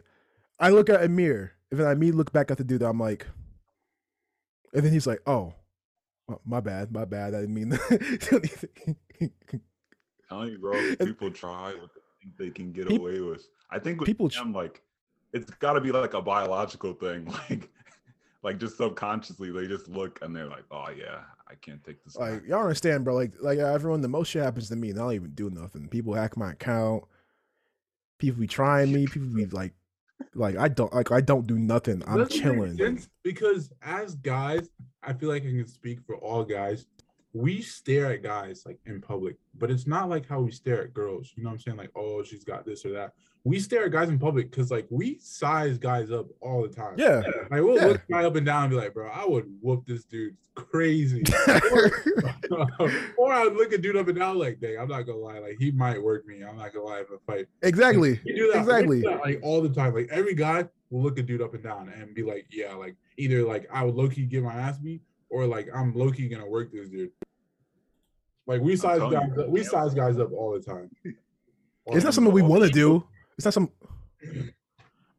I 0.60 0.70
look 0.70 0.90
at 0.90 1.04
Amir, 1.04 1.54
and 1.72 1.80
then 1.80 1.88
I 1.88 1.92
immediately 1.92 2.18
look 2.18 2.32
back 2.32 2.52
at 2.52 2.58
the 2.58 2.64
dude. 2.64 2.82
I'm 2.82 3.00
like, 3.00 3.28
and 4.74 4.84
then 4.84 4.92
he's 4.92 5.08
like, 5.08 5.22
"Oh, 5.28 5.54
my 6.46 6.60
bad, 6.60 6.92
my 6.92 7.06
bad. 7.06 7.34
I 7.36 7.42
didn't 7.42 7.54
mean." 7.54 7.80
anything." 8.32 8.96
telling 10.28 10.52
you, 10.52 10.60
bro. 10.60 10.96
People 11.00 11.32
try 11.32 11.74
what 11.74 11.90
they 11.94 12.02
think 12.22 12.38
they 12.38 12.50
can 12.50 12.72
get 12.72 12.88
Peop- 12.88 13.02
away 13.02 13.20
with. 13.20 13.48
I 13.70 13.80
think 13.80 14.00
with 14.00 14.08
people 14.08 14.30
them, 14.30 14.54
like, 14.54 14.82
it's 15.34 15.52
got 15.52 15.74
to 15.74 15.82
be 15.82 15.92
like 15.92 16.14
a 16.14 16.22
biological 16.22 16.94
thing, 16.94 17.26
like, 17.50 17.70
like 18.44 18.60
just 18.60 18.78
subconsciously 18.78 19.52
they 19.52 19.68
just 19.68 19.90
look 19.90 20.20
and 20.22 20.34
they're 20.34 20.48
like, 20.48 20.64
oh 20.72 20.88
yeah, 20.98 21.20
I 21.50 21.56
can't 21.56 21.84
take 21.84 22.04
this. 22.04 22.16
Like 22.16 22.42
back." 22.42 22.50
y'all 22.50 22.62
understand, 22.62 23.04
bro? 23.04 23.16
Like 23.16 23.34
like 23.42 23.60
uh, 23.60 23.66
everyone, 23.66 24.02
the 24.02 24.08
most 24.08 24.30
shit 24.30 24.44
happens 24.44 24.70
to 24.70 24.76
me, 24.76 24.92
and 24.92 25.00
I 25.00 25.04
don't 25.04 25.14
even 25.14 25.32
do 25.32 25.50
nothing. 25.50 25.88
People 25.90 26.14
hack 26.14 26.38
my 26.38 26.52
account. 26.52 27.04
People 28.20 28.42
be 28.42 28.48
trying 28.48 28.92
me. 28.92 29.06
People 29.06 29.28
be 29.28 29.46
like, 29.48 29.74
like 30.36 30.58
I 30.58 30.68
don't 30.68 30.94
like 30.94 31.12
I 31.12 31.22
don't 31.22 31.48
do 31.48 31.58
nothing. 31.58 32.04
I'm 32.08 32.28
chilling. 32.28 33.04
because 33.24 33.72
as 33.82 34.16
guys, 34.16 34.70
I 35.04 35.14
feel 35.14 35.30
like 35.30 35.44
I 35.44 35.48
can 35.48 35.68
speak 35.68 36.00
for 36.06 36.16
all 36.16 36.44
guys. 36.44 36.86
We 37.34 37.62
stare 37.62 38.12
at 38.14 38.24
guys 38.24 38.64
like 38.66 38.80
in 38.86 39.02
public, 39.02 39.36
but 39.58 39.70
it's 39.70 39.86
not 39.88 40.10
like 40.10 40.28
how 40.28 40.40
we 40.42 40.52
stare 40.52 40.84
at 40.84 40.94
girls. 40.94 41.34
You 41.36 41.44
know 41.44 41.50
what 41.50 41.56
I'm 41.56 41.60
saying? 41.60 41.78
Like, 41.78 41.92
oh, 41.96 42.24
she's 42.24 42.44
got 42.44 42.66
this 42.66 42.86
or 42.86 42.92
that. 42.94 43.14
We 43.44 43.60
stare 43.60 43.86
at 43.86 43.92
guys 43.92 44.10
in 44.10 44.18
public 44.20 44.50
because 44.52 44.72
like 44.72 44.88
we 44.90 45.20
size 45.22 45.78
guys 45.78 46.12
up 46.12 46.28
all 46.42 46.62
the 46.64 46.68
time. 46.70 46.96
Yeah. 46.98 47.22
Like 47.52 47.62
we'll 47.62 47.76
Yeah. 47.78 47.86
look 47.88 48.02
guy 48.10 48.24
up 48.26 48.36
and 48.36 48.46
down 48.46 48.64
and 48.64 48.72
be 48.72 48.76
like, 48.78 48.94
bro, 48.94 49.08
I 49.10 49.26
would 49.26 49.46
whoop 49.62 49.86
this 49.86 50.04
dude 50.06 50.36
crazy. 50.56 51.24
or 53.18 53.32
I 53.34 53.44
would 53.44 53.56
look 53.56 53.72
a 53.74 53.78
dude 53.78 53.96
up 53.96 54.08
and 54.08 54.18
down 54.18 54.38
like, 54.38 54.60
dang, 54.60 54.78
I'm 54.80 54.88
not 54.88 55.04
gonna 55.04 55.18
lie, 55.20 55.40
like 55.40 55.58
he 55.60 55.72
might 55.72 56.02
work 56.02 56.26
me. 56.26 56.44
I'm 56.44 56.58
not 56.58 56.74
gonna 56.74 56.86
lie 56.86 57.00
if 57.02 57.10
a 57.12 57.20
fight. 57.26 57.48
exactly. 57.62 58.20
We 58.26 58.34
do 58.34 58.52
that, 58.52 58.66
we 58.66 58.66
do 58.66 58.72
Exactly. 58.72 59.02
that, 59.02 59.20
like 59.22 59.40
all 59.44 59.62
the 59.62 59.70
time. 59.70 59.94
Like 59.94 60.10
every 60.12 60.34
guy 60.34 60.66
will 60.90 61.04
look 61.04 61.20
a 61.20 61.22
dude 61.24 61.42
up 61.42 61.54
and 61.54 61.64
down 61.64 61.90
and 61.90 62.14
be 62.16 62.24
like, 62.24 62.48
yeah, 62.50 62.74
like 62.74 62.96
either 63.18 63.44
like 63.44 63.68
I 63.72 63.84
would 63.84 63.96
low 63.96 64.10
key 64.10 64.26
get 64.26 64.44
my 64.44 64.54
ass 64.54 64.78
beat 64.78 65.02
or 65.30 65.46
like 65.46 65.68
I'm 65.74 65.94
low 65.94 66.12
key 66.12 66.28
gonna 66.30 66.48
work 66.48 66.72
this 66.72 66.90
dude. 66.90 67.12
Like 68.46 68.62
we 68.62 68.76
size 68.76 69.00
guys, 69.00 69.30
you, 69.36 69.42
up, 69.44 69.50
we 69.50 69.64
size 69.64 69.94
guys 69.94 70.18
up 70.20 70.32
all 70.32 70.54
the 70.54 70.62
time. 70.62 70.90
It's 71.88 72.04
not 72.06 72.14
something 72.14 72.34
we 72.34 72.42
want 72.42 72.64
to 72.64 72.70
do. 72.70 73.04
It's 73.38 73.46
not 73.46 73.54
some. 73.54 73.70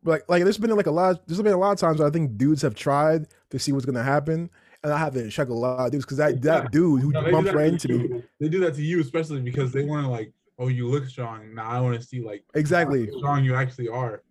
Like 0.05 0.23
like 0.29 0.45
there's 0.45 0.59
been 0.59 0.71
like 0.77 0.87
a 0.87 0.91
lot. 0.91 1.27
There's 1.27 1.41
been 1.43 1.53
a 1.53 1.59
lot 1.59 1.73
of 1.73 1.79
times 1.79 1.99
where 1.99 2.09
I 2.09 2.11
think 2.11 2.37
dudes 2.39 2.63
have 2.63 2.75
tried 2.75 3.27
to 3.51 3.59
see 3.59 3.73
what's 3.73 3.85
gonna 3.85 4.03
happen, 4.03 4.49
and 4.83 4.93
I 4.93 4.99
have 4.99 5.13
to 5.15 5.29
check 5.29 5.49
a 5.49 5.55
lot 5.55 5.87
of 5.87 5.93
dudes 5.93 6.05
because 6.05 6.19
that 6.19 6.41
that 6.43 6.71
dude 6.73 7.03
who 7.03 7.11
No, 7.11 7.21
they 7.21 7.27
do 7.27 7.33
bumped 7.33 7.51
that 7.53 7.57
right 7.57 7.79
to 7.81 7.89
into 7.89 7.89
me. 7.89 8.17
you. 8.17 8.25
They 8.41 8.49
do 8.49 8.61
that 8.61 8.75
to 8.77 8.83
you, 8.83 9.01
especially 9.01 9.41
because 9.41 9.73
they 9.73 9.85
want 9.85 10.05
to 10.05 10.11
like, 10.11 10.33
oh, 10.59 10.69
you 10.69 10.89
look 10.89 11.07
strong. 11.09 11.55
Now 11.55 11.69
I 11.69 11.81
want 11.81 12.01
to 12.01 12.07
see 12.07 12.23
like 12.23 12.45
Exactly. 12.55 13.07
how 13.07 13.19
strong 13.19 13.45
you 13.45 13.55
actually 13.55 13.89
are. 13.89 14.23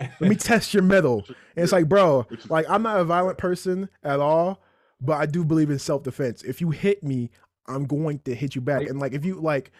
Let 0.00 0.20
me 0.20 0.36
test 0.36 0.72
your 0.74 0.82
mettle. 0.82 1.24
And 1.28 1.62
it's 1.64 1.72
like, 1.72 1.88
bro, 1.88 2.26
like 2.48 2.66
I'm 2.68 2.82
not 2.82 3.00
a 3.00 3.04
violent 3.04 3.36
person 3.38 3.88
at 4.04 4.20
all, 4.20 4.62
but 5.00 5.14
I 5.14 5.26
do 5.26 5.44
believe 5.44 5.70
in 5.70 5.78
self 5.78 6.02
defense. 6.02 6.42
If 6.42 6.60
you 6.60 6.70
hit 6.70 7.02
me, 7.02 7.30
I'm 7.66 7.84
going 7.86 8.20
to 8.20 8.34
hit 8.34 8.54
you 8.54 8.60
back. 8.60 8.88
And 8.88 8.98
like 9.00 9.12
if 9.12 9.24
you 9.24 9.40
like, 9.40 9.72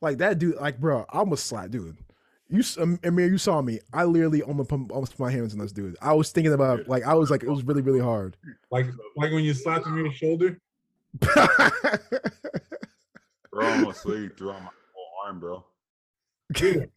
like 0.00 0.18
that 0.18 0.38
dude, 0.38 0.56
like 0.56 0.78
bro, 0.80 1.04
I 1.10 1.18
almost 1.18 1.46
slap, 1.46 1.70
dude. 1.70 1.96
You, 2.52 2.60
s- 2.60 2.78
um, 2.78 2.98
Amir, 3.04 3.26
you 3.28 3.38
saw 3.38 3.62
me. 3.62 3.78
I 3.92 4.04
literally 4.04 4.42
almost 4.42 4.68
put, 4.70 4.90
almost 4.90 5.16
put 5.16 5.20
my 5.24 5.30
hands 5.30 5.52
on 5.52 5.60
this 5.60 5.70
dude. 5.70 5.96
I 6.02 6.12
was 6.14 6.32
thinking 6.32 6.52
about, 6.52 6.88
like, 6.88 7.04
I 7.04 7.14
was 7.14 7.30
like, 7.30 7.44
it 7.44 7.48
was 7.48 7.62
really, 7.62 7.80
really 7.82 8.00
hard. 8.00 8.36
Like 8.72 8.86
like 9.16 9.30
when 9.30 9.44
you 9.44 9.54
slapped 9.54 9.86
him 9.86 9.98
in 9.98 10.04
the 10.04 10.12
shoulder. 10.12 10.58
Bro, 13.52 13.66
almost 13.66 14.02
slid 14.02 14.36
through 14.36 14.50
on 14.52 14.62
my 14.62 14.70
whole 14.94 15.26
arm, 15.26 15.40
bro. 15.40 15.64
Dude, 16.52 16.88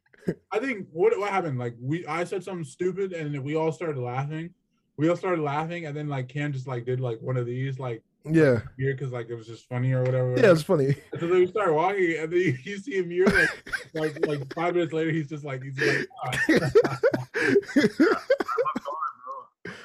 I 0.52 0.60
think 0.60 0.88
what 0.92 1.18
what 1.18 1.32
happened? 1.32 1.58
Like 1.58 1.76
we, 1.82 2.06
I 2.06 2.24
said 2.26 2.44
something 2.44 2.64
stupid, 2.64 3.12
and 3.14 3.44
we 3.44 3.56
all 3.56 3.72
started 3.72 3.98
laughing. 3.98 4.52
We 4.98 5.10
all 5.10 5.16
started 5.16 5.42
laughing, 5.42 5.86
and 5.86 5.96
then 5.96 6.08
like 6.08 6.28
Cam 6.28 6.54
just 6.54 6.68
like 6.68 6.86
did 6.86 7.00
like 7.00 7.20
one 7.22 7.38
of 7.38 7.46
these 7.46 7.80
like 7.80 8.04
yeah, 8.26 8.62
here 8.78 8.94
because 8.94 9.12
like 9.12 9.30
it 9.30 9.36
was 9.36 9.48
just 9.48 9.68
funny 9.68 9.92
or 9.92 10.04
whatever. 10.04 10.36
yeah, 10.38 10.52
it's 10.52 10.62
funny. 10.64 10.96
And 11.12 11.20
so 11.20 11.28
then 11.28 11.40
we 11.40 11.48
start 11.48 11.74
walking, 11.74 12.16
and 12.20 12.32
then 12.32 12.40
you, 12.40 12.58
you 12.64 12.78
see 12.78 13.00
Amir 13.00 13.26
like, 13.26 13.50
like 13.94 14.28
like 14.28 14.54
five 14.54 14.76
minutes 14.76 14.94
later, 14.94 15.12
he's 15.12 15.28
just 15.28 15.44
like 15.44 15.62
he's 15.64 15.80
like, 15.80 16.08
"Ah." 16.26 17.00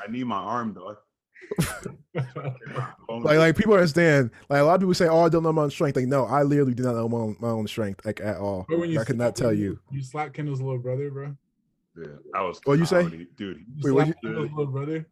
I 0.07 0.11
need 0.11 0.25
my 0.25 0.37
arm, 0.37 0.75
though. 0.75 0.97
like, 2.15 3.39
like 3.39 3.57
people 3.57 3.75
understand. 3.75 4.31
Like 4.49 4.61
a 4.61 4.65
lot 4.65 4.75
of 4.75 4.81
people 4.81 4.95
say, 4.95 5.09
"Oh, 5.09 5.25
I 5.25 5.29
don't 5.29 5.43
know 5.43 5.53
my 5.53 5.63
own 5.63 5.71
strength." 5.71 5.97
Like, 5.97 6.07
no, 6.07 6.25
I 6.25 6.43
literally 6.43 6.75
do 6.75 6.83
not 6.83 6.95
know 6.95 7.09
my 7.09 7.19
own, 7.19 7.37
my 7.41 7.49
own 7.49 7.67
strength, 7.67 8.05
like 8.05 8.21
at 8.21 8.37
all. 8.37 8.67
But 8.69 8.79
when 8.79 8.91
you 8.91 9.01
I 9.01 9.05
could 9.05 9.19
not 9.19 9.35
tell 9.37 9.53
you. 9.53 9.81
You 9.91 10.03
slap 10.03 10.33
Kendall's 10.33 10.61
little 10.61 10.79
brother, 10.79 11.11
bro. 11.11 11.37
Yeah, 12.01 12.07
that 12.33 12.41
was. 12.41 12.61
What'd 12.65 12.81
you 12.81 12.87
say? 12.87 13.27
dude? 13.37 13.65
Wait, 13.83 13.91
what'd 13.93 14.15
slap 14.21 14.37
little 14.37 14.67
brother. 14.67 15.07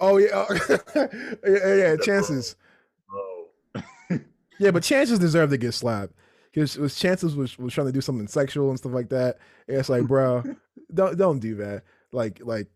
Oh 0.00 0.16
uh, 0.18 0.46
yeah, 0.68 0.76
yeah, 0.94 1.06
yeah, 1.44 1.74
yeah. 1.74 1.96
Chances. 1.96 2.56
Bro, 3.08 3.80
Yeah, 4.58 4.70
but 4.70 4.82
chances 4.82 5.18
deserve 5.18 5.50
to 5.50 5.58
get 5.58 5.72
slapped 5.72 6.12
because 6.52 6.76
was 6.78 6.94
chances 6.98 7.34
was, 7.34 7.58
was 7.58 7.72
trying 7.72 7.86
to 7.86 7.92
do 7.92 8.00
something 8.00 8.26
sexual 8.28 8.68
and 8.70 8.78
stuff 8.78 8.92
like 8.92 9.08
that. 9.10 9.38
And 9.68 9.78
it's 9.78 9.88
like, 9.88 10.06
bro, 10.06 10.42
don't 10.94 11.16
don't 11.18 11.38
do 11.38 11.54
that. 11.56 11.82
Like 12.12 12.40
like 12.42 12.66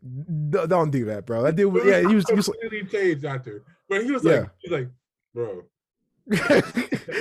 don't, 0.50 0.68
don't 0.68 0.90
do 0.90 1.05
that, 1.07 1.26
bro. 1.26 1.42
That 1.42 1.57
dude, 1.57 1.72
was- 1.72 1.84
yeah, 1.84 2.00
he 2.00 2.14
was, 2.14 2.28
he 2.28 2.34
was 2.34 2.46
completely 2.46 2.84
changed 2.84 3.24
after, 3.24 3.62
but 3.88 4.05
he 4.05 4.11
was 4.11 4.24
Yeah. 4.24 4.32
like, 4.40 4.50
he's 4.61 4.70
like, 4.72 4.88
bro, 5.34 5.62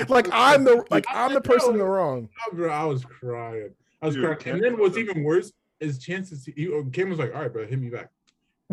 like 0.10 0.28
I'm 0.32 0.64
the 0.64 0.86
like 0.90 1.06
I'm 1.10 1.34
the 1.34 1.42
person 1.42 1.72
in 1.74 1.78
the 1.80 1.86
wrong. 1.86 2.30
oh, 2.48 2.56
bro, 2.56 2.70
I 2.70 2.86
was 2.86 3.04
crying. 3.06 3.74
I 4.02 4.06
was 4.08 4.16
Dude, 4.16 4.38
crying. 4.40 4.56
And 4.56 4.64
then 4.64 4.78
what's 4.78 4.96
was- 4.96 4.98
even 5.00 5.24
worse 5.24 5.52
is 5.84 5.98
chances. 6.00 6.46
He, 6.56 6.68
uh, 6.74 6.84
Cam 6.92 7.10
was 7.10 7.20
like, 7.20 7.34
all 7.36 7.42
right, 7.42 7.52
bro, 7.54 7.66
hit 7.68 7.80
me 7.80 7.90
back. 7.90 8.10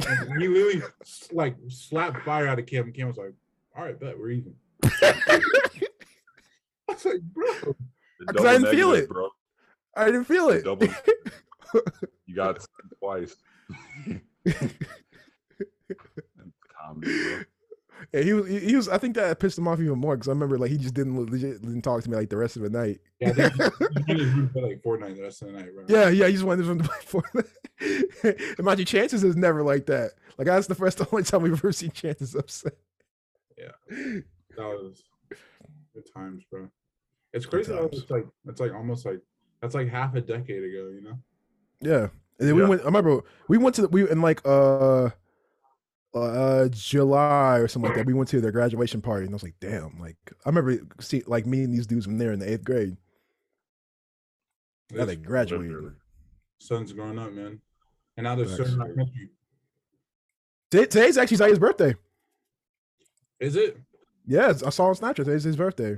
And 0.07 0.41
he 0.41 0.49
literally 0.49 0.83
like 1.33 1.57
slapped 1.69 2.23
fire 2.25 2.47
out 2.47 2.59
of 2.59 2.67
Cam. 2.67 2.85
And 2.85 2.95
Cam 2.95 3.09
was 3.09 3.17
like, 3.17 3.35
all 3.77 3.85
right, 3.85 3.99
bet 3.99 4.19
we're 4.19 4.31
even. 4.31 4.55
I 5.03 5.41
was 6.89 7.05
like, 7.05 7.21
bro, 7.23 7.47
the 8.19 8.33
'Cause 8.33 8.45
I 8.47 8.53
didn't 8.59 8.71
feel 8.75 8.93
it. 8.93 9.09
bro. 9.09 9.29
I 9.97 10.07
didn't 10.07 10.25
feel 10.25 10.49
it. 10.51 10.65
Double. 10.65 10.89
You 12.27 12.35
got 12.37 12.65
twice. 12.99 13.37
Comedy, 16.81 17.23
bro. 17.25 17.43
Yeah, 18.13 18.23
he 18.23 18.33
was 18.33 18.49
he 18.49 18.75
was. 18.75 18.89
I 18.89 18.99
think 18.99 19.15
that 19.15 19.39
pissed 19.39 19.57
him 19.57 19.69
off 19.69 19.81
even 19.81 19.99
more 19.99 20.17
because 20.17 20.29
I 20.29 20.33
remember 20.33 20.59
like 20.59 20.71
he 20.71 20.79
just 20.79 20.95
didn't 20.95 21.31
legit 21.31 21.63
didn't 21.63 21.83
talk 21.83 22.03
to 22.03 22.11
me 22.11 22.17
like 22.17 22.29
the 22.29 22.37
rest 22.37 22.57
of 22.57 22.63
the 22.63 22.71
night. 22.71 23.01
yeah, 23.21 23.33
they, 23.33 23.49
he 24.07 24.15
was 24.15 24.33
in 24.33 24.49
for 24.49 24.63
like 24.63 24.83
Fortnite 24.83 25.17
the 25.17 25.23
rest 25.23 25.43
of 25.43 25.49
the 25.49 25.55
night, 25.55 25.75
bro. 25.75 25.85
Yeah, 25.87 26.09
yeah, 26.09 26.27
he 26.27 26.33
just 26.33 26.45
wanted 26.45 26.67
to 26.67 26.85
play 26.85 26.99
for 27.05 27.23
And 28.59 28.65
mind 28.65 28.81
you, 28.81 28.85
chances 28.85 29.23
is 29.23 29.37
never 29.37 29.63
like 29.63 29.87
that. 29.87 30.13
Like 30.39 30.47
that's 30.47 30.67
the 30.67 30.75
first 30.75 30.99
the 30.99 31.09
only 31.13 31.23
time 31.23 31.43
we've 31.43 31.53
ever 31.53 31.71
seen 31.71 31.93
chances 31.93 32.35
upset. 32.35 32.75
Yeah, 33.57 33.73
that 33.89 34.23
was 34.59 35.05
good 35.95 36.05
times, 36.13 36.43
bro. 36.51 36.69
It's 37.33 37.47
crazy. 37.47 37.73
How 37.73 37.85
it's 37.85 38.11
like 38.11 38.27
it's 38.47 38.61
like 38.61 38.75
almost 38.75 39.07
like 39.07 39.21
that's 39.63 39.75
like 39.75 39.89
half 39.89 40.15
a 40.15 40.21
decade 40.21 40.65
ago, 40.65 40.89
you 40.89 41.03
know. 41.03 41.19
Yeah. 41.81 42.09
And 42.39 42.49
then 42.49 42.57
we 42.57 42.65
went 42.65 42.83
I 42.83 42.87
remember 42.87 43.23
we 43.49 43.59
went 43.59 43.77
to 43.77 43.83
the, 43.83 43.89
we 43.89 44.11
in 44.11 44.21
like 44.21 44.41
uh 44.45 45.11
uh 46.15 46.69
July 46.71 47.59
or 47.59 47.69
something 47.69 47.89
like 47.89 47.97
that. 47.97 48.07
We 48.07 48.15
went 48.15 48.29
to 48.31 48.41
their 48.41 48.53
graduation 48.53 49.01
party 49.01 49.27
and 49.27 49.33
I 49.33 49.37
was 49.37 49.43
like, 49.43 49.55
damn, 49.61 49.99
like 50.01 50.17
I 50.45 50.49
remember 50.49 50.79
see 51.01 51.23
like 51.27 51.47
meeting 51.47 51.71
these 51.71 51.87
dudes 51.87 52.07
when 52.07 52.19
they 52.19 52.27
were 52.27 52.33
in 52.33 52.41
the 52.41 52.53
eighth 52.53 52.65
grade. 52.65 52.97
Now 54.93 55.05
they 55.05 55.17
graduated. 55.17 55.69
Literally. 55.69 55.95
son's 56.59 56.93
growing 56.93 57.19
up, 57.19 57.33
man, 57.33 57.61
and 58.17 58.25
now 58.25 58.35
they're 58.35 58.49
serving 58.49 58.81
our 58.81 58.89
country. 58.93 59.31
Today's 60.71 61.17
actually 61.19 61.37
Zaire's 61.37 61.59
birthday. 61.59 61.95
Is 63.39 63.57
it? 63.57 63.79
Yeah, 64.27 64.53
I 64.65 64.71
saw 64.71 64.87
on 64.87 64.95
Snapchat. 64.95 65.17
Today's 65.17 65.45
his 65.45 65.57
birthday. 65.57 65.97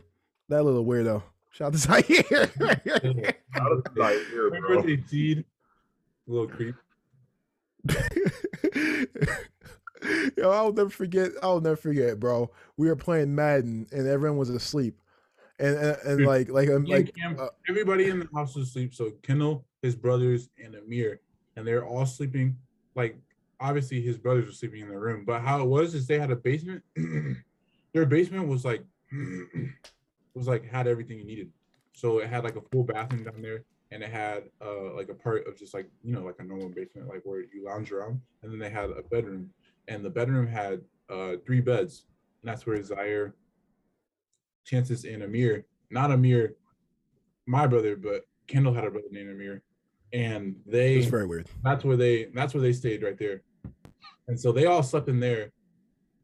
That 0.48 0.62
little 0.64 0.84
weirdo. 0.84 1.22
Shout 1.50 1.66
out 1.66 1.72
to 1.72 1.78
Zaire. 1.78 2.50
How 3.50 3.68
does 3.68 3.82
that 3.94 4.26
here, 4.30 4.50
bro? 4.50 4.76
birthday, 4.76 5.02
seed. 5.06 5.44
Little 6.26 6.48
creep. 6.48 6.74
Yo, 10.36 10.50
I'll 10.50 10.72
never 10.72 10.90
forget. 10.90 11.30
I'll 11.42 11.60
never 11.60 11.76
forget, 11.76 12.18
bro. 12.18 12.50
We 12.76 12.88
were 12.88 12.96
playing 12.96 13.34
Madden 13.34 13.86
and 13.92 14.06
everyone 14.06 14.38
was 14.38 14.50
asleep, 14.50 15.00
and 15.58 15.76
and, 15.76 15.96
and 16.04 16.26
like 16.26 16.48
like 16.48 16.68
um, 16.68 16.84
like 16.84 17.14
uh, 17.38 17.48
everybody 17.68 18.08
in 18.08 18.20
the 18.20 18.28
house 18.34 18.54
was 18.54 18.68
asleep. 18.68 18.94
So 18.94 19.12
Kendall, 19.22 19.64
his 19.82 19.94
brothers, 19.94 20.48
and 20.62 20.74
Amir, 20.74 21.20
and 21.56 21.66
they're 21.66 21.84
all 21.84 22.06
sleeping. 22.06 22.56
Like 22.94 23.16
obviously 23.62 24.02
his 24.02 24.18
brothers 24.18 24.46
were 24.46 24.52
sleeping 24.52 24.82
in 24.82 24.88
their 24.88 24.98
room, 25.00 25.24
but 25.24 25.40
how 25.40 25.60
it 25.60 25.68
was 25.68 25.94
is 25.94 26.06
they 26.06 26.18
had 26.18 26.30
a 26.30 26.36
basement. 26.36 26.82
Their 27.94 28.06
basement 28.06 28.48
was 28.48 28.64
like 28.64 28.82
was 30.34 30.48
like 30.48 30.64
had 30.64 30.86
everything 30.86 31.18
you 31.18 31.24
needed. 31.24 31.50
So 31.92 32.18
it 32.18 32.28
had 32.28 32.42
like 32.42 32.56
a 32.56 32.62
full 32.72 32.84
bathroom 32.84 33.24
down 33.24 33.40
there, 33.42 33.64
and 33.90 34.02
it 34.02 34.10
had 34.10 34.44
uh 34.60 34.94
like 34.94 35.08
a 35.08 35.14
part 35.14 35.46
of 35.46 35.56
just 35.58 35.74
like 35.74 35.88
you 36.02 36.12
know 36.12 36.22
like 36.22 36.36
a 36.38 36.44
normal 36.44 36.70
basement, 36.70 37.08
like 37.08 37.22
where 37.24 37.40
you 37.40 37.64
lounge 37.64 37.92
around, 37.92 38.20
and 38.42 38.50
then 38.50 38.58
they 38.58 38.70
had 38.70 38.90
a 38.90 39.02
bedroom, 39.10 39.50
and 39.88 40.04
the 40.04 40.10
bedroom 40.10 40.46
had 40.46 40.80
uh 41.10 41.34
three 41.44 41.60
beds, 41.60 42.06
and 42.42 42.50
that's 42.50 42.66
where 42.66 42.82
Zaire, 42.82 43.34
Chances, 44.64 45.04
and 45.04 45.22
Amir, 45.22 45.64
not 45.90 46.10
Amir, 46.10 46.54
my 47.46 47.66
brother, 47.66 47.96
but 47.96 48.22
Kendall 48.46 48.74
had 48.74 48.84
a 48.84 48.90
brother 48.90 49.08
named 49.10 49.30
Amir, 49.30 49.62
and 50.12 50.56
they 50.66 50.96
it's 50.96 51.06
very 51.06 51.26
weird. 51.26 51.48
that's 51.62 51.84
where 51.84 51.96
they 51.96 52.26
that's 52.34 52.54
where 52.54 52.62
they 52.62 52.72
stayed 52.72 53.02
right 53.02 53.18
there, 53.18 53.42
and 54.28 54.38
so 54.38 54.52
they 54.52 54.66
all 54.66 54.82
slept 54.82 55.08
in 55.08 55.20
there, 55.20 55.52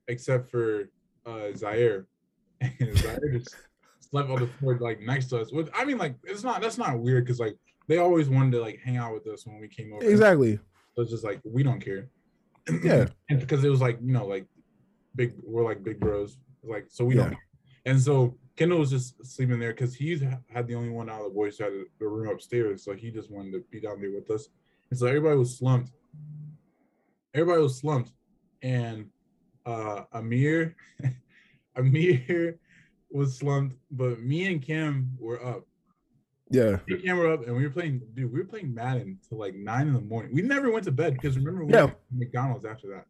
except 0.08 0.50
for 0.50 0.90
uh 1.26 1.52
Zaire, 1.56 2.06
and 2.60 2.96
Zaire 2.96 3.20
just 3.32 3.54
slept 4.00 4.30
on 4.30 4.40
the 4.40 4.46
floor 4.46 4.78
like 4.80 5.00
next 5.00 5.26
to 5.26 5.40
us. 5.40 5.52
Which 5.52 5.68
I 5.74 5.84
mean, 5.84 5.98
like 5.98 6.16
it's 6.24 6.42
not 6.42 6.60
that's 6.60 6.78
not 6.78 6.98
weird 6.98 7.24
because 7.24 7.40
like 7.40 7.56
they 7.86 7.98
always 7.98 8.28
wanted 8.28 8.52
to 8.52 8.60
like 8.60 8.78
hang 8.84 8.96
out 8.96 9.14
with 9.14 9.26
us 9.26 9.46
when 9.46 9.60
we 9.60 9.68
came 9.68 9.92
over. 9.92 10.04
Exactly. 10.04 10.58
So 10.94 11.02
it's 11.02 11.10
just 11.10 11.24
like 11.24 11.40
we 11.44 11.62
don't 11.62 11.80
care. 11.80 12.08
Yeah. 12.82 13.06
and 13.30 13.40
because 13.40 13.64
it 13.64 13.68
was 13.68 13.80
like 13.80 13.98
you 14.02 14.12
know 14.12 14.26
like 14.26 14.46
big 15.14 15.34
we're 15.42 15.64
like 15.64 15.82
big 15.82 16.00
bros. 16.00 16.38
Like 16.62 16.86
so 16.88 17.04
we 17.04 17.14
don't 17.14 17.36
and 17.86 18.00
so 18.00 18.36
Kendall 18.56 18.80
was 18.80 18.90
just 18.90 19.24
sleeping 19.24 19.58
there 19.58 19.72
because 19.72 19.94
he's 19.94 20.20
had 20.48 20.66
the 20.66 20.74
only 20.74 20.90
one 20.90 21.08
out 21.08 21.20
of 21.20 21.28
the 21.28 21.34
boys 21.34 21.58
who 21.58 21.64
had 21.64 21.72
the 22.00 22.06
room 22.06 22.28
upstairs. 22.28 22.84
So 22.84 22.92
he 22.92 23.10
just 23.10 23.30
wanted 23.30 23.52
to 23.52 23.64
be 23.70 23.80
down 23.80 24.00
there 24.00 24.10
with 24.10 24.30
us. 24.30 24.48
And 24.90 24.98
so 24.98 25.06
everybody 25.06 25.36
was 25.36 25.56
slumped. 25.56 25.92
Everybody 27.34 27.62
was 27.62 27.78
slumped. 27.78 28.12
And 28.62 29.06
uh 29.64 30.04
Amir 30.12 30.76
Amir 31.76 32.58
was 33.10 33.38
slumped 33.38 33.76
but 33.90 34.20
me 34.20 34.46
and 34.46 34.60
Kim 34.60 35.16
were 35.18 35.44
up 35.44 35.66
Yeah. 36.50 36.78
me 36.86 36.94
and 36.94 37.02
Cam 37.04 37.20
up 37.30 37.46
and 37.46 37.54
we 37.56 37.62
were 37.64 37.70
playing 37.70 38.00
dude 38.14 38.32
we 38.32 38.38
were 38.38 38.46
playing 38.46 38.74
Madden 38.74 39.18
till 39.28 39.38
like 39.38 39.54
nine 39.54 39.86
in 39.88 39.94
the 39.94 40.00
morning 40.00 40.32
we 40.34 40.42
never 40.42 40.70
went 40.70 40.84
to 40.84 40.92
bed 40.92 41.14
because 41.14 41.36
remember 41.36 41.64
we 41.64 41.72
Yeah. 41.74 41.84
went 41.84 41.96
to 42.10 42.14
McDonald's 42.18 42.64
after 42.64 42.88
that 42.88 43.06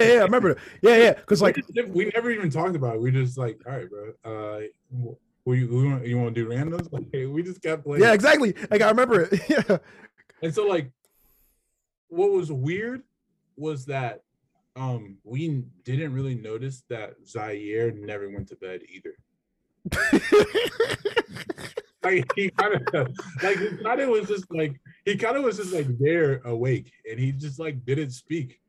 Yeah, 0.00 0.14
yeah, 0.14 0.20
I 0.20 0.24
remember. 0.24 0.56
Yeah, 0.80 0.96
yeah. 0.96 1.12
Because 1.14 1.42
like, 1.42 1.56
we, 1.56 1.62
just- 1.74 1.92
we 1.92 2.04
never 2.14 2.30
even 2.30 2.48
talked 2.48 2.74
about 2.76 2.94
it. 2.94 3.00
We 3.02 3.10
just 3.10 3.36
like, 3.36 3.58
all 3.66 3.72
right, 3.76 3.86
bro. 3.90 4.12
Uh, 4.24 4.60
you 4.90 5.18
we 5.44 5.66
want, 5.66 6.06
you 6.06 6.16
want 6.16 6.34
to 6.34 6.42
do 6.44 6.48
randoms? 6.48 6.88
Like, 6.92 7.12
we 7.12 7.42
just 7.42 7.60
kept 7.62 7.84
playing. 7.84 8.02
yeah, 8.02 8.12
exactly. 8.14 8.54
Like 8.70 8.80
I 8.80 8.88
remember 8.88 9.28
it. 9.30 9.40
Yeah. 9.50 9.78
And 10.42 10.54
so 10.54 10.66
like, 10.66 10.90
what 12.08 12.30
was 12.32 12.50
weird 12.50 13.02
was 13.56 13.84
that 13.86 14.22
um 14.76 15.16
we 15.24 15.64
didn't 15.84 16.12
really 16.14 16.34
notice 16.36 16.82
that 16.88 17.14
Zaire 17.26 17.90
never 17.92 18.30
went 18.30 18.48
to 18.48 18.56
bed 18.56 18.80
either. 18.88 19.14
Like 22.06 22.30
he 22.36 22.50
kind 22.50 22.74
of 22.74 23.08
like 23.42 23.58
he 23.58 23.76
kind 23.78 24.00
of 24.00 24.08
was 24.08 24.28
just 24.28 24.44
like 24.50 24.78
he 25.04 25.16
kind 25.16 25.36
of 25.36 25.42
was 25.44 25.56
just 25.56 25.72
like 25.72 25.86
there 25.98 26.40
awake 26.44 26.92
and 27.10 27.18
he 27.18 27.32
just 27.32 27.58
like 27.58 27.84
didn't 27.84 28.10
speak. 28.10 28.60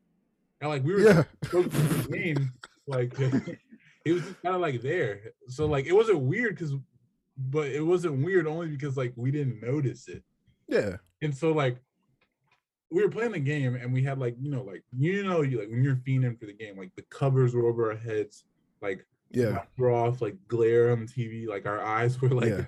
And 0.60 0.70
like 0.70 0.84
we 0.84 0.94
were 0.94 1.00
Yeah. 1.00 1.22
so 1.50 1.62
the 1.62 2.08
game, 2.10 2.52
like 2.86 3.16
he 4.04 4.12
was 4.12 4.22
just 4.22 4.42
kind 4.42 4.54
of 4.56 4.60
like 4.60 4.82
there. 4.82 5.20
So 5.48 5.66
like 5.66 5.86
it 5.86 5.92
wasn't 5.92 6.20
weird 6.20 6.56
because, 6.56 6.74
but 7.36 7.68
it 7.68 7.82
wasn't 7.84 8.24
weird 8.24 8.46
only 8.46 8.68
because 8.68 8.96
like 8.96 9.12
we 9.16 9.30
didn't 9.30 9.62
notice 9.62 10.08
it. 10.08 10.22
Yeah. 10.68 10.96
And 11.22 11.34
so 11.36 11.52
like 11.52 11.78
we 12.90 13.02
were 13.02 13.10
playing 13.10 13.32
the 13.32 13.38
game 13.38 13.76
and 13.76 13.92
we 13.92 14.02
had 14.02 14.18
like 14.18 14.34
you 14.40 14.50
know 14.50 14.62
like 14.62 14.82
you 14.98 15.22
know 15.22 15.42
you 15.42 15.60
like 15.60 15.68
when 15.70 15.84
you're 15.84 15.96
fiending 15.96 16.38
for 16.40 16.46
the 16.46 16.52
game 16.54 16.76
like 16.78 16.90
the 16.96 17.02
covers 17.10 17.54
were 17.54 17.66
over 17.66 17.90
our 17.92 17.96
heads 17.98 18.44
like 18.80 19.04
Yeah. 19.30 19.62
were 19.76 19.90
off 19.92 20.22
like 20.22 20.36
glare 20.48 20.90
on 20.92 21.00
the 21.00 21.06
TV 21.06 21.46
like 21.46 21.66
our 21.66 21.80
eyes 21.82 22.20
were 22.20 22.30
like 22.30 22.48
Yeah. 22.50 22.64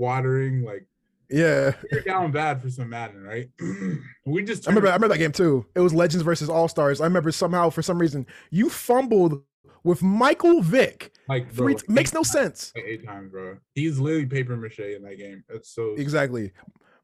Watering 0.00 0.64
like 0.64 0.86
Yeah. 1.28 1.74
were 1.92 2.00
down 2.00 2.32
bad 2.32 2.60
for 2.62 2.70
some 2.70 2.88
Madden 2.88 3.22
right 3.22 3.48
we 4.26 4.42
just 4.42 4.66
I 4.66 4.70
remember. 4.70 4.88
I 4.88 4.94
remember 4.94 5.14
that 5.14 5.18
game 5.18 5.32
too. 5.32 5.66
It 5.76 5.80
was 5.80 5.94
Legends 5.94 6.24
versus 6.24 6.48
All 6.48 6.66
Stars. 6.68 7.00
I 7.00 7.04
remember 7.04 7.30
somehow 7.30 7.70
for 7.70 7.82
some 7.82 7.98
reason 7.98 8.26
you 8.50 8.68
fumbled 8.70 9.42
with 9.84 10.02
Michael 10.02 10.60
Vick. 10.62 11.12
like 11.28 11.54
bro, 11.54 11.66
Three 11.66 11.74
like, 11.74 11.88
makes 11.88 12.12
no 12.12 12.20
times- 12.20 12.30
sense. 12.32 12.72
like 12.74 12.84
eight 12.86 13.04
times 13.06 13.30
bro 13.30 13.56
he's 13.74 13.98
literally 13.98 14.26
paper 14.26 14.56
mache 14.56 14.80
in 14.80 15.02
that 15.02 15.16
game 15.18 15.44
that's 15.48 15.70
so 15.70 15.94
Exactly. 15.96 16.52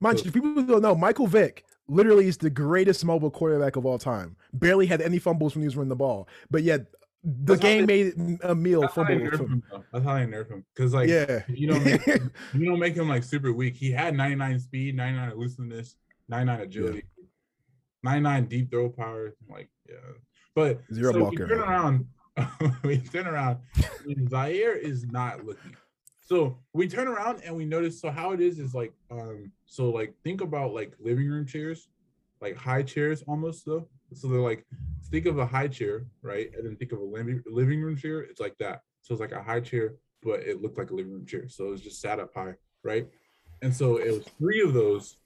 Mind 0.01 0.19
So- 0.19 0.25
you, 0.27 0.33
people 0.33 0.63
don't 0.63 0.83
know, 0.83 0.95
Michael 0.95 1.27
Vick 1.27 1.65
literally 1.89 2.27
is 2.27 2.37
the 2.37 2.51
greatest 2.51 3.05
mobile 3.05 3.31
quarterback 3.31 3.77
of 3.77 3.87
all 3.87 3.99
time. 3.99 4.35
Barely 4.53 4.87
had 4.87 5.01
any 5.01 5.19
fumbles 5.21 5.55
when 5.55 5.63
he 5.63 5.67
was 5.67 5.77
running 5.77 5.89
the 5.89 5.97
ball, 5.97 6.29
but 6.51 6.63
yet 6.65 6.87
the 7.29 7.55
That's 7.57 7.61
game 7.61 7.87
they- 7.87 8.13
made 8.15 8.39
a 8.45 8.55
meal 8.55 8.83
that's 8.83 8.95
how 8.95 9.03
they 9.03 9.19
fumble. 9.19 9.37
from- 9.37 9.53
him 9.53 9.63
that's 9.93 10.05
how 10.05 10.15
they 10.15 10.27
nerf 10.27 10.49
him 10.49 10.65
because 10.73 10.95
like 10.95 11.09
yeah. 11.09 11.43
you 11.49 11.67
don't 11.67 11.85
make, 11.85 12.07
you 12.55 12.65
don't 12.65 12.79
make 12.79 12.95
him 12.95 13.09
like 13.09 13.25
super 13.25 13.53
weak. 13.53 13.75
He 13.75 13.91
had 13.91 14.15
99 14.15 14.61
speed, 14.61 14.95
99 14.97 15.31
elusiveness, 15.33 15.97
99 16.29 16.61
agility, 16.61 17.03
99 18.05 18.45
deep 18.47 18.71
throw 18.71 18.89
power. 18.91 19.35
Like, 19.51 19.69
yeah. 19.89 19.97
But 20.55 20.81
Zero 20.95 21.13
so 21.13 21.25
we 21.29 21.37
turn 21.37 21.53
around, 21.53 22.07
we 22.85 22.99
turn 22.99 23.27
around, 23.27 23.59
and 24.07 24.31
Zaire 24.31 24.77
is 24.77 25.05
not 25.07 25.45
looking. 25.45 25.77
So 26.21 26.59
we 26.73 26.87
turn 26.89 27.09
around 27.09 27.43
and 27.45 27.57
we 27.57 27.65
notice. 27.65 28.01
So 28.01 28.11
how 28.11 28.33
it 28.33 28.41
is 28.41 28.61
is 28.61 28.73
like, 28.73 28.93
um, 29.11 29.51
so 29.67 29.91
like 29.91 30.15
think 30.23 30.41
about 30.43 30.75
like 30.75 30.93
living 31.01 31.29
room 31.29 31.45
chairs, 31.45 31.89
like 32.41 32.57
high 32.57 32.83
chairs 32.85 33.25
almost 33.27 33.67
though. 33.67 33.89
So 34.15 34.29
they're 34.29 34.41
like, 34.41 34.65
think 35.11 35.27
of 35.27 35.39
a 35.39 35.47
high 35.47 35.69
chair, 35.69 36.07
right? 36.23 36.51
And 36.57 36.67
then 36.67 36.77
think 36.77 36.93
of 36.93 37.01
a 37.01 37.05
living 37.05 37.81
room 37.83 37.97
chair. 37.97 38.21
It's 38.21 38.41
like 38.41 38.57
that. 38.59 38.81
So 39.03 39.13
it's 39.15 39.21
like 39.21 39.33
a 39.33 39.43
high 39.43 39.61
chair, 39.61 39.95
but 40.23 40.41
it 40.41 40.63
looked 40.63 40.79
like 40.79 40.91
a 40.91 40.95
living 40.95 41.13
room 41.13 41.27
chair. 41.27 41.49
So 41.49 41.67
it 41.69 41.71
was 41.71 41.83
just 41.83 42.01
sat 42.01 42.19
up 42.21 42.31
high, 42.35 42.55
right? 42.83 43.07
And 43.63 43.75
so 43.75 43.97
it 43.97 44.13
was 44.13 44.25
three 44.39 44.61
of 44.63 44.75
those, 44.75 45.19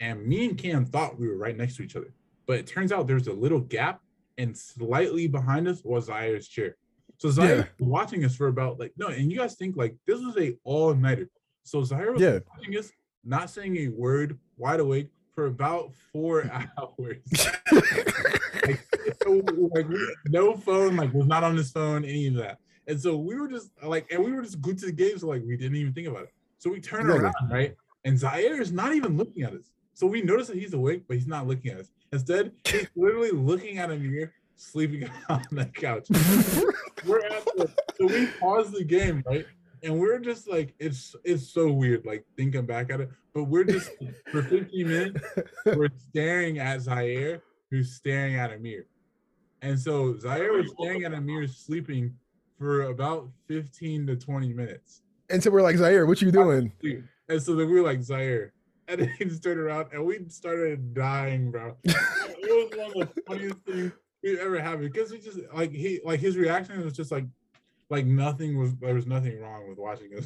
and 0.00 0.26
me 0.26 0.46
and 0.46 0.56
Cam 0.58 0.84
thought 0.86 1.18
we 1.18 1.28
were 1.28 1.36
right 1.36 1.56
next 1.56 1.76
to 1.76 1.82
each 1.82 1.96
other, 1.96 2.12
but 2.46 2.58
it 2.58 2.66
turns 2.66 2.92
out 2.92 3.06
there's 3.06 3.26
a 3.28 3.32
little 3.32 3.60
gap, 3.60 4.00
and 4.38 4.56
slightly 4.56 5.28
behind 5.28 5.68
us 5.68 5.82
was 5.84 6.06
Zaire's 6.06 6.48
chair. 6.48 6.76
So 7.18 7.30
Zaire 7.30 7.56
Yeah. 7.56 7.64
was 7.78 7.88
watching 7.88 8.24
us 8.24 8.34
for 8.34 8.48
about 8.48 8.80
like 8.80 8.92
no, 8.96 9.08
and 9.08 9.30
you 9.30 9.38
guys 9.38 9.54
think 9.54 9.76
like 9.76 9.94
this 10.06 10.18
was 10.20 10.36
a 10.38 10.56
all 10.64 10.94
nighter. 10.94 11.28
So 11.62 11.84
Zaire 11.84 12.12
was 12.12 12.22
Yeah. 12.22 12.40
watching 12.56 12.76
us, 12.76 12.90
not 13.24 13.50
saying 13.50 13.76
a 13.76 13.88
word, 13.88 14.38
wide 14.56 14.80
awake 14.80 15.10
for 15.34 15.46
about 15.46 15.92
four 16.12 16.50
hours. 16.78 17.16
like, 17.72 18.80
so, 19.22 19.42
like, 19.74 19.86
no 20.28 20.56
phone, 20.56 20.96
like 20.96 21.12
was 21.12 21.26
not 21.26 21.44
on 21.44 21.56
his 21.56 21.70
phone, 21.70 22.04
any 22.04 22.26
of 22.28 22.34
that. 22.34 22.58
And 22.86 23.00
so 23.00 23.16
we 23.16 23.34
were 23.34 23.48
just 23.48 23.70
like, 23.82 24.10
and 24.10 24.22
we 24.22 24.32
were 24.32 24.42
just 24.42 24.60
glued 24.60 24.78
to 24.78 24.86
the 24.86 24.92
game, 24.92 25.18
so 25.18 25.28
like 25.28 25.42
we 25.46 25.56
didn't 25.56 25.76
even 25.76 25.92
think 25.92 26.08
about 26.08 26.24
it. 26.24 26.34
So 26.58 26.70
we 26.70 26.80
turn 26.80 27.02
Exactly. 27.06 27.24
around, 27.24 27.50
right? 27.50 27.74
And 28.04 28.18
Zaire 28.18 28.60
is 28.60 28.72
not 28.72 28.94
even 28.94 29.16
looking 29.16 29.42
at 29.42 29.52
us. 29.54 29.70
So 29.94 30.06
we 30.06 30.22
notice 30.22 30.48
that 30.48 30.56
he's 30.58 30.74
awake, 30.74 31.04
but 31.08 31.16
he's 31.16 31.26
not 31.26 31.46
looking 31.46 31.70
at 31.70 31.78
us. 31.78 31.90
Instead, 32.12 32.52
he's 32.66 32.88
literally 32.96 33.30
looking 33.30 33.78
at 33.78 33.90
a 33.90 33.96
mirror, 33.96 34.32
sleeping 34.56 35.08
on 35.28 35.42
the 35.52 35.66
couch. 35.66 36.06
we're 37.06 37.24
at 37.24 37.44
the, 37.56 37.70
so 37.96 38.06
we 38.06 38.26
pause 38.38 38.70
the 38.72 38.84
game, 38.84 39.22
right? 39.26 39.46
And 39.84 40.00
we're 40.00 40.18
just 40.18 40.48
like, 40.48 40.74
it's 40.78 41.14
it's 41.24 41.46
so 41.46 41.70
weird, 41.70 42.06
like 42.06 42.24
thinking 42.36 42.64
back 42.64 42.90
at 42.90 43.00
it. 43.00 43.10
But 43.34 43.44
we're 43.44 43.64
just 43.64 43.90
for 44.32 44.42
15 44.42 44.88
minutes, 44.88 45.20
we're 45.66 45.90
staring 46.08 46.58
at 46.58 46.80
Zaire, 46.80 47.42
who's 47.70 47.92
staring 47.92 48.36
at 48.36 48.52
Amir. 48.52 48.86
And 49.60 49.78
so 49.78 50.18
Zaire 50.18 50.52
was 50.52 50.72
staring 50.78 51.04
at 51.04 51.12
Amir 51.12 51.46
sleeping 51.46 52.14
for 52.58 52.82
about 52.84 53.28
15 53.48 54.06
to 54.06 54.16
20 54.16 54.52
minutes. 54.52 55.02
And 55.30 55.42
so 55.42 55.50
we're 55.50 55.62
like, 55.62 55.76
Zaire, 55.76 56.06
what 56.06 56.22
you 56.22 56.30
doing? 56.30 56.72
And 57.28 57.42
so 57.42 57.54
then 57.54 57.68
we 57.68 57.80
were 57.80 57.86
like, 57.86 58.02
Zaire. 58.02 58.52
And 58.88 59.00
then 59.00 59.10
he 59.18 59.24
just 59.24 59.42
turned 59.42 59.58
around 59.58 59.88
and 59.92 60.04
we 60.04 60.24
started 60.28 60.94
dying, 60.94 61.50
bro. 61.50 61.76
it 61.84 61.94
was 61.94 62.78
one 62.78 63.02
of 63.02 63.14
the 63.14 63.22
funniest 63.26 63.58
things 63.66 63.92
we 64.22 64.38
ever 64.40 64.60
had 64.60 64.80
because 64.80 65.10
we 65.10 65.18
just 65.18 65.38
like 65.52 65.70
he 65.70 66.00
like 66.04 66.20
his 66.20 66.36
reaction 66.36 66.82
was 66.82 66.94
just 66.94 67.12
like 67.12 67.24
like 67.94 68.06
nothing 68.06 68.58
was 68.58 68.74
there 68.76 68.94
was 68.94 69.06
nothing 69.06 69.40
wrong 69.40 69.68
with 69.68 69.78
watching 69.78 70.10
we 70.10 70.18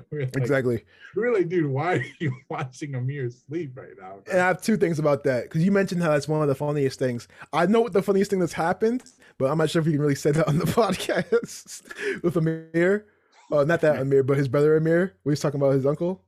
were 0.10 0.20
like, 0.20 0.36
Exactly. 0.36 0.84
Really, 1.14 1.44
dude, 1.44 1.66
why 1.66 1.94
are 1.94 2.04
you 2.18 2.36
watching 2.50 2.94
Amir 2.94 3.30
sleep 3.30 3.72
right 3.76 3.94
now? 3.98 4.18
And 4.30 4.40
I 4.40 4.48
have 4.48 4.62
two 4.62 4.76
things 4.76 4.98
about 4.98 5.24
that 5.24 5.44
because 5.44 5.64
you 5.64 5.72
mentioned 5.72 6.02
how 6.02 6.10
that's 6.10 6.28
one 6.28 6.42
of 6.42 6.48
the 6.48 6.54
funniest 6.54 6.98
things. 6.98 7.28
I 7.52 7.66
know 7.66 7.80
what 7.80 7.92
the 7.92 8.02
funniest 8.02 8.30
thing 8.30 8.40
that's 8.40 8.52
happened, 8.52 9.04
but 9.38 9.50
I'm 9.50 9.58
not 9.58 9.70
sure 9.70 9.80
if 9.80 9.86
you 9.86 9.92
can 9.92 10.02
really 10.02 10.14
say 10.14 10.32
that 10.32 10.46
on 10.48 10.58
the 10.58 10.66
podcast 10.66 12.22
with 12.22 12.36
Amir. 12.36 13.06
Oh, 13.50 13.64
not 13.64 13.80
that 13.80 14.00
Amir, 14.00 14.22
but 14.22 14.36
his 14.36 14.48
brother 14.48 14.76
Amir. 14.76 15.14
We 15.24 15.30
was 15.30 15.40
talking 15.40 15.60
about 15.60 15.72
his 15.72 15.86
uncle. 15.86 16.22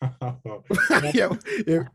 yeah, 1.14 1.32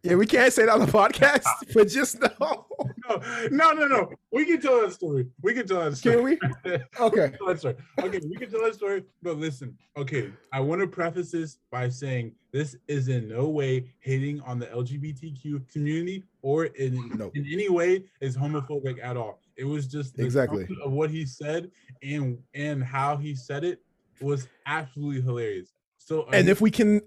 yeah, 0.03 0.15
we 0.15 0.25
can't 0.25 0.51
say 0.51 0.65
that 0.65 0.73
on 0.73 0.79
the 0.79 0.85
podcast, 0.91 1.45
but 1.73 1.87
just 1.87 2.21
know. 2.21 2.65
no, 3.09 3.17
no, 3.49 3.71
no, 3.71 3.87
no. 3.87 4.11
We 4.31 4.45
can 4.45 4.61
tell 4.61 4.81
that 4.81 4.93
story. 4.93 5.27
We 5.41 5.53
can 5.53 5.67
tell 5.67 5.83
that 5.89 5.97
story. 5.97 6.37
Can 6.63 6.71
we? 6.71 6.77
Okay. 6.99 7.35
that 7.47 7.59
story. 7.59 7.75
Okay, 7.99 8.19
we 8.29 8.35
can 8.37 8.49
tell 8.51 8.63
that 8.63 8.75
story, 8.75 9.03
but 9.21 9.37
listen. 9.37 9.77
Okay, 9.97 10.31
I 10.53 10.59
want 10.59 10.81
to 10.81 10.87
preface 10.87 11.31
this 11.31 11.57
by 11.71 11.89
saying 11.89 12.33
this 12.51 12.75
is 12.87 13.07
in 13.07 13.27
no 13.29 13.47
way 13.47 13.93
hitting 13.99 14.41
on 14.41 14.59
the 14.59 14.67
LGBTQ 14.67 15.69
community 15.71 16.23
or 16.41 16.65
in 16.65 16.95
in 17.33 17.45
any 17.51 17.69
way 17.69 18.03
is 18.21 18.35
homophobic 18.37 19.03
at 19.03 19.17
all. 19.17 19.39
It 19.57 19.65
was 19.65 19.87
just 19.87 20.17
Exactly. 20.19 20.67
of 20.83 20.91
what 20.91 21.09
he 21.09 21.25
said 21.25 21.71
and 22.01 22.39
and 22.53 22.83
how 22.83 23.17
he 23.17 23.35
said 23.35 23.63
it 23.63 23.81
was 24.21 24.47
absolutely 24.65 25.21
hilarious. 25.21 25.73
So 25.97 26.23
uh, 26.23 26.31
And 26.33 26.49
if 26.49 26.61
we 26.61 26.71
can, 26.71 27.01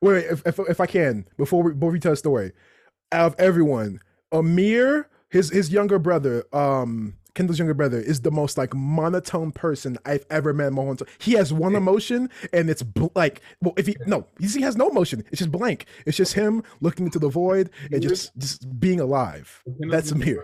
wait, 0.00 0.12
wait 0.12 0.24
if, 0.26 0.42
if, 0.46 0.58
if 0.68 0.80
I 0.80 0.86
can, 0.86 1.26
before 1.36 1.62
we, 1.62 1.72
before 1.74 1.90
we 1.90 2.00
tell 2.00 2.12
the 2.12 2.16
story, 2.16 2.52
out 3.12 3.26
of 3.32 3.34
everyone, 3.38 4.00
Amir, 4.32 5.08
his 5.30 5.50
his 5.50 5.70
younger 5.72 5.98
brother, 5.98 6.44
um, 6.52 7.14
Kendall's 7.34 7.58
younger 7.58 7.74
brother, 7.74 7.98
is 7.98 8.20
the 8.22 8.30
most 8.30 8.56
like 8.58 8.74
monotone 8.74 9.52
person 9.52 9.98
I've 10.06 10.24
ever 10.30 10.52
met 10.54 10.68
in 10.68 10.74
my 10.74 10.82
whole 10.82 10.90
entire. 10.92 11.08
He 11.18 11.32
has 11.32 11.52
one 11.52 11.74
emotion, 11.74 12.30
and 12.52 12.68
it's 12.70 12.82
bl- 12.82 13.06
like, 13.14 13.40
well, 13.60 13.74
if 13.76 13.86
he 13.86 13.96
no, 14.06 14.26
he 14.40 14.46
he 14.46 14.62
has 14.62 14.76
no 14.76 14.88
emotion. 14.88 15.22
It's 15.30 15.38
just 15.38 15.52
blank. 15.52 15.86
It's 16.06 16.16
just 16.16 16.32
him 16.34 16.62
looking 16.80 17.06
into 17.06 17.18
the 17.18 17.28
void 17.28 17.70
and 17.92 18.02
just 18.02 18.36
just 18.38 18.80
being 18.80 19.00
alive. 19.00 19.62
Kendall's 19.64 19.90
That's 19.92 20.10
Amir. 20.12 20.34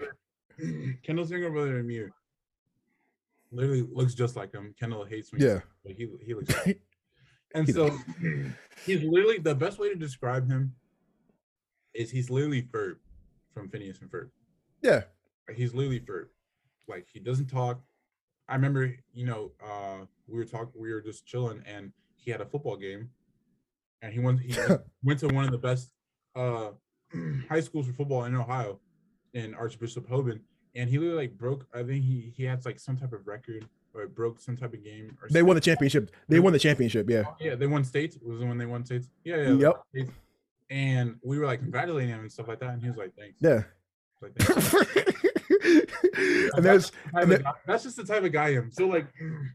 brother- 0.58 0.98
Kendall's 1.02 1.30
younger 1.30 1.50
brother 1.50 1.78
Amir 1.80 2.12
literally 3.50 3.82
looks 3.92 4.14
just 4.14 4.36
like 4.36 4.52
him. 4.52 4.74
Kendall 4.78 5.04
hates 5.04 5.32
me. 5.32 5.44
Yeah. 5.44 5.60
but 5.84 5.92
he 5.92 6.08
he 6.24 6.34
looks. 6.34 6.54
Like, 6.66 6.80
And 7.54 7.68
so 7.68 7.90
he's 8.86 9.02
literally 9.02 9.38
the 9.38 9.54
best 9.54 9.78
way 9.78 9.88
to 9.88 9.94
describe 9.94 10.48
him 10.48 10.74
is 11.94 12.10
he's 12.10 12.30
literally 12.30 12.62
Ferb 12.62 12.96
from 13.52 13.68
Phineas 13.68 14.00
and 14.00 14.10
Ferb. 14.10 14.30
Yeah. 14.80 15.02
He's 15.54 15.74
literally 15.74 16.00
Ferb. 16.00 16.26
Like 16.88 17.06
he 17.12 17.20
doesn't 17.20 17.46
talk. 17.46 17.80
I 18.48 18.54
remember, 18.54 18.94
you 19.12 19.26
know, 19.26 19.52
uh 19.64 20.04
we 20.26 20.38
were 20.38 20.44
talking, 20.44 20.72
we 20.80 20.92
were 20.92 21.00
just 21.00 21.26
chilling, 21.26 21.62
and 21.66 21.92
he 22.16 22.30
had 22.30 22.40
a 22.40 22.46
football 22.46 22.76
game, 22.76 23.10
and 24.00 24.12
he 24.12 24.20
went 24.20 24.40
he 24.40 24.58
went- 24.58 24.80
went 25.02 25.20
to 25.20 25.28
one 25.28 25.44
of 25.44 25.50
the 25.50 25.58
best 25.58 25.92
uh 26.34 26.70
high 27.48 27.60
schools 27.60 27.86
for 27.86 27.92
football 27.92 28.24
in 28.24 28.34
Ohio, 28.34 28.80
in 29.34 29.54
Archbishop 29.54 30.08
Hoban, 30.08 30.40
and 30.74 30.88
he 30.88 30.98
literally 30.98 31.26
like 31.28 31.38
broke. 31.38 31.66
I 31.74 31.82
think 31.82 32.04
he 32.04 32.32
he 32.36 32.44
had 32.44 32.64
like 32.64 32.80
some 32.80 32.96
type 32.96 33.12
of 33.12 33.26
record 33.26 33.68
or 33.94 34.06
broke 34.06 34.40
some 34.40 34.56
type 34.56 34.72
of 34.72 34.82
game. 34.82 35.16
Or 35.22 35.28
They 35.28 35.42
won 35.42 35.54
the 35.54 35.60
championship. 35.60 36.10
They 36.28 36.40
won 36.40 36.52
the 36.52 36.58
championship. 36.58 37.08
Yeah. 37.10 37.24
Oh, 37.26 37.36
yeah, 37.40 37.54
they 37.54 37.66
won 37.66 37.84
states. 37.84 38.18
Was 38.22 38.40
it 38.40 38.44
when 38.46 38.58
they 38.58 38.66
won 38.66 38.84
states? 38.84 39.08
Yeah, 39.24 39.36
yeah. 39.36 39.52
Yep. 39.54 39.82
states. 39.90 40.10
And 40.70 41.16
we 41.22 41.38
were 41.38 41.44
like 41.46 41.60
congratulating 41.60 42.10
him 42.10 42.20
and 42.20 42.32
stuff 42.32 42.48
like 42.48 42.58
that, 42.60 42.70
and 42.70 42.80
he 42.82 42.88
was 42.88 42.96
like, 42.96 43.12
"Thanks." 43.14 43.36
Yeah. 43.40 43.62
Like, 44.22 44.34
"Thanks." 44.36 44.74
and 46.54 46.64
there's 46.64 46.90
Type 46.90 47.22
and 47.28 47.44
guy- 47.44 47.52
that's 47.66 47.82
just 47.82 47.96
the 47.96 48.04
type 48.04 48.24
of 48.24 48.32
guy 48.32 48.46
I 48.46 48.54
am. 48.54 48.70
So 48.70 48.86
like, 48.86 49.06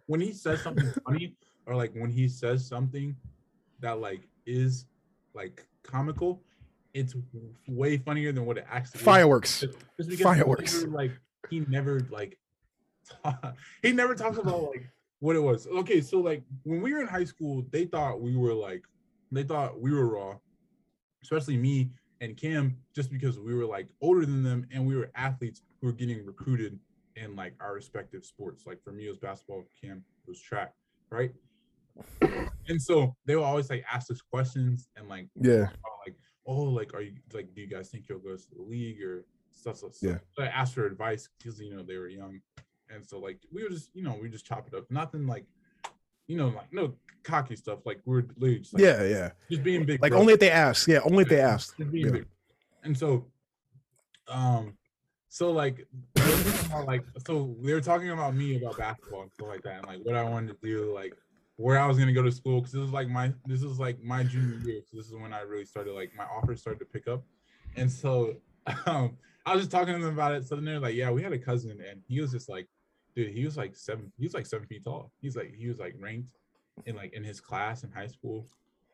when 0.05 0.19
he 0.21 0.31
says 0.31 0.61
something 0.61 0.91
funny, 1.05 1.35
or 1.65 1.75
like 1.75 1.91
when 1.93 2.11
he 2.11 2.27
says 2.27 2.67
something 2.67 3.15
that 3.79 3.99
like 3.99 4.21
is 4.45 4.85
like 5.33 5.65
comical, 5.83 6.41
it's 6.93 7.15
way 7.67 7.97
funnier 7.97 8.31
than 8.31 8.45
what 8.45 8.57
it 8.57 8.65
actually 8.69 8.99
is. 8.99 9.05
fireworks. 9.05 9.61
Just- 9.61 9.77
just 10.09 10.21
Fireworks. 10.21 10.81
never, 10.83 10.91
like 10.95 11.11
he 11.49 11.61
never 11.61 12.01
like 12.11 12.37
he 13.81 13.91
never 13.91 14.15
talks 14.15 14.37
about 14.37 14.63
like 14.63 14.89
what 15.19 15.35
it 15.35 15.39
was. 15.39 15.67
Okay, 15.67 16.01
so 16.01 16.19
like 16.19 16.43
when 16.63 16.81
we 16.81 16.93
were 16.93 17.01
in 17.01 17.07
high 17.07 17.23
school, 17.23 17.65
they 17.71 17.85
thought 17.85 18.21
we 18.21 18.35
were 18.35 18.53
like 18.53 18.83
they 19.31 19.43
thought 19.43 19.79
we 19.79 19.91
were 19.93 20.07
raw, 20.07 20.35
especially 21.21 21.57
me 21.57 21.89
and 22.21 22.35
Cam, 22.37 22.77
just 22.95 23.11
because 23.11 23.39
we 23.39 23.53
were 23.53 23.65
like 23.65 23.87
older 24.01 24.25
than 24.25 24.43
them 24.43 24.65
and 24.71 24.85
we 24.85 24.95
were 24.95 25.11
athletes 25.15 25.61
who 25.81 25.87
were 25.87 25.93
getting 25.93 26.25
recruited 26.25 26.79
in 27.15 27.35
like 27.35 27.53
our 27.59 27.73
respective 27.73 28.25
sports. 28.25 28.65
Like 28.65 28.81
for 28.83 28.91
me, 28.91 29.05
it 29.07 29.09
was 29.09 29.17
basketball, 29.19 29.63
Cam 29.81 29.97
it 30.25 30.29
was 30.29 30.41
track, 30.41 30.73
right? 31.09 31.31
And 32.67 32.81
so 32.81 33.15
they 33.25 33.35
will 33.35 33.43
always 33.43 33.69
like 33.69 33.83
ask 33.91 34.11
us 34.11 34.21
questions 34.21 34.87
and 34.95 35.07
like 35.09 35.27
Yeah. 35.35 35.69
like 36.05 36.15
oh 36.45 36.63
like 36.63 36.93
are 36.93 37.01
you 37.01 37.13
like 37.33 37.53
do 37.55 37.61
you 37.61 37.67
guys 37.67 37.89
think 37.89 38.07
you'll 38.07 38.19
go 38.19 38.35
to 38.35 38.55
the 38.55 38.61
league 38.61 39.01
or 39.01 39.25
stuff 39.51 39.77
stuff, 39.77 39.95
stuff. 39.95 40.11
Yeah. 40.11 40.17
so 40.35 40.43
i 40.43 40.47
asked 40.47 40.75
for 40.75 40.85
advice 40.85 41.27
because 41.37 41.59
you 41.59 41.75
know 41.75 41.83
they 41.83 41.97
were 41.97 42.07
young 42.07 42.39
and 42.93 43.05
so 43.05 43.19
like 43.19 43.39
we 43.51 43.63
were 43.63 43.69
just 43.69 43.89
you 43.93 44.03
know 44.03 44.17
we 44.21 44.29
just 44.29 44.45
chop 44.45 44.67
it 44.67 44.73
up 44.77 44.89
nothing 44.89 45.25
like 45.27 45.45
you 46.27 46.37
know 46.37 46.47
like 46.49 46.71
no 46.71 46.93
cocky 47.23 47.55
stuff 47.55 47.79
like 47.85 47.99
we're 48.05 48.23
literally 48.37 48.59
just 48.59 48.73
like, 48.73 48.83
Yeah. 48.83 49.03
Yeah. 49.03 49.31
just 49.49 49.63
being 49.63 49.85
big 49.85 50.01
Like 50.01 50.11
bro. 50.11 50.19
only 50.21 50.33
if 50.33 50.39
they 50.39 50.49
ask. 50.51 50.87
Yeah. 50.87 50.99
Only 51.03 51.23
if 51.23 51.29
they 51.29 51.41
ask. 51.41 51.75
Yeah. 51.91 52.19
and 52.83 52.97
so 52.97 53.25
um 54.29 54.77
so 55.29 55.51
like 55.51 55.85
they 56.15 56.21
were 56.21 56.29
talking 56.43 56.65
about, 56.71 56.85
like 56.87 57.03
so 57.25 57.55
they 57.61 57.73
were 57.73 57.81
talking 57.81 58.09
about 58.11 58.35
me 58.35 58.57
about 58.57 58.77
basketball 58.77 59.23
and 59.23 59.31
stuff 59.33 59.47
like 59.49 59.61
that 59.63 59.79
and 59.79 59.87
like 59.87 59.99
what 60.03 60.15
i 60.15 60.23
wanted 60.23 60.47
to 60.49 60.57
do 60.67 60.93
like 60.93 61.13
where 61.57 61.79
I 61.79 61.87
was 61.87 61.97
gonna 61.97 62.13
go 62.13 62.21
to 62.21 62.31
school 62.31 62.61
because 62.61 62.73
this 62.73 62.83
is 62.83 62.91
like 62.91 63.07
my 63.09 63.33
this 63.47 63.63
is 63.63 63.79
like 63.79 63.99
my 64.03 64.23
junior 64.23 64.59
year. 64.59 64.81
So 64.89 64.95
this 64.95 65.07
is 65.07 65.13
when 65.15 65.33
I 65.33 65.41
really 65.41 65.65
started 65.65 65.93
like 65.93 66.11
my 66.15 66.23
offers 66.25 66.61
started 66.61 66.77
to 66.79 66.85
pick 66.85 67.07
up, 67.07 67.23
and 67.75 67.91
so 67.91 68.35
um, 68.85 69.17
I 69.43 69.53
was 69.55 69.63
just 69.63 69.71
talking 69.71 69.95
to 69.95 69.99
them 69.99 70.13
about 70.13 70.33
it. 70.33 70.47
So 70.47 70.53
then 70.55 70.65
they're 70.65 70.79
like, 70.79 70.93
"Yeah, 70.93 71.09
we 71.09 71.23
had 71.23 71.33
a 71.33 71.39
cousin, 71.39 71.71
and 71.89 72.01
he 72.07 72.21
was 72.21 72.31
just 72.31 72.47
like, 72.47 72.67
dude, 73.17 73.33
he 73.33 73.43
was 73.43 73.57
like 73.57 73.75
seven, 73.75 74.11
he 74.17 74.25
was 74.25 74.33
like 74.35 74.45
seven 74.45 74.67
feet 74.67 74.83
tall. 74.85 75.11
He's 75.21 75.35
like 75.35 75.53
he 75.57 75.67
was 75.67 75.79
like 75.79 75.95
ranked 75.99 76.29
in 76.85 76.95
like 76.95 77.13
in 77.13 77.23
his 77.23 77.41
class 77.41 77.83
in 77.83 77.91
high 77.91 78.07
school, 78.07 78.45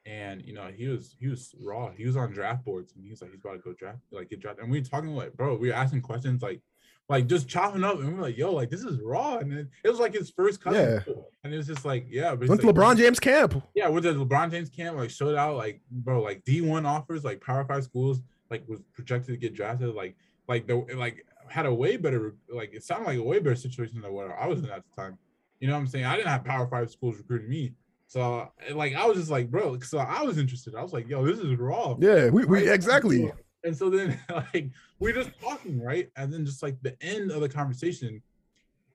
and 0.06 0.42
you 0.46 0.54
know 0.54 0.68
he 0.74 0.88
was 0.88 1.16
he 1.20 1.28
was 1.28 1.54
raw. 1.62 1.92
He 1.92 2.06
was 2.06 2.16
on 2.18 2.32
draft 2.32 2.64
boards, 2.66 2.94
and 2.96 3.04
he 3.04 3.10
was 3.12 3.22
like 3.22 3.32
he's 3.32 3.42
about 3.42 3.54
to 3.54 3.60
go 3.60 3.74
draft 3.74 4.00
like 4.12 4.30
get 4.30 4.40
drafted. 4.40 4.64
And 4.64 4.72
we 4.72 4.80
were 4.80 4.86
talking 4.86 5.10
like, 5.16 5.34
bro, 5.34 5.56
we 5.58 5.68
were 5.68 5.74
asking 5.76 6.02
questions 6.02 6.42
like 6.42 6.62
like 7.10 7.28
just 7.28 7.50
chopping 7.50 7.84
up, 7.84 8.00
and 8.00 8.08
we 8.14 8.18
are 8.18 8.22
like, 8.22 8.38
yo, 8.38 8.54
like 8.54 8.70
this 8.70 8.84
is 8.84 9.00
raw, 9.02 9.36
and 9.38 9.52
it, 9.52 9.68
it 9.84 9.90
was 9.90 10.00
like 10.00 10.14
his 10.14 10.30
first 10.30 10.62
cousin, 10.64 11.04
and 11.44 11.54
it 11.54 11.58
was 11.58 11.68
just 11.68 11.84
like, 11.84 12.06
yeah, 12.10 12.34
but 12.34 12.44
it's 12.44 12.50
Went 12.50 12.62
to 12.62 12.68
like- 12.68 12.76
LeBron 12.78 12.98
James 12.98 13.20
camp. 13.20 13.62
yeah, 13.76 13.90
with 13.90 14.06
the 14.06 14.14
LeBron 14.14 14.52
James 14.52 14.70
camp, 14.70 14.96
like 14.98 15.10
showed 15.10 15.36
out, 15.36 15.58
like 15.58 15.82
bro, 15.92 16.22
like 16.22 16.44
D 16.46 16.62
one 16.62 16.86
offers, 16.86 17.26
like 17.26 17.42
Power 17.42 17.66
Five 17.66 17.84
schools, 17.84 18.22
like 18.50 18.64
was 18.70 18.80
projected 18.94 19.34
to 19.34 19.38
get 19.38 19.54
drafted, 19.54 19.94
like 19.94 20.16
like 20.48 20.66
the 20.68 20.76
like 20.96 21.26
had 21.50 21.66
a 21.66 21.74
way 21.74 21.98
better, 21.98 22.36
like 22.50 22.74
it 22.74 22.84
sounded 22.84 23.08
like 23.08 23.18
a 23.18 23.24
way 23.24 23.40
better 23.40 23.56
situation 23.56 24.02
than 24.02 24.12
what 24.14 24.30
I 24.32 24.48
was 24.48 24.60
in 24.60 24.70
at 24.70 24.84
the 24.84 25.02
time. 25.02 25.18
You 25.60 25.68
know 25.68 25.74
what 25.74 25.80
I'm 25.80 25.88
saying? 25.88 26.06
I 26.06 26.16
didn't 26.16 26.30
have 26.30 26.44
Power 26.44 26.68
Five 26.68 26.92
schools 26.92 27.18
recruiting 27.18 27.50
me, 27.50 27.74
so 28.14 28.48
like 28.74 28.94
I 28.94 29.06
was 29.08 29.18
just 29.18 29.32
like, 29.32 29.50
bro, 29.50 29.80
so 29.80 29.98
I 29.98 30.22
was 30.22 30.38
interested. 30.38 30.76
I 30.76 30.84
was 30.84 30.94
like, 30.94 31.08
yo, 31.08 31.26
this 31.26 31.40
is 31.40 31.56
raw. 31.58 31.96
Yeah. 32.00 32.30
We, 32.30 32.46
we 32.46 32.60
Right? 32.60 32.74
exactly. 32.74 33.32
And 33.64 33.76
so 33.76 33.90
then 33.90 34.20
like 34.54 34.70
we're 35.00 35.14
just 35.14 35.32
talking, 35.42 35.82
right? 35.82 36.12
And 36.16 36.32
then 36.32 36.46
just 36.46 36.62
like 36.62 36.78
the 36.84 36.96
end 37.02 37.32
of 37.32 37.42
the 37.42 37.50
conversation, 37.50 38.22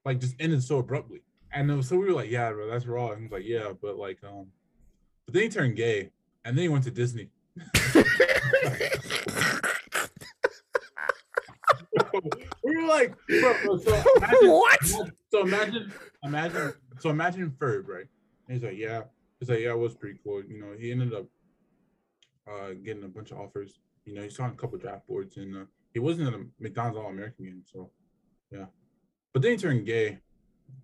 like 0.04 0.20
just 0.20 0.36
ended 0.38 0.62
so 0.62 0.78
abruptly. 0.78 1.22
And 1.52 1.68
then, 1.68 1.82
so 1.82 1.96
we 1.96 2.04
were 2.04 2.12
like, 2.12 2.30
yeah, 2.30 2.52
bro, 2.52 2.70
that's 2.70 2.86
raw. 2.86 3.10
And 3.10 3.22
he's 3.22 3.32
like, 3.32 3.44
yeah, 3.44 3.72
but 3.82 3.96
like 3.96 4.18
um, 4.22 4.46
but 5.24 5.34
then 5.34 5.42
he 5.42 5.48
turned 5.48 5.74
gay 5.74 6.10
and 6.44 6.56
then 6.56 6.62
he 6.62 6.68
went 6.68 6.84
to 6.84 6.90
Disney. 6.92 7.30
we 12.64 12.76
were 12.76 12.88
like, 12.88 13.14
bro, 13.28 13.78
so 13.78 14.02
imagine, 14.16 14.50
What? 14.50 14.86
So 15.30 15.42
imagine, 15.42 15.92
imagine, 16.22 16.72
so 17.00 17.10
imagine 17.10 17.50
Ferb, 17.58 17.86
right? 17.86 18.06
And 18.46 18.54
he's 18.54 18.62
like, 18.62 18.76
yeah. 18.76 19.02
He's 19.40 19.48
like, 19.48 19.60
yeah, 19.60 19.70
it 19.70 19.78
was 19.78 19.94
pretty 19.94 20.18
cool. 20.24 20.42
You 20.44 20.60
know, 20.60 20.74
he 20.78 20.90
ended 20.90 21.14
up 21.14 21.26
uh 22.50 22.72
getting 22.84 23.04
a 23.04 23.08
bunch 23.08 23.30
of 23.30 23.38
offers. 23.38 23.78
You 24.04 24.14
know, 24.14 24.22
he 24.22 24.30
saw 24.30 24.46
a 24.46 24.50
couple 24.52 24.78
draft 24.78 25.06
boards 25.06 25.36
and 25.36 25.56
uh, 25.56 25.64
he 25.92 25.98
wasn't 26.00 26.28
in 26.28 26.34
a 26.34 26.62
McDonald's 26.62 26.98
All 26.98 27.06
American 27.10 27.44
game, 27.44 27.62
so 27.70 27.90
yeah. 28.50 28.66
But 29.32 29.42
then 29.42 29.52
he 29.52 29.56
turned 29.58 29.86
gay. 29.86 30.18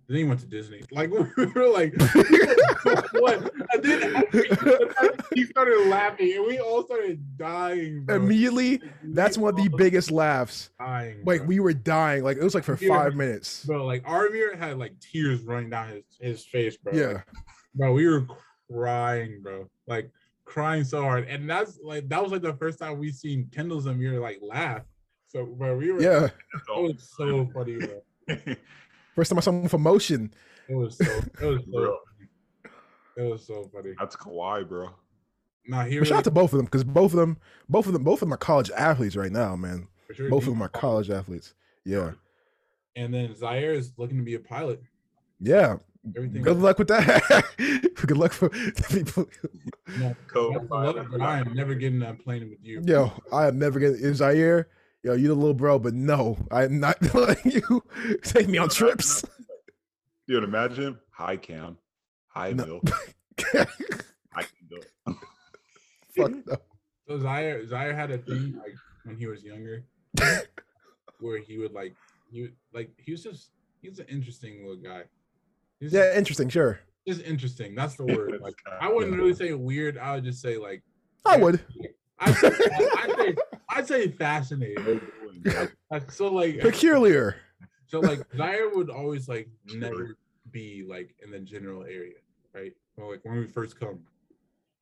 Then 0.07 0.17
he 0.17 0.23
went 0.23 0.39
to 0.41 0.45
Disney. 0.45 0.83
Like 0.91 1.09
we 1.37 1.45
were 1.47 1.67
like, 1.67 1.93
what? 3.13 3.51
And 3.73 3.83
then 3.83 4.23
he 5.33 5.45
started 5.45 5.87
laughing, 5.87 6.33
and 6.33 6.45
we 6.45 6.59
all 6.59 6.83
started 6.85 7.37
dying. 7.37 8.05
Bro. 8.05 8.17
Immediately, 8.17 8.81
that's 9.03 9.37
one 9.37 9.49
of 9.57 9.63
the 9.63 9.69
biggest 9.75 10.11
laughs. 10.11 10.69
dying. 10.79 11.21
Like 11.25 11.39
bro. 11.39 11.47
we 11.47 11.59
were 11.59 11.73
dying. 11.73 12.23
Like 12.23 12.37
it 12.37 12.43
was 12.43 12.53
like 12.53 12.63
for 12.63 12.77
Yeah. 12.79 12.89
five 12.89 13.15
minutes. 13.15 13.65
bro, 13.65 13.83
like 13.85 14.03
Amir 14.07 14.55
had 14.55 14.77
like 14.77 14.93
tears 14.99 15.41
running 15.41 15.71
down 15.71 15.89
his 15.89 16.03
his 16.21 16.45
face, 16.45 16.77
bro. 16.77 16.93
Yeah. 16.93 17.07
Like, 17.13 17.25
bro, 17.73 17.93
we 17.93 18.07
were 18.07 18.27
crying, 18.71 19.41
bro. 19.41 19.67
Like 19.87 20.11
crying 20.45 20.83
so 20.83 21.01
hard, 21.01 21.27
and 21.27 21.49
that's 21.49 21.79
like 21.83 22.07
that 22.09 22.21
was 22.21 22.31
like 22.31 22.43
the 22.43 22.53
first 22.53 22.77
time 22.77 22.99
we 22.99 23.11
seen 23.11 23.49
Kendall's 23.51 23.87
Amir 23.87 24.19
like 24.19 24.37
laugh. 24.41 24.83
So, 25.29 25.45
bro, 25.47 25.75
we 25.75 25.91
were 25.91 25.99
Yeah. 26.01 26.27
It 26.77 26.81
was 26.95 27.09
so 27.17 27.49
funny, 27.53 27.77
bro. 27.77 28.55
First 29.15 29.29
time 29.29 29.37
I 29.37 29.41
saw 29.41 29.51
him 29.51 29.67
for 29.67 29.77
motion. 29.77 30.33
It 30.67 30.75
was 30.75 30.97
so. 30.97 31.03
It 31.41 31.45
was 31.45 31.61
so. 31.71 31.99
Funny. 32.17 32.29
It 33.17 33.31
was 33.31 33.47
so 33.47 33.69
funny. 33.73 33.93
That's 33.97 34.15
Kawhi, 34.15 34.67
bro. 34.67 34.89
Nah, 35.67 35.85
he 35.85 35.97
But 35.97 36.07
shout 36.07 36.17
out 36.19 36.23
to 36.25 36.31
both 36.31 36.53
of 36.53 36.57
them 36.57 36.65
because 36.65 36.83
both 36.83 37.13
of 37.13 37.17
them, 37.19 37.37
both 37.69 37.87
of 37.87 37.93
them, 37.93 38.03
both 38.03 38.15
of 38.15 38.27
them 38.27 38.33
are 38.33 38.37
college 38.37 38.69
athletes 38.71 39.15
right 39.15 39.31
now, 39.31 39.55
man. 39.55 39.87
sure, 40.13 40.29
Both 40.29 40.43
of 40.43 40.49
them 40.49 40.61
are 40.61 40.69
college 40.69 41.09
athletes. 41.09 41.53
Yeah. 41.85 42.11
And 42.95 43.13
then 43.13 43.33
Zaire 43.35 43.73
is 43.73 43.93
looking 43.97 44.17
to 44.17 44.23
be 44.23 44.35
a 44.35 44.39
pilot. 44.39 44.81
Yeah. 45.39 45.77
Everything. 46.15 46.43
Good 46.43 46.59
luck 46.59 46.77
with 46.77 46.87
that. 46.89 47.45
Good 47.95 48.17
luck 48.17 48.31
for 48.31 48.49
the 48.49 48.85
people. 48.89 49.27
You 49.93 49.99
know, 49.99 50.15
Go. 50.27 50.51
that's 50.53 50.67
the 50.67 50.75
love, 50.75 51.07
but 51.11 51.21
I 51.21 51.39
am 51.39 51.53
never 51.53 51.73
getting 51.73 51.99
that 51.99 52.23
plane 52.23 52.47
with 52.49 52.59
you. 52.61 52.81
Yo, 52.85 53.11
I 53.31 53.47
am 53.47 53.57
never 53.57 53.79
gonna 53.79 53.93
is 53.93 54.17
Zaire. 54.17 54.67
Yo, 55.05 55.13
you 55.13 55.27
the 55.27 55.35
little 55.35 55.53
bro, 55.53 55.77
but 55.77 55.93
no, 55.93 56.35
I'm 56.49 56.79
not 56.79 56.99
letting 57.13 57.51
you 57.51 57.83
take 58.23 58.47
me 58.47 58.57
on 58.57 58.69
trips. 58.69 59.23
You 60.25 60.39
Dude, 60.39 60.43
imagine. 60.45 60.97
Hi, 61.11 61.37
Cam. 61.37 61.77
Hi, 62.29 62.53
No. 62.53 62.65
Bill. 62.65 62.81
I 63.53 63.65
can 64.41 64.67
do 64.67 64.77
it. 64.77 65.15
Fuck 66.17 66.31
no. 66.47 66.57
So 67.07 67.19
Zaire, 67.19 67.67
Zaire 67.67 67.93
had 67.95 68.09
a 68.09 68.17
thing 68.17 68.55
like 68.57 68.73
when 69.03 69.15
he 69.15 69.27
was 69.27 69.43
younger, 69.43 69.83
where 71.19 71.37
he 71.37 71.59
would 71.59 71.71
like 71.73 71.93
he 72.31 72.47
like 72.73 72.89
he 72.97 73.11
was 73.11 73.21
just 73.21 73.51
he 73.83 73.89
was 73.89 73.99
an 73.99 74.07
interesting 74.09 74.65
little 74.65 74.81
guy. 74.81 75.03
He's 75.79 75.93
Yeah, 75.93 76.17
interesting, 76.17 76.49
sure. 76.49 76.79
just 77.07 77.21
interesting. 77.21 77.75
That's 77.75 77.93
the 77.93 78.05
word. 78.05 78.31
Like 78.41 78.55
I 78.81 78.91
wouldn't 78.91 79.11
Yeah. 79.13 79.19
really 79.19 79.35
say 79.35 79.53
weird. 79.53 79.99
I 79.99 80.15
would 80.15 80.23
just 80.23 80.41
say 80.41 80.57
like 80.57 80.81
I 81.27 81.37
would. 81.37 81.59
I'd 82.19 82.33
say, 82.33 82.47
I'd 82.49 83.15
say, 83.17 83.35
I'd 83.69 83.87
say 83.87 84.09
fascinating. 84.09 85.01
Like, 85.91 86.11
so 86.11 86.27
like 86.31 86.59
Peculiar. 86.59 87.35
so 87.87 87.99
like 87.99 88.21
Zaire 88.35 88.69
would 88.73 88.89
always 88.89 89.27
like 89.27 89.49
never 89.73 90.17
be 90.51 90.85
like 90.87 91.15
in 91.23 91.31
the 91.31 91.39
general 91.39 91.83
area, 91.83 92.15
right? 92.53 92.73
Or, 92.97 93.11
like 93.11 93.25
when 93.25 93.37
we 93.39 93.47
first 93.47 93.79
come, 93.79 93.99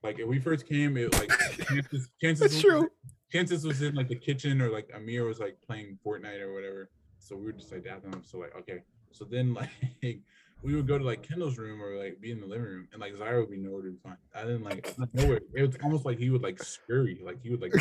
like 0.03 0.19
if 0.19 0.27
we 0.27 0.39
first 0.39 0.67
came, 0.67 0.97
it 0.97 1.13
like 1.13 1.29
chances, 1.67 2.09
chances 2.21 2.39
That's 2.41 2.53
was- 2.55 2.61
true. 2.63 2.89
chances 3.31 3.65
was 3.65 3.81
in 3.81 3.95
like 3.95 4.07
the 4.09 4.15
kitchen 4.15 4.61
or 4.61 4.69
like 4.69 4.89
Amir 4.95 5.25
was 5.25 5.39
like 5.39 5.57
playing 5.65 5.97
Fortnite 6.05 6.41
or 6.41 6.53
whatever. 6.53 6.89
So 7.19 7.36
we 7.36 7.45
were 7.45 7.51
just 7.53 7.71
like 7.71 7.84
dapping 7.84 8.13
him. 8.13 8.21
So 8.25 8.38
like 8.38 8.53
okay. 8.59 8.84
So 9.11 9.25
then 9.25 9.53
like 10.03 10.19
we 10.64 10.76
would 10.76 10.88
go 10.88 10.97
to 10.97 11.03
like 11.03 11.28
Kendall's 11.28 11.57
room 11.57 11.82
or 11.82 12.01
like 12.01 12.22
be 12.22 12.32
in 12.32 12.39
the 12.39 12.47
living 12.47 12.64
room, 12.64 12.88
and 12.93 13.01
like 13.01 13.18
Zaire 13.18 13.41
would 13.41 13.51
be 13.51 13.57
nowhere 13.57 13.82
to 13.84 13.91
be 13.91 13.97
found. 14.03 14.16
I 14.34 14.43
didn't 14.43 14.64
like 14.64 14.95
nowhere. 15.14 15.41
It 15.53 15.68
was 15.68 15.76
almost 15.84 16.05
like 16.05 16.18
he 16.18 16.30
would 16.30 16.41
like 16.41 16.64
scurry, 16.64 17.20
like 17.24 17.43
he 17.43 17.49
would 17.49 17.61
like. 17.61 17.74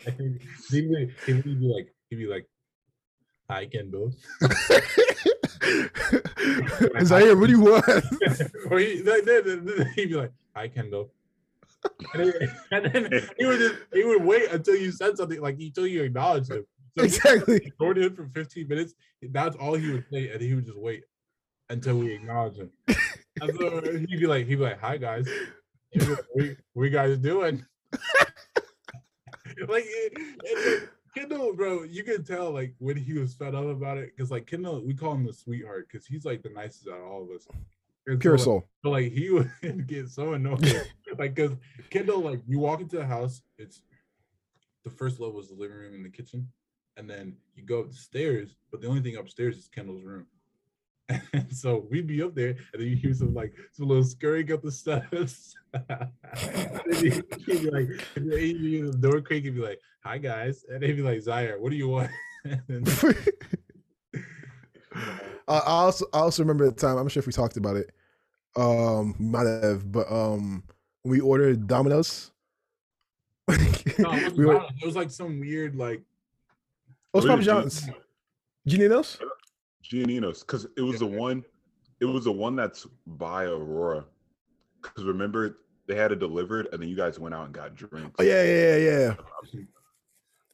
he'd, 0.00 0.40
be, 0.70 1.12
he'd 1.26 1.44
be 1.44 1.54
like 1.60 1.92
he'd 2.08 2.16
be 2.16 2.26
like, 2.26 2.48
"Hi, 3.50 3.66
Kendall." 3.66 4.14
Zaire, 7.04 7.36
what 7.36 7.46
do 7.46 7.52
you 7.52 7.60
want? 7.60 7.86
or 8.70 8.78
he, 8.78 9.02
then 9.02 9.68
he'd 9.94 10.08
be 10.08 10.14
like, 10.14 10.32
"Hi, 10.56 10.68
Kendall." 10.68 11.10
And 12.14 12.32
then, 12.32 12.56
and 12.72 12.86
then 12.86 13.28
he 13.38 13.44
would 13.44 13.58
just 13.58 13.74
he 13.92 14.04
would 14.04 14.24
wait 14.24 14.50
until 14.50 14.76
you 14.76 14.92
said 14.92 15.18
something 15.18 15.38
like 15.40 15.60
until 15.60 15.86
you 15.86 16.04
acknowledged 16.04 16.50
him. 16.50 16.64
So 16.96 17.04
he 17.04 17.08
exactly. 17.08 17.56
ignored 17.56 17.98
him 17.98 18.16
for 18.16 18.30
15 18.34 18.66
minutes. 18.66 18.94
That's 19.22 19.56
all 19.56 19.74
he 19.74 19.92
would 19.92 20.06
say, 20.10 20.30
and 20.30 20.40
he 20.40 20.54
would 20.54 20.64
just 20.64 20.78
wait 20.78 21.04
until 21.70 21.98
we 21.98 22.12
acknowledge 22.12 22.56
him. 22.56 22.70
So 23.38 23.80
he'd 23.96 24.20
be 24.20 24.26
like, 24.26 24.46
he'd 24.46 24.56
be 24.56 24.62
like, 24.62 24.80
"Hi 24.80 24.96
guys, 24.98 25.26
like, 25.94 26.58
you 26.74 26.90
guys 26.90 27.16
doing?" 27.18 27.64
like, 29.68 29.84
it- 29.86 30.12
it- 30.42 30.88
Kendall, 31.16 31.52
bro, 31.54 31.82
you 31.82 32.04
can 32.04 32.22
tell 32.22 32.52
like 32.52 32.72
when 32.78 32.96
he 32.96 33.14
was 33.14 33.34
fed 33.34 33.52
up 33.56 33.64
about 33.64 33.98
it, 33.98 34.12
because 34.16 34.30
like 34.30 34.46
Kendall, 34.46 34.80
we 34.86 34.94
call 34.94 35.12
him 35.14 35.26
the 35.26 35.32
sweetheart 35.32 35.88
because 35.90 36.06
he's 36.06 36.24
like 36.24 36.40
the 36.40 36.50
nicest 36.50 36.86
out 36.86 37.00
of 37.00 37.04
all 37.06 37.24
of 37.24 37.30
us. 37.30 37.48
And 38.06 38.16
so, 38.16 38.20
Pure 38.20 38.36
like, 38.36 38.44
soul. 38.44 38.64
but 38.84 38.90
like 38.90 39.10
he 39.12 39.28
would 39.62 39.86
get 39.88 40.08
so 40.08 40.34
annoyed, 40.34 40.64
like 41.18 41.34
because 41.34 41.56
Kendall, 41.90 42.20
like 42.20 42.40
you 42.46 42.60
walk 42.60 42.80
into 42.80 42.94
the 42.96 43.04
house, 43.06 43.42
it's 43.58 43.82
the 44.84 44.90
first 44.90 45.18
level 45.18 45.40
is 45.40 45.48
the 45.48 45.54
living 45.56 45.78
room 45.78 45.94
and 45.94 46.04
the 46.04 46.10
kitchen, 46.10 46.46
and 46.96 47.10
then 47.10 47.34
you 47.56 47.64
go 47.64 47.80
up 47.80 47.88
the 47.90 47.96
stairs, 47.96 48.54
but 48.70 48.80
the 48.80 48.86
only 48.86 49.00
thing 49.02 49.16
upstairs 49.16 49.56
is 49.58 49.66
Kendall's 49.66 50.04
room. 50.04 50.26
And 51.32 51.52
so 51.56 51.86
we'd 51.90 52.06
be 52.06 52.22
up 52.22 52.34
there, 52.34 52.50
and 52.50 52.80
then 52.80 52.88
you 52.88 52.96
hear 52.96 53.12
some 53.14 53.34
like 53.34 53.52
some 53.72 53.86
little 53.88 54.04
scurrying 54.04 54.52
up 54.52 54.62
the 54.62 54.70
steps. 54.72 55.54
and 55.72 56.80
then 56.86 57.04
you- 57.04 57.22
he'd 57.46 57.62
be 57.62 57.70
like, 57.70 57.88
and 58.16 58.30
then 58.30 58.38
he'd 58.38 58.60
be 58.62 58.80
the 58.82 58.92
door 58.92 59.20
creak 59.20 59.44
and 59.46 59.54
be 59.54 59.60
like, 59.62 59.80
"Hi 60.04 60.18
guys," 60.18 60.64
and 60.68 60.82
they'd 60.82 60.92
be 60.96 61.02
like, 61.02 61.20
"Zaire, 61.20 61.58
what 61.60 61.70
do 61.70 61.76
you 61.76 61.88
want?" 61.88 62.10
then, 62.44 62.84
I 64.94 65.58
I 65.58 65.58
also 65.66 66.06
I 66.12 66.18
also 66.18 66.42
remember 66.42 66.66
the 66.66 66.72
time. 66.76 66.96
I'm 66.96 67.08
sure 67.08 67.20
if 67.20 67.26
we 67.26 67.32
talked 67.32 67.56
about 67.56 67.76
it. 67.76 67.90
Um, 68.56 69.14
might 69.18 69.46
have, 69.46 69.90
but 69.90 70.10
um, 70.10 70.64
we 71.04 71.20
ordered 71.20 71.66
Domino's. 71.66 72.30
no, 73.48 73.54
it, 73.56 73.98
wasn't 73.98 74.36
were, 74.38 74.54
it 74.80 74.86
was 74.86 74.96
like 74.96 75.10
some 75.10 75.40
weird 75.40 75.74
like 75.74 76.02
oh, 77.14 77.18
it's 77.18 77.26
What 77.26 77.30
Papa 77.30 77.40
is 77.40 77.46
John's. 77.46 77.88
Gionino's? 78.68 79.18
Gionino's, 79.84 80.40
because 80.42 80.66
it 80.76 80.82
was 80.82 80.98
the 81.00 81.06
one, 81.06 81.44
it 82.00 82.04
was 82.06 82.24
the 82.24 82.32
one 82.32 82.56
that's 82.56 82.86
by 83.06 83.44
Aurora. 83.44 84.04
Because 84.82 85.04
remember, 85.04 85.58
they 85.86 85.94
had 85.94 86.12
it 86.12 86.18
delivered, 86.20 86.68
and 86.72 86.80
then 86.80 86.88
you 86.88 86.96
guys 86.96 87.18
went 87.18 87.34
out 87.34 87.44
and 87.46 87.54
got 87.54 87.74
drinks. 87.74 88.14
Oh 88.18 88.22
yeah, 88.22 88.42
yeah, 88.44 88.76
yeah, 88.76 89.14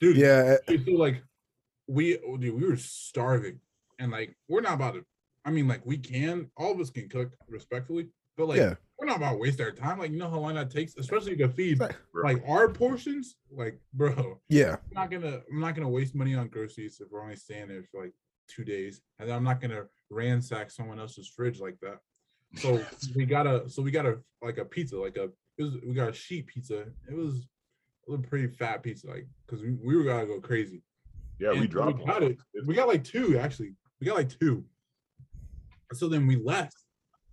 dude. 0.00 0.16
yeah. 0.16 0.56
Okay, 0.68 0.84
so 0.84 0.92
like 0.92 1.22
we 1.86 2.18
oh, 2.26 2.36
dude, 2.36 2.54
we 2.60 2.66
were 2.68 2.76
starving 2.76 3.60
and 3.98 4.10
like 4.10 4.36
we're 4.48 4.60
not 4.60 4.74
about 4.74 4.94
to 4.94 5.04
I 5.44 5.50
mean 5.50 5.68
like 5.68 5.84
we 5.86 5.96
can 5.98 6.50
all 6.56 6.72
of 6.72 6.80
us 6.80 6.90
can 6.90 7.08
cook 7.08 7.30
respectfully, 7.48 8.08
but 8.36 8.48
like 8.48 8.58
Yeah. 8.58 8.74
we're 8.98 9.06
not 9.06 9.18
about 9.18 9.32
to 9.32 9.38
waste 9.38 9.60
our 9.60 9.70
time. 9.70 9.98
Like 9.98 10.10
you 10.10 10.18
know 10.18 10.28
how 10.30 10.38
long 10.38 10.54
that 10.54 10.70
takes, 10.70 10.96
especially 10.96 11.36
to 11.36 11.48
feed 11.48 11.78
Right. 11.80 11.94
like 12.14 12.42
our 12.48 12.68
portions. 12.68 13.36
Like, 13.50 13.78
bro, 13.94 14.40
Yeah. 14.48 14.72
I'm 14.72 14.94
not 14.94 15.10
gonna 15.10 15.40
I'm 15.50 15.60
not 15.60 15.74
gonna 15.74 15.88
waste 15.88 16.14
money 16.14 16.34
on 16.34 16.48
groceries 16.48 17.00
if 17.00 17.08
we're 17.10 17.22
only 17.22 17.36
staying 17.36 17.68
there 17.68 17.84
for 17.92 18.02
like 18.04 18.12
two 18.48 18.64
days. 18.64 19.00
And 19.18 19.30
I'm 19.30 19.44
not 19.44 19.60
gonna 19.60 19.84
ransack 20.10 20.70
someone 20.70 21.00
else's 21.00 21.28
fridge 21.28 21.60
like 21.60 21.78
that. 21.80 21.98
So 22.56 22.84
we 23.14 23.26
got 23.26 23.46
a 23.46 23.68
so 23.68 23.82
we 23.82 23.90
got 23.90 24.06
a 24.06 24.18
like 24.42 24.58
a 24.58 24.64
pizza, 24.64 24.96
like 24.96 25.16
a 25.16 25.30
it 25.58 25.62
was 25.62 25.76
we 25.86 25.94
got 25.94 26.08
a 26.08 26.12
sheet 26.12 26.46
pizza. 26.46 26.86
It 27.08 27.16
was 27.16 27.46
a 28.06 28.10
little 28.10 28.24
pretty 28.24 28.48
fat 28.48 28.82
pizza, 28.82 29.08
like 29.08 29.26
because 29.46 29.62
we, 29.62 29.72
we 29.84 29.96
were 29.96 30.04
gonna 30.04 30.26
go 30.26 30.40
crazy. 30.40 30.82
Yeah, 31.38 31.52
we 31.52 31.66
dropped 31.66 31.98
We 31.98 32.04
got 32.04 32.22
it. 32.22 32.38
We 32.66 32.74
got 32.74 32.88
like 32.88 33.04
two 33.04 33.38
actually. 33.38 33.74
We 34.00 34.06
got 34.06 34.16
like 34.16 34.38
two. 34.38 34.64
So 35.92 36.08
then 36.08 36.26
we 36.26 36.36
left 36.36 36.76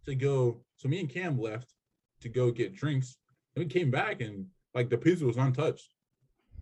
to 0.05 0.15
go. 0.15 0.61
So 0.77 0.89
me 0.89 0.99
and 0.99 1.09
Cam 1.09 1.39
left 1.39 1.73
to 2.21 2.29
go 2.29 2.51
get 2.51 2.75
drinks. 2.75 3.17
And 3.55 3.65
we 3.65 3.69
came 3.69 3.91
back 3.91 4.21
and 4.21 4.47
like 4.73 4.89
the 4.89 4.97
pizza 4.97 5.25
was 5.25 5.37
untouched. 5.37 5.93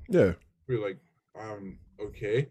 Yeah. 0.10 0.34
We 0.68 0.78
were 0.78 0.88
like, 0.88 1.00
um, 1.40 1.78
okay. 2.00 2.50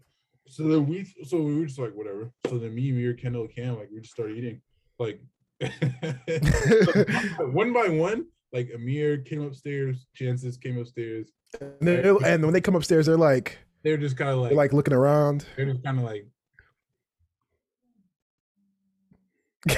So 0.51 0.63
then 0.67 0.85
we 0.85 1.05
so 1.23 1.41
we 1.41 1.57
were 1.57 1.65
just 1.65 1.79
like 1.79 1.93
whatever. 1.93 2.29
So 2.49 2.57
then 2.57 2.75
me, 2.75 2.91
me, 2.91 3.13
Kendall, 3.13 3.47
Cam, 3.47 3.77
like 3.77 3.89
we 3.93 4.01
just 4.01 4.11
started 4.13 4.37
eating. 4.37 4.61
Like 4.99 5.21
one 7.39 7.71
by 7.71 7.87
one, 7.87 8.25
like 8.51 8.69
Amir 8.75 9.19
came 9.19 9.43
upstairs, 9.43 10.05
Chances 10.13 10.57
came 10.57 10.77
upstairs. 10.77 11.31
And, 11.61 11.73
then- 11.79 12.17
and 12.25 12.43
when 12.43 12.53
they 12.53 12.59
come 12.59 12.75
upstairs, 12.75 13.05
they're 13.05 13.15
like 13.15 13.59
They're 13.83 13.95
just 13.95 14.17
kind 14.17 14.31
of 14.31 14.39
like 14.39 14.51
like 14.51 14.73
looking 14.73 14.93
around. 14.93 15.45
they're 15.55 15.65
just 15.71 15.83
kind 15.85 15.97
of 15.97 16.03
like 16.03 16.27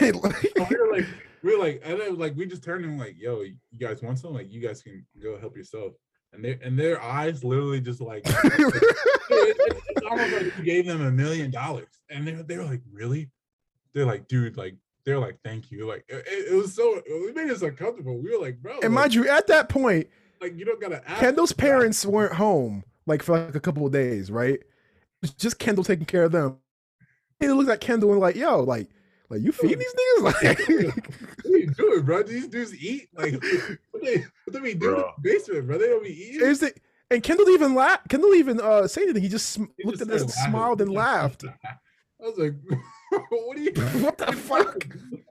like, 0.02 0.16
So 0.16 0.68
we 0.70 0.76
were 0.78 0.92
like, 0.96 1.06
we 1.44 1.56
were 1.56 1.64
like, 1.64 1.82
and 1.86 2.00
then 2.00 2.18
like 2.18 2.36
we 2.36 2.48
just 2.48 2.64
turned 2.64 2.84
and 2.86 2.98
like, 2.98 3.16
yo, 3.20 3.42
you 3.42 3.58
guys 3.80 4.02
want 4.02 4.18
some? 4.18 4.34
Like, 4.34 4.52
you 4.52 4.60
guys 4.60 4.82
can 4.82 5.06
go 5.22 5.38
help 5.40 5.56
yourself. 5.56 5.94
And 6.34 6.44
their 6.44 6.58
and 6.64 6.78
their 6.80 7.02
eyes 7.02 7.44
literally 7.44 7.80
just 7.82 8.02
like 8.02 8.24
it- 8.26 8.36
it- 9.30 9.84
it's 9.90 10.06
almost 10.06 10.34
like 10.34 10.58
you 10.58 10.64
gave 10.64 10.86
them 10.86 11.02
a 11.02 11.12
million 11.12 11.52
dollars. 11.52 11.88
And 12.10 12.28
they 12.28 12.32
they 12.34 12.58
were 12.58 12.66
like, 12.66 12.82
really? 12.92 13.30
They're 13.94 14.06
like, 14.06 14.28
dude, 14.28 14.58
like 14.58 14.76
they're 15.06 15.20
like, 15.20 15.38
thank 15.44 15.72
you. 15.72 15.88
Like 15.88 16.06
it, 16.08 16.24
it 16.52 16.56
was 16.56 16.74
so 16.74 17.02
it 17.06 17.36
made 17.36 17.50
us 17.52 17.62
uncomfortable. 17.62 18.18
We 18.18 18.32
were 18.36 18.42
like, 18.44 18.62
bro, 18.62 18.74
and 18.76 18.84
like, 18.84 18.92
mind 18.92 19.14
you, 19.14 19.28
at 19.30 19.48
that 19.48 19.70
point, 19.70 20.08
like 20.42 20.58
you 20.58 20.66
don't 20.66 20.82
gotta 20.82 21.08
ask. 21.10 21.20
Kendall's 21.20 21.54
parents 21.54 22.06
weren't 22.06 22.34
home 22.34 22.84
like 23.06 23.22
for 23.22 23.38
like 23.38 23.56
a 23.56 23.60
couple 23.60 23.86
of 23.86 23.92
days, 23.92 24.32
right? 24.32 24.60
It's 25.22 25.34
just 25.34 25.60
Kendall 25.60 25.84
taking 25.84 26.06
care 26.06 26.24
of 26.24 26.32
them. 26.32 26.58
He 27.40 27.48
looked 27.50 27.70
at 27.70 27.82
Kendall 27.82 28.12
and 28.12 28.20
like, 28.22 28.36
yo, 28.36 28.62
like, 28.62 28.90
like 29.34 29.42
you 29.42 29.52
feed 29.52 29.80
these 29.80 29.94
niggas? 29.94 30.24
Like, 30.24 30.60
What 31.44 31.54
are 31.54 31.58
you 31.58 31.68
doing, 31.72 32.02
bro? 32.04 32.24
These 32.24 32.48
dudes 32.48 32.76
eat 32.76 33.10
like 33.14 33.34
what 33.92 34.02
they 34.04 34.18
what 34.18 34.52
do 34.52 34.52
they 34.54 34.60
be 34.60 34.74
doing 34.74 34.96
in 34.96 35.02
the 35.02 35.12
basement, 35.22 35.68
bro? 35.68 35.78
They 35.78 35.88
don't 35.88 36.04
be 36.04 36.10
eating. 36.10 36.40
here's 36.40 36.60
the 36.60 36.74
and 37.12 37.22
Kendall 37.22 37.50
even 37.50 37.76
laugh. 37.76 38.00
Kendall 38.10 38.34
even 38.34 38.60
uh 38.62 38.88
say 38.88 39.04
anything. 39.04 39.22
He 39.24 39.30
just 39.30 39.50
sm- 39.50 39.66
He 39.78 39.84
looked 39.86 40.00
just 40.00 40.10
at 40.10 40.16
us, 40.16 40.22
started 40.34 40.36
laughing. 40.38 40.52
smiled, 40.52 40.82
and 40.82 40.92
laughed. 40.92 41.44
I 41.46 42.26
was 42.28 42.38
like, 42.38 42.54
what 43.30 43.58
are 43.58 43.62
you 43.62 43.72
what 44.04 44.18
the 44.18 44.32
fuck? 44.32 44.88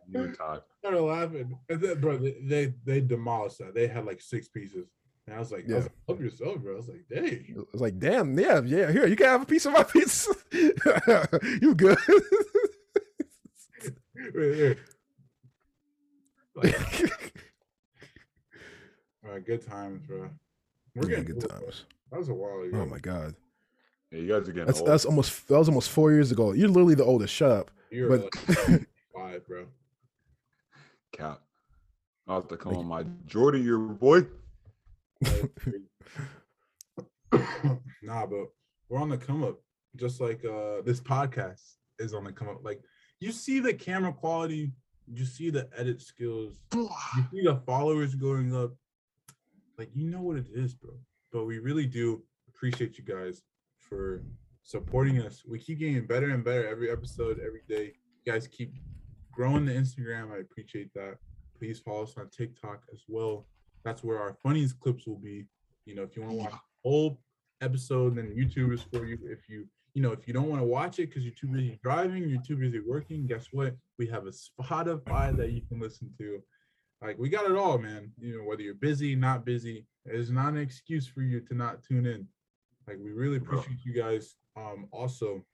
You 0.09 0.32
talk. 0.32 0.64
started 0.80 1.00
laughing. 1.00 1.59
And 1.70 1.80
then, 1.80 2.00
bro, 2.00 2.18
they, 2.18 2.36
they 2.44 2.74
they 2.84 3.00
demolished 3.00 3.59
that. 3.59 3.74
They 3.74 3.86
had 3.86 4.05
like 4.05 4.20
six 4.20 4.48
pieces. 4.48 4.86
And 5.26 5.36
I 5.36 5.38
was 5.38 5.53
like, 5.53 5.61
I 5.61 5.62
was 5.62 5.70
Yeah. 5.70 5.78
like, 5.82 5.92
help 6.09 6.20
yourself, 6.20 6.59
bro. 6.59 6.74
I 6.74 6.76
was 6.76 6.88
like, 6.88 7.05
dang. 7.09 7.55
I 7.57 7.62
was 7.72 7.80
like, 7.80 7.98
damn, 7.98 8.36
yeah, 8.38 8.61
yeah. 8.64 8.90
Here, 8.90 9.07
you 9.07 9.14
can 9.16 9.26
have 9.26 9.42
a 9.42 9.46
piece 9.46 9.64
of 9.66 9.72
my 9.72 9.84
pizza. 9.84 10.32
you 11.62 11.74
good? 11.76 11.96
Right 14.22 14.32
there. 14.56 14.76
Like, 16.54 16.74
all 19.24 19.30
right, 19.32 19.44
good 19.46 19.66
times, 19.66 20.02
bro. 20.06 20.28
We're 20.94 21.04
Yeah, 21.04 21.20
getting 21.20 21.24
good 21.24 21.36
old, 21.36 21.48
bro. 21.48 21.58
times. 21.60 21.84
That 22.10 22.18
was 22.18 22.28
a 22.28 22.34
while 22.34 22.60
ago. 22.62 22.80
Oh 22.82 22.86
my 22.86 22.98
god, 22.98 23.34
Yeah, 24.10 24.18
you 24.20 24.28
guys 24.28 24.46
are 24.48 24.52
getting 24.52 24.66
that's 24.66 24.80
old. 24.80 24.88
that's 24.88 25.04
almost 25.06 25.48
that 25.48 25.58
was 25.58 25.68
almost 25.68 25.88
four 25.90 26.12
years 26.12 26.30
ago. 26.30 26.52
You're 26.52 26.68
literally 26.68 26.94
the 26.94 27.04
oldest. 27.04 27.32
Shut 27.32 27.50
up. 27.50 27.70
You're 27.90 28.08
But 28.08 28.22
like 28.24 28.86
five, 29.14 29.46
bro. 29.46 29.66
Cap. 31.12 31.40
I'll 32.28 32.36
have 32.40 32.48
to 32.48 32.56
come 32.56 32.74
on 32.76 32.86
my 32.86 33.04
Jordan, 33.26 33.64
your 33.64 33.78
boy. 33.78 34.26
nah, 38.02 38.26
but 38.26 38.48
we're 38.88 39.00
on 39.00 39.08
the 39.08 39.16
come 39.18 39.42
up. 39.42 39.58
Just 39.96 40.20
like 40.20 40.44
uh 40.44 40.82
this 40.84 41.00
podcast 41.00 41.60
is 41.98 42.12
on 42.14 42.24
the 42.24 42.32
come 42.32 42.48
up. 42.48 42.62
Like 42.62 42.80
you 43.22 43.30
see 43.32 43.60
the 43.60 43.72
camera 43.72 44.12
quality, 44.12 44.72
you 45.06 45.24
see 45.24 45.50
the 45.50 45.68
edit 45.76 46.00
skills, 46.00 46.58
you 46.74 46.88
see 47.32 47.42
the 47.42 47.62
followers 47.64 48.14
going 48.14 48.54
up. 48.54 48.72
Like 49.78 49.90
you 49.94 50.10
know 50.10 50.20
what 50.22 50.36
it 50.36 50.46
is, 50.52 50.74
bro. 50.74 50.94
But 51.32 51.44
we 51.44 51.58
really 51.58 51.86
do 51.86 52.22
appreciate 52.48 52.98
you 52.98 53.04
guys 53.04 53.42
for 53.78 54.22
supporting 54.64 55.20
us. 55.20 55.42
We 55.46 55.58
keep 55.58 55.78
getting 55.78 56.06
better 56.06 56.30
and 56.30 56.44
better 56.44 56.66
every 56.66 56.90
episode, 56.90 57.38
every 57.38 57.62
day. 57.68 57.92
You 58.24 58.32
guys 58.32 58.48
keep 58.48 58.74
growing 59.32 59.64
the 59.64 59.72
Instagram. 59.72 60.32
I 60.32 60.38
appreciate 60.38 60.92
that. 60.94 61.16
Please 61.58 61.78
follow 61.78 62.02
us 62.02 62.14
on 62.18 62.28
TikTok 62.28 62.82
as 62.92 63.02
well. 63.08 63.46
That's 63.84 64.02
where 64.02 64.20
our 64.20 64.36
funniest 64.42 64.78
clips 64.80 65.06
will 65.06 65.18
be. 65.18 65.46
You 65.84 65.94
know, 65.94 66.02
if 66.02 66.16
you 66.16 66.22
want 66.22 66.34
to 66.34 66.38
watch 66.38 66.54
whole 66.84 67.20
episode, 67.60 68.16
then 68.16 68.34
YouTube 68.36 68.72
is 68.72 68.82
for 68.82 69.06
you. 69.06 69.18
If 69.24 69.48
you, 69.48 69.66
you 69.95 70.03
know, 70.03 70.12
if 70.12 70.26
you 70.26 70.32
don't 70.32 70.49
want 70.49 70.61
to 70.61 70.66
watch 70.66 70.99
it 70.99 71.09
because 71.09 71.24
you're 71.24 71.34
too 71.34 71.49
busy 71.49 71.78
driving, 71.82 72.28
you're 72.28 72.43
too 72.43 72.57
busy 72.57 72.80
working, 72.80 73.26
guess 73.26 73.49
what? 73.53 73.74
We 73.99 74.07
have 74.07 74.26
a 74.26 74.30
Spotify 74.30 75.36
that 75.36 75.53
you 75.53 75.62
can 75.68 75.80
listen 75.80 76.11
to. 76.18 76.43
Like 77.03 77.18
we 77.18 77.28
got 77.28 77.51
it 77.51 77.57
all, 77.57 77.78
man. 77.78 78.12
You 78.18 78.38
know, 78.38 78.45
whether 78.45 78.62
you're 78.62 78.74
busy, 78.74 79.14
not 79.14 79.45
busy, 79.45 79.86
it's 80.07 80.30
not 80.30 80.55
an 80.55 80.59
excuse 80.59 81.07
for 81.07 81.22
you 81.22 81.40
to 81.40 81.55
not 81.55 81.82
tune 81.82 82.07
in. 82.07 82.26
Like 82.86 82.99
we 83.03 83.12
really 83.12 83.36
appreciate 83.36 83.78
you 83.84 83.93
guys. 83.93 84.36
Um, 84.57 84.86
also, 84.93 85.45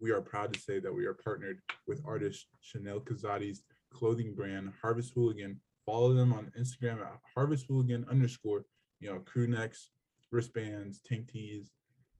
we 0.00 0.10
are 0.10 0.20
proud 0.20 0.52
to 0.52 0.60
say 0.60 0.78
that 0.78 0.92
we 0.92 1.06
are 1.06 1.14
partnered 1.14 1.60
with 1.86 2.02
artist 2.06 2.46
Chanel 2.60 3.00
Kazadi's 3.00 3.62
clothing 3.92 4.34
brand 4.34 4.72
Harvest 4.80 5.12
Hooligan. 5.14 5.58
Follow 5.86 6.12
them 6.14 6.32
on 6.32 6.52
Instagram 6.58 7.00
at 7.00 7.18
Harvest 7.34 7.66
Hooligan 7.68 8.06
underscore. 8.10 8.64
You 9.00 9.12
know, 9.12 9.18
crew 9.20 9.46
necks, 9.46 9.90
wristbands, 10.30 11.00
tank 11.06 11.28
tees, 11.28 11.70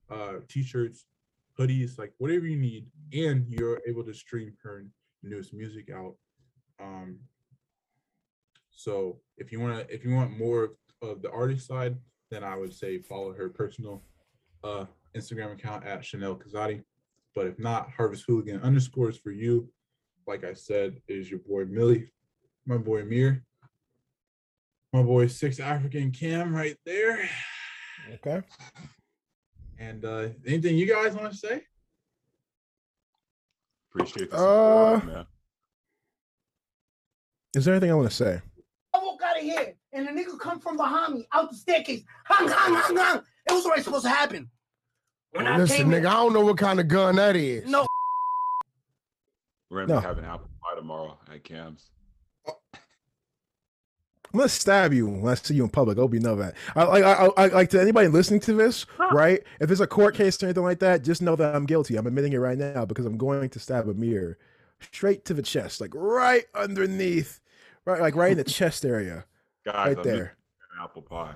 uh, 0.09 0.35
t-shirts, 0.47 1.05
hoodies, 1.59 1.97
like 1.97 2.13
whatever 2.17 2.45
you 2.45 2.57
need, 2.57 2.87
and 3.13 3.45
you're 3.49 3.81
able 3.87 4.03
to 4.03 4.13
stream 4.13 4.53
her 4.63 4.85
newest 5.23 5.53
music 5.53 5.89
out. 5.93 6.15
Um, 6.79 7.19
so 8.71 9.19
if 9.37 9.51
you 9.51 9.59
want 9.59 9.87
to, 9.87 9.93
if 9.93 10.05
you 10.05 10.13
want 10.13 10.37
more 10.37 10.71
of, 11.01 11.21
the 11.21 11.31
artist 11.31 11.67
side, 11.67 11.95
then 12.29 12.43
I 12.43 12.55
would 12.55 12.73
say 12.73 12.99
follow 12.99 13.33
her 13.33 13.49
personal 13.49 14.03
uh 14.63 14.85
Instagram 15.15 15.53
account 15.53 15.85
at 15.85 16.05
Chanel 16.05 16.35
Kazadi. 16.35 16.83
But 17.35 17.47
if 17.47 17.59
not, 17.59 17.91
Harvest 17.91 18.25
Hooligan 18.27 18.61
underscores 18.61 19.17
for 19.17 19.31
you. 19.31 19.69
Like 20.25 20.43
I 20.43 20.53
said, 20.53 21.01
is 21.07 21.29
your 21.29 21.39
boy 21.39 21.65
Mily, 21.65 22.09
my 22.65 22.77
boy 22.77 23.03
Mir, 23.03 23.43
my 24.91 25.03
boy 25.03 25.27
Six 25.27 25.59
African 25.59 26.11
Cam 26.11 26.55
right 26.55 26.77
there. 26.85 27.29
Okay. 28.15 28.41
And 29.79 30.03
uh 30.05 30.29
anything 30.45 30.77
you 30.77 30.87
guys 30.87 31.13
want 31.13 31.31
to 31.31 31.37
say? 31.37 31.61
Appreciate 33.93 34.31
the 34.31 34.37
Uh, 34.37 35.01
man. 35.05 35.25
Is 37.55 37.65
there 37.65 37.73
anything 37.75 37.91
I 37.91 37.95
want 37.95 38.09
to 38.09 38.15
say? 38.15 38.41
I 38.93 38.97
walk 38.99 39.21
out 39.23 39.37
of 39.37 39.43
here 39.43 39.73
and 39.93 40.07
the 40.07 40.11
nigga 40.11 40.39
come 40.39 40.59
from 40.59 40.77
behind 40.77 41.13
me 41.15 41.27
out 41.33 41.49
the 41.49 41.55
staircase. 41.55 42.03
Hung, 42.25 42.47
hung, 42.47 42.75
hung, 42.75 42.95
hung. 42.97 43.17
It 43.49 43.53
was 43.53 43.65
already 43.65 43.83
supposed 43.83 44.03
to 44.05 44.09
happen. 44.09 44.49
When 45.31 45.47
I 45.47 45.57
Listen, 45.57 45.77
came 45.77 45.93
in- 45.93 46.03
nigga, 46.03 46.07
I 46.07 46.13
don't 46.13 46.33
know 46.33 46.41
what 46.45 46.57
kind 46.57 46.79
of 46.79 46.87
gun 46.87 47.15
that 47.15 47.35
is. 47.35 47.67
no, 47.69 47.85
We're 49.69 49.85
gonna 49.85 49.95
No. 49.95 49.99
be 50.01 50.07
having 50.07 50.25
apple 50.25 50.49
pie 50.61 50.75
tomorrow 50.75 51.17
at 51.31 51.43
Cam's. 51.43 51.89
I'm 54.37 54.41
gonna 54.41 54.49
stab 54.49 54.93
you 54.93 55.07
when 55.07 55.31
I 55.31 55.33
see 55.33 55.55
you 55.55 55.63
in 55.63 55.69
public. 55.69 55.97
I 55.97 56.01
hope 56.01 56.13
you 56.13 56.19
know 56.19 56.35
that. 56.35 56.53
I 56.75 56.83
like 56.83 57.03
I, 57.03 57.25
I, 57.25 57.29
I 57.45 57.47
like 57.47 57.71
to 57.71 57.81
anybody 57.81 58.07
listening 58.07 58.39
to 58.41 58.53
this, 58.53 58.85
right? 59.11 59.41
If 59.59 59.67
there's 59.67 59.81
a 59.81 59.87
court 59.87 60.13
case 60.13 60.41
or 60.43 60.45
anything 60.45 60.61
like 60.61 60.77
that, 60.79 61.03
just 61.03 61.23
know 61.23 61.35
that 61.35 61.55
I'm 61.55 61.65
guilty. 61.65 61.95
I'm 61.95 62.05
admitting 62.05 62.33
it 62.33 62.37
right 62.37 62.55
now 62.57 62.85
because 62.85 63.07
I'm 63.07 63.17
going 63.17 63.49
to 63.49 63.59
stab 63.59 63.89
Amir 63.89 64.37
straight 64.79 65.25
to 65.25 65.33
the 65.33 65.41
chest, 65.41 65.81
like 65.81 65.89
right 65.95 66.45
underneath, 66.53 67.41
right, 67.85 67.99
like 67.99 68.15
right 68.15 68.33
in 68.33 68.37
the 68.37 68.43
chest 68.59 68.85
area, 68.85 69.25
Guys, 69.65 69.87
right 69.87 69.97
I'm 69.97 70.03
there. 70.03 70.37
apple 70.83 71.01
pie. 71.01 71.33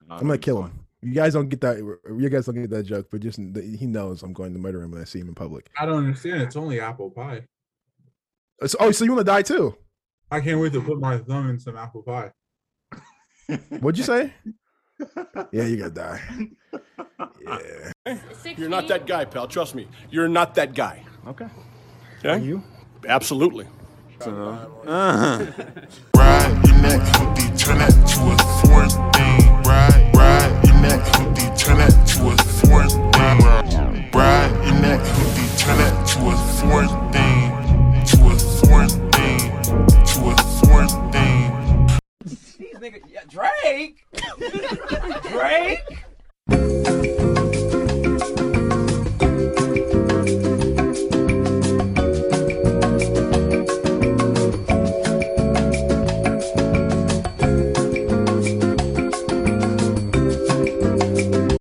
And 0.00 0.10
I'm 0.12 0.20
gonna 0.20 0.38
kill 0.38 0.62
fun. 0.62 0.70
him. 0.70 0.86
You 1.02 1.12
guys 1.12 1.34
don't 1.34 1.50
get 1.50 1.60
that. 1.60 1.76
You 1.76 2.28
guys 2.30 2.46
don't 2.46 2.54
get 2.54 2.70
that 2.70 2.84
joke, 2.84 3.08
but 3.10 3.20
just 3.20 3.38
he 3.38 3.86
knows 3.86 4.22
I'm 4.22 4.32
going 4.32 4.54
to 4.54 4.58
murder 4.58 4.82
him 4.82 4.92
when 4.92 5.02
I 5.02 5.04
see 5.04 5.18
him 5.20 5.28
in 5.28 5.34
public. 5.34 5.68
I 5.78 5.84
don't 5.84 5.98
understand. 5.98 6.40
It's 6.40 6.56
only 6.56 6.80
apple 6.80 7.10
pie. 7.10 7.42
So, 8.66 8.78
oh, 8.80 8.90
so 8.92 9.04
you 9.04 9.12
want 9.12 9.26
to 9.26 9.30
die 9.30 9.42
too? 9.42 9.76
I 10.30 10.40
can't 10.40 10.60
wait 10.60 10.72
to 10.74 10.80
put 10.80 11.00
my 11.00 11.18
thumb 11.18 11.50
in 11.50 11.58
some 11.58 11.76
apple 11.76 12.02
pie. 12.02 12.30
What'd 13.80 13.98
you 13.98 14.04
say? 14.04 14.32
yeah, 15.52 15.64
you 15.64 15.76
gotta 15.76 15.90
die. 15.90 16.20
Yeah. 17.44 18.18
You're 18.56 18.68
not 18.68 18.86
that 18.88 19.06
guy, 19.06 19.24
pal. 19.24 19.48
Trust 19.48 19.74
me. 19.74 19.88
You're 20.10 20.28
not 20.28 20.54
that 20.54 20.74
guy. 20.74 21.02
Okay. 21.26 21.48
Yeah. 22.22 22.34
Are 22.34 22.38
you? 22.38 22.62
Absolutely. 23.08 23.66
So, 24.20 24.30
uh-huh. 24.86 25.46
ride 26.16 26.66
your 26.66 26.76
neck 26.76 27.00
hoodie, 27.16 27.56
turn 27.56 27.78
that 27.78 27.90
to 27.90 28.20
a 28.30 28.36
foreign 28.66 28.90
thing. 29.12 29.62
Ride, 29.62 30.10
ride 30.14 30.64
your 30.66 30.74
neck 30.74 31.00
hoodie, 31.16 31.56
turn 31.56 31.78
that 31.78 32.06
to 32.08 32.28
a 32.28 32.36
foreign 32.60 32.88
thing. 32.88 34.10
Ride 34.12 34.64
your 34.64 34.74
neck 34.80 35.00
hoodie, 35.00 35.58
turn 35.58 35.78
that 35.78 36.06
to 36.08 36.28
a 36.28 36.36
foreign 36.60 36.88
thing. 37.10 37.50
To 38.04 38.28
a 38.28 38.66
foreign 38.66 39.09
nigga, 42.80 43.00
yeah, 43.08 43.24
Drake, 43.28 44.04
Drake. 45.30 45.80